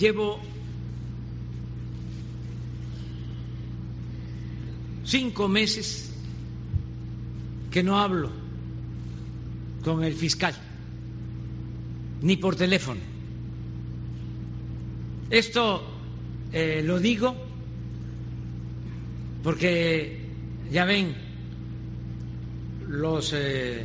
[0.00, 0.40] Llevo
[5.04, 6.10] cinco meses
[7.70, 8.30] que no hablo
[9.84, 10.54] con el fiscal,
[12.22, 13.00] ni por teléfono.
[15.28, 15.82] Esto
[16.50, 17.36] eh, lo digo
[19.42, 20.18] porque
[20.72, 21.14] ya ven
[22.88, 23.84] los eh,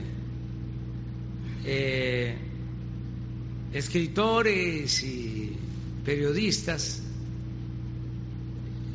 [1.66, 2.38] eh,
[3.74, 5.58] escritores y
[6.06, 7.02] periodistas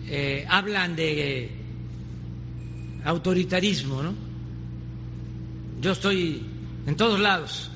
[0.09, 1.51] eh, hablan de
[3.05, 4.15] autoritarismo, ¿no?
[5.81, 6.43] Yo estoy
[6.87, 7.71] en todos lados.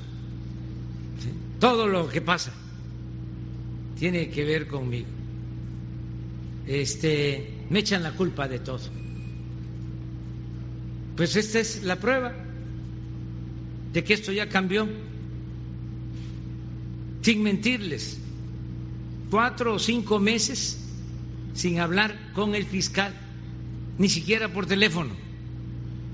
[1.58, 2.52] Todo lo que pasa
[3.98, 5.06] tiene que ver conmigo.
[6.66, 8.80] Este, me echan la culpa de todo.
[11.16, 12.34] Pues esta es la prueba
[13.92, 14.88] de que esto ya cambió.
[17.22, 18.18] Sin mentirles
[19.30, 20.80] cuatro o cinco meses
[21.54, 23.14] sin hablar con el fiscal,
[23.98, 25.14] ni siquiera por teléfono.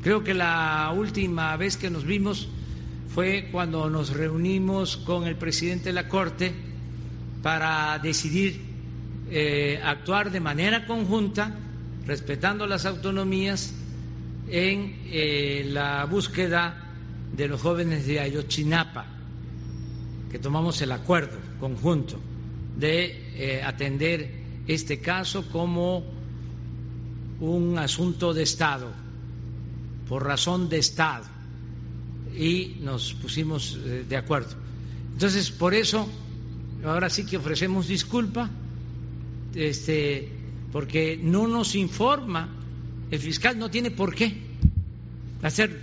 [0.03, 2.49] Creo que la última vez que nos vimos
[3.15, 6.53] fue cuando nos reunimos con el presidente de la Corte
[7.43, 8.61] para decidir
[9.31, 11.57] eh, actuar de manera conjunta,
[12.07, 13.75] respetando las autonomías,
[14.49, 16.75] en eh, la búsqueda
[17.33, 19.07] de los jóvenes de Ayotzinapa,
[20.31, 22.19] que tomamos el acuerdo conjunto
[22.79, 24.31] de eh, atender
[24.67, 26.05] este caso como
[27.41, 28.93] un asunto de Estado,
[30.09, 31.25] por razón de Estado,
[32.37, 34.55] y nos pusimos eh, de acuerdo.
[35.13, 36.09] Entonces, por eso,
[36.85, 38.51] ahora sí que ofrecemos disculpa,
[39.55, 40.29] este,
[40.73, 42.49] porque no nos informa,
[43.11, 44.37] el fiscal no tiene por qué
[45.43, 45.81] hacer,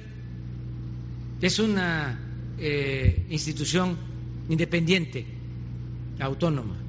[1.42, 2.20] es una
[2.58, 3.98] eh, institución
[4.50, 5.26] independiente,
[6.20, 6.88] autónoma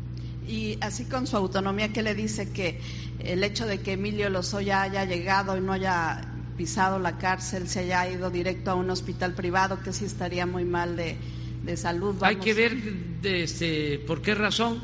[0.48, 2.80] y así con su autonomía, ¿qué le dice que
[3.20, 6.22] el hecho de que Emilio Lozoya haya llegado y no haya
[6.56, 10.64] pisado la cárcel, se haya ido directo a un hospital privado, que sí estaría muy
[10.64, 11.16] mal de,
[11.76, 12.16] salud?
[12.22, 12.78] Hay que ver
[13.22, 14.80] este, por qué razón,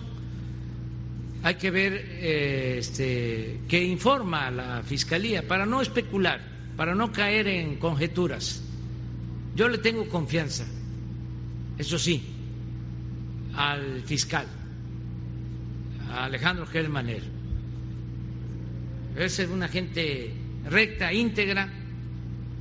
[1.42, 6.42] hay que ver eh, este, qué informa la Fiscalía, para no especular,
[6.76, 8.60] para no caer en conjeturas.
[9.56, 10.66] Yo le tengo confianza,
[11.78, 12.33] eso sí,
[13.56, 14.46] al fiscal
[16.10, 17.22] a Alejandro Gelmaner.
[19.16, 20.32] Es una gente
[20.68, 21.72] recta, íntegra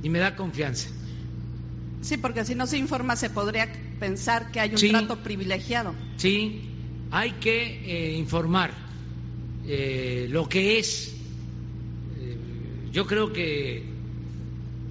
[0.02, 0.88] y me da confianza.
[2.00, 3.68] Sí, porque si no se informa se podría
[3.98, 5.94] pensar que hay un trato privilegiado.
[6.16, 6.60] Sí,
[7.10, 8.72] hay que eh, informar
[9.66, 11.14] eh, lo que es.
[12.18, 12.36] Eh,
[12.92, 13.84] yo creo que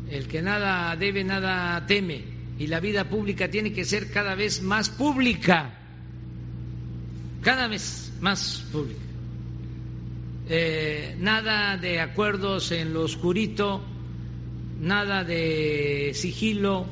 [0.10, 2.24] el que nada debe, nada teme,
[2.58, 5.83] y la vida pública tiene que ser cada vez más pública,
[7.44, 9.00] cada vez más pública.
[11.20, 13.82] nada de acuerdos en lo oscurito,
[14.80, 16.86] nada de sigilo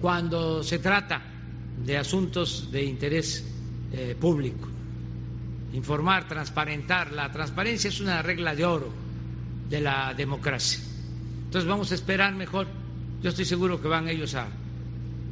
[0.00, 1.22] cuando se trata
[1.84, 3.44] de asuntos de interés
[3.92, 4.68] eh, público.
[5.72, 7.12] Informar, transparentar.
[7.12, 8.90] La transparencia es una regla de oro
[9.68, 10.80] de la democracia.
[11.44, 12.66] Entonces vamos a esperar mejor.
[13.22, 14.48] Yo estoy seguro que van ellos a,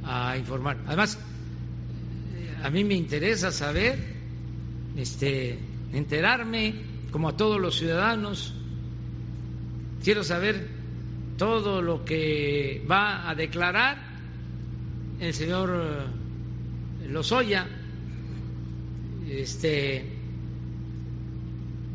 [0.04, 0.78] a informar.
[0.86, 1.18] Además,
[2.66, 3.96] a mí me interesa saber,
[4.96, 5.56] este,
[5.92, 6.74] enterarme,
[7.12, 8.54] como a todos los ciudadanos,
[10.02, 10.66] quiero saber
[11.38, 13.98] todo lo que va a declarar
[15.20, 16.08] el señor
[17.08, 17.68] Lozoya,
[19.30, 20.04] este,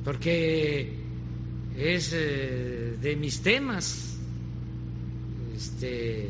[0.05, 0.99] porque
[1.77, 4.17] es eh, de mis temas
[5.53, 6.29] este,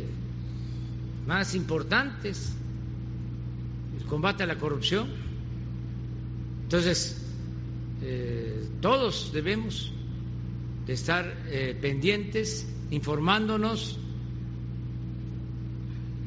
[1.27, 2.55] más importantes,
[4.11, 5.07] combate a la corrupción.
[6.63, 7.25] Entonces,
[8.01, 9.89] eh, todos debemos
[10.85, 13.97] de estar eh, pendientes, informándonos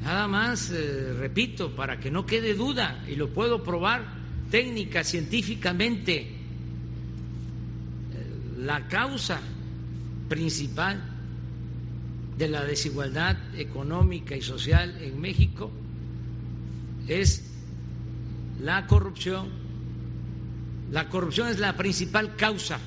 [0.03, 4.05] Nada más, eh, repito, para que no quede duda, y lo puedo probar
[4.51, 6.29] técnica, científicamente,
[8.59, 9.41] la causa
[10.29, 11.03] principal
[12.37, 15.71] de la desigualdad económica y social en México
[17.09, 17.54] es
[18.61, 19.49] la corrupción.
[20.91, 22.79] La corrupción es la principal causa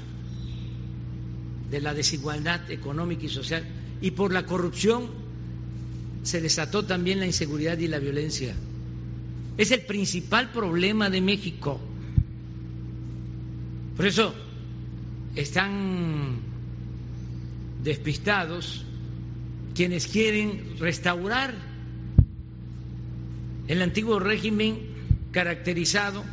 [1.70, 3.64] de la desigualdad económica y social.
[4.02, 5.10] Y por la corrupción
[6.24, 8.56] se desató también la inseguridad y la violencia.
[9.58, 11.80] Es el principal problema de México.
[13.96, 14.34] Por eso
[15.36, 16.38] están
[17.84, 18.86] despistados
[19.74, 21.54] quienes quieren restaurar
[23.68, 24.87] el antiguo régimen
[25.32, 26.24] caracterizado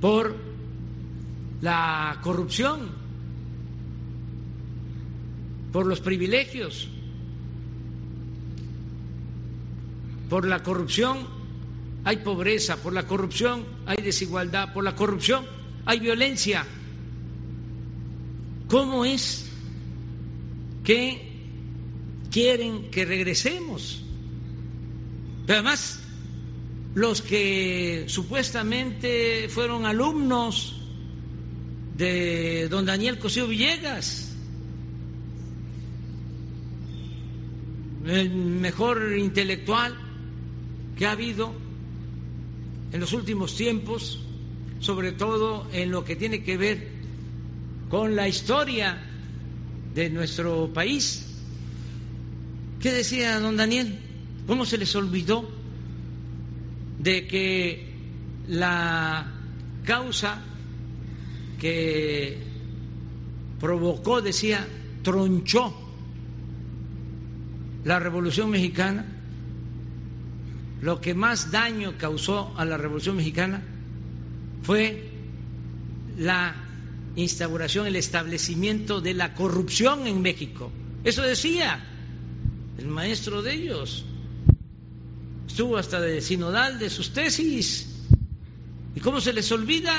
[0.00, 0.36] por
[1.60, 2.88] la corrupción,
[5.72, 6.88] por los privilegios,
[10.30, 11.26] Por la corrupción
[12.04, 15.44] hay pobreza, por la corrupción hay desigualdad, por la corrupción
[15.84, 16.64] hay violencia.
[18.68, 19.50] ¿Cómo es
[20.84, 21.32] que
[22.30, 24.04] quieren que regresemos?
[25.46, 25.99] Pero además,
[26.94, 30.76] los que supuestamente fueron alumnos
[31.96, 34.34] de don Daniel Cosío Villegas,
[38.06, 39.94] el mejor intelectual
[40.96, 41.52] que ha habido
[42.92, 44.18] en los últimos tiempos,
[44.80, 46.88] sobre todo en lo que tiene que ver
[47.88, 48.98] con la historia
[49.94, 51.26] de nuestro país.
[52.80, 53.98] ¿Qué decía don Daniel?
[54.46, 55.59] ¿Cómo se les olvidó
[57.02, 57.92] de que
[58.48, 59.26] la
[59.84, 60.42] causa
[61.58, 62.38] que
[63.58, 64.66] provocó, decía,
[65.02, 65.74] tronchó
[67.84, 69.06] la Revolución Mexicana
[70.80, 73.62] lo que más daño causó a la Revolución Mexicana
[74.62, 75.10] fue
[76.16, 76.54] la
[77.16, 80.70] instauración, el establecimiento de la corrupción en México.
[81.04, 81.84] Eso decía
[82.78, 84.06] el maestro de ellos.
[85.50, 87.88] Estuvo hasta de sinodal de sus tesis.
[88.94, 89.92] ¿Y cómo se les olvida?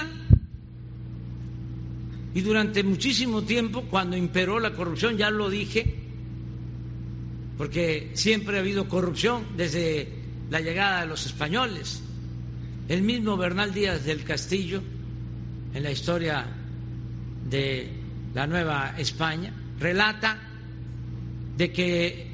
[2.33, 5.93] Y durante muchísimo tiempo, cuando imperó la corrupción, ya lo dije,
[7.57, 10.07] porque siempre ha habido corrupción desde
[10.49, 12.01] la llegada de los españoles.
[12.87, 14.81] El mismo Bernal Díaz del Castillo,
[15.73, 16.45] en la historia
[17.49, 17.89] de
[18.33, 20.39] la Nueva España, relata
[21.57, 22.27] de que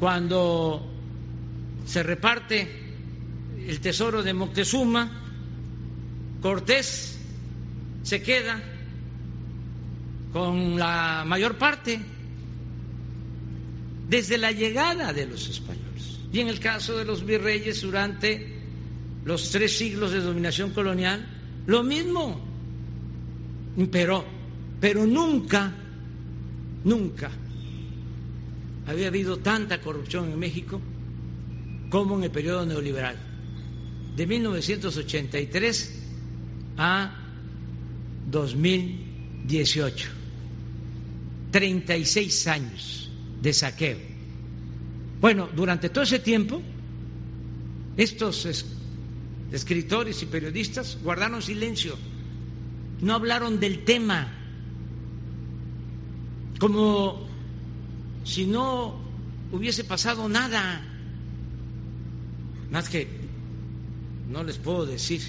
[0.00, 0.91] cuando
[1.84, 2.68] se reparte
[3.66, 5.20] el tesoro de Moctezuma,
[6.40, 7.18] Cortés
[8.02, 8.60] se queda
[10.32, 12.00] con la mayor parte
[14.08, 16.18] desde la llegada de los españoles.
[16.32, 18.58] Y en el caso de los virreyes durante
[19.24, 21.24] los tres siglos de dominación colonial,
[21.66, 22.40] lo mismo
[23.76, 24.24] imperó,
[24.80, 25.72] pero nunca,
[26.84, 27.30] nunca
[28.86, 30.80] había habido tanta corrupción en México
[31.92, 33.18] como en el periodo neoliberal.
[34.16, 36.02] de 1983
[36.78, 37.14] a
[38.30, 40.08] 2018.
[41.50, 43.10] 36 años
[43.42, 43.98] de saqueo.
[45.20, 46.62] Bueno, durante todo ese tiempo,
[47.98, 48.48] estos
[49.52, 51.98] escritores y periodistas guardaron silencio,
[53.02, 54.32] no hablaron del tema,
[56.58, 57.26] como
[58.24, 58.94] si no
[59.52, 60.91] hubiese pasado nada,
[62.72, 63.06] más que
[64.30, 65.20] no les puedo decir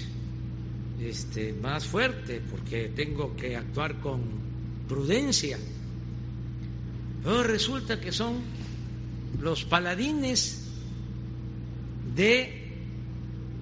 [0.98, 4.22] este, más fuerte porque tengo que actuar con
[4.88, 5.58] prudencia.
[7.22, 8.40] Pero resulta que son
[9.42, 10.70] los paladines
[12.16, 12.62] de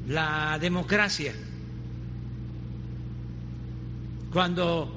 [0.06, 1.34] la democracia.
[4.32, 4.92] Cuando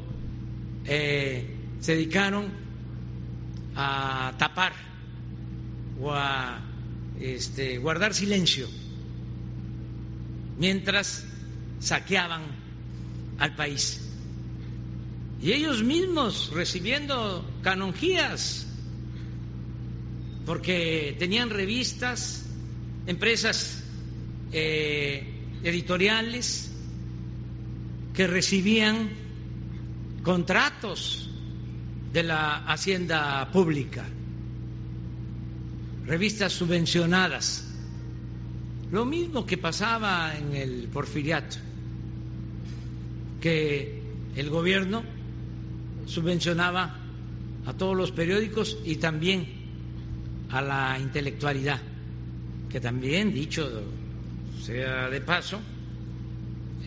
[0.86, 2.46] eh, se dedicaron
[3.76, 4.74] a tapar
[6.00, 6.75] o a
[7.20, 8.68] este, guardar silencio
[10.58, 11.26] mientras
[11.80, 12.44] saqueaban
[13.38, 14.02] al país.
[15.42, 18.66] Y ellos mismos recibiendo canonjías,
[20.46, 22.46] porque tenían revistas,
[23.06, 23.84] empresas
[24.52, 25.24] eh,
[25.64, 26.72] editoriales
[28.14, 29.10] que recibían
[30.24, 31.30] contratos
[32.14, 34.06] de la hacienda pública,
[36.06, 37.72] revistas subvencionadas.
[38.92, 41.58] Lo mismo que pasaba en el porfiriato,
[43.42, 44.02] que
[44.36, 45.04] el gobierno
[46.06, 46.98] subvencionaba
[47.66, 49.48] a todos los periódicos y también
[50.52, 51.82] a la intelectualidad,
[52.70, 53.84] que también, dicho
[54.62, 55.60] sea de paso,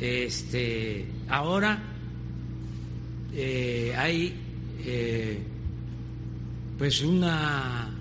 [0.00, 1.82] este, ahora
[3.34, 4.34] eh, hay
[4.84, 5.38] eh,
[6.78, 7.97] pues una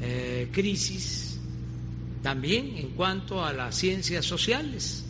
[0.00, 1.38] eh, crisis
[2.22, 5.04] también en cuanto a las ciencias sociales.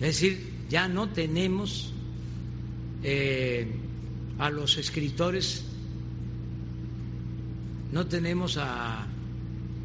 [0.00, 1.92] Es decir, ya no tenemos
[3.02, 3.70] eh,
[4.38, 5.64] a los escritores,
[7.92, 9.06] no tenemos a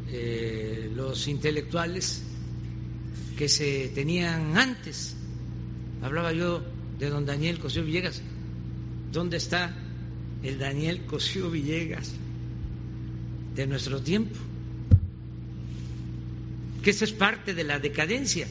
[0.08, 2.22] eh, los intelectuales
[3.38, 5.14] que se tenían antes.
[6.02, 6.62] Hablaba yo
[6.98, 8.20] de don Daniel Cosío Villegas.
[9.12, 9.76] ¿Dónde está
[10.42, 12.12] el Daniel Cosío Villegas
[13.54, 14.36] de nuestro tiempo?
[16.82, 18.46] Que eso es parte de la decadencia.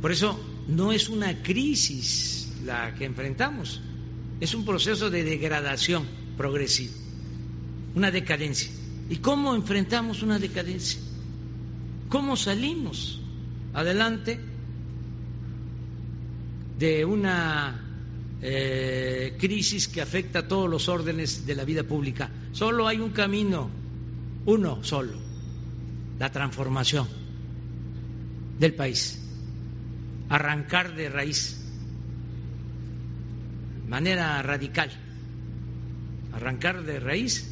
[0.00, 0.38] Por eso
[0.68, 3.80] no es una crisis la que enfrentamos,
[4.40, 6.04] es un proceso de degradación
[6.36, 6.94] progresiva,
[7.94, 8.70] una decadencia.
[9.08, 11.00] ¿Y cómo enfrentamos una decadencia?
[12.08, 13.20] ¿Cómo salimos
[13.74, 14.38] adelante
[16.78, 17.84] de una
[18.40, 22.30] eh, crisis que afecta a todos los órdenes de la vida pública?
[22.52, 23.70] Solo hay un camino,
[24.46, 25.14] uno solo,
[26.18, 27.06] la transformación
[28.58, 29.20] del país
[30.30, 31.58] arrancar de raíz,
[33.88, 34.90] manera radical,
[36.32, 37.50] arrancar de raíz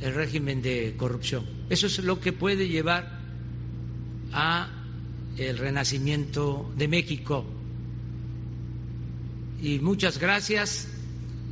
[0.00, 1.46] el régimen de corrupción.
[1.70, 3.18] Eso es lo que puede llevar
[4.32, 4.68] a
[5.38, 7.46] el renacimiento de México.
[9.62, 10.88] Y muchas gracias.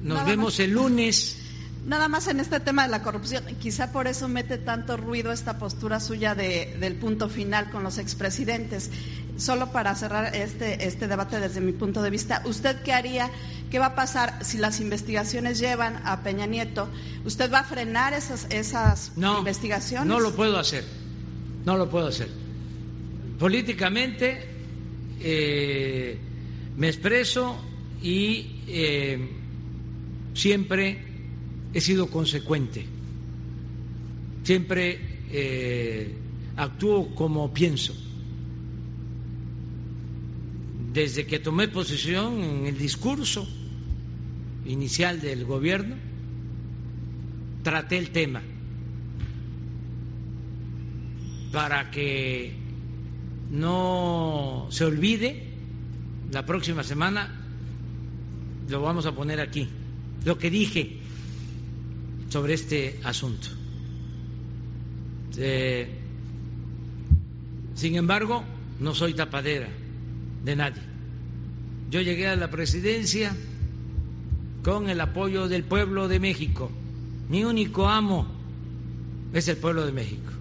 [0.02, 1.47] Nos vemos el lunes.
[1.86, 5.58] Nada más en este tema de la corrupción, quizá por eso mete tanto ruido esta
[5.58, 8.90] postura suya de, del punto final con los expresidentes
[9.38, 13.30] solo para cerrar este, este debate desde mi punto de vista, ¿usted qué haría?
[13.70, 16.88] ¿Qué va a pasar si las investigaciones llevan a Peña Nieto?
[17.24, 20.08] ¿Usted va a frenar esas, esas investigaciones?
[20.08, 20.84] No lo puedo hacer,
[21.64, 22.28] no lo puedo hacer.
[23.38, 24.48] Políticamente
[25.20, 26.18] eh,
[26.76, 27.56] me expreso
[28.02, 29.30] y eh,
[30.34, 31.07] siempre
[31.74, 32.86] he sido consecuente,
[34.42, 34.98] siempre
[35.30, 36.14] eh,
[36.56, 37.94] actúo como pienso.
[40.92, 43.46] Desde que tomé posesión en el discurso
[44.66, 45.96] inicial del gobierno,
[47.62, 48.42] traté el tema
[51.52, 52.52] para que
[53.50, 55.44] no se olvide,
[56.32, 57.34] la próxima semana
[58.68, 59.68] lo vamos a poner aquí,
[60.24, 60.97] lo que dije
[62.28, 63.48] sobre este asunto.
[65.36, 65.88] Eh,
[67.74, 68.44] sin embargo,
[68.80, 69.68] no soy tapadera
[70.44, 70.82] de nadie.
[71.90, 73.34] Yo llegué a la presidencia
[74.62, 76.70] con el apoyo del pueblo de México.
[77.28, 78.26] Mi único amo
[79.32, 80.32] es el pueblo de México.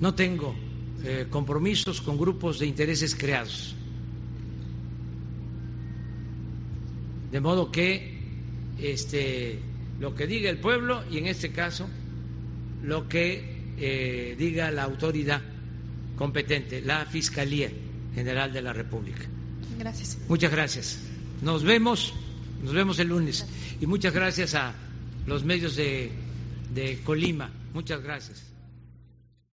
[0.00, 0.54] No tengo
[1.02, 3.74] eh, compromisos con grupos de intereses creados.
[7.30, 8.18] De modo que
[8.78, 9.58] este,
[10.00, 11.88] lo que diga el pueblo y en este caso
[12.82, 15.40] lo que eh, diga la autoridad
[16.16, 17.70] competente, la Fiscalía
[18.14, 19.22] General de la República.
[19.78, 20.18] Gracias.
[20.28, 20.98] Muchas gracias.
[21.42, 22.14] Nos vemos,
[22.62, 23.46] nos vemos el lunes.
[23.80, 24.74] Y muchas gracias a
[25.26, 26.10] los medios de,
[26.72, 27.50] de Colima.
[27.72, 28.53] Muchas gracias.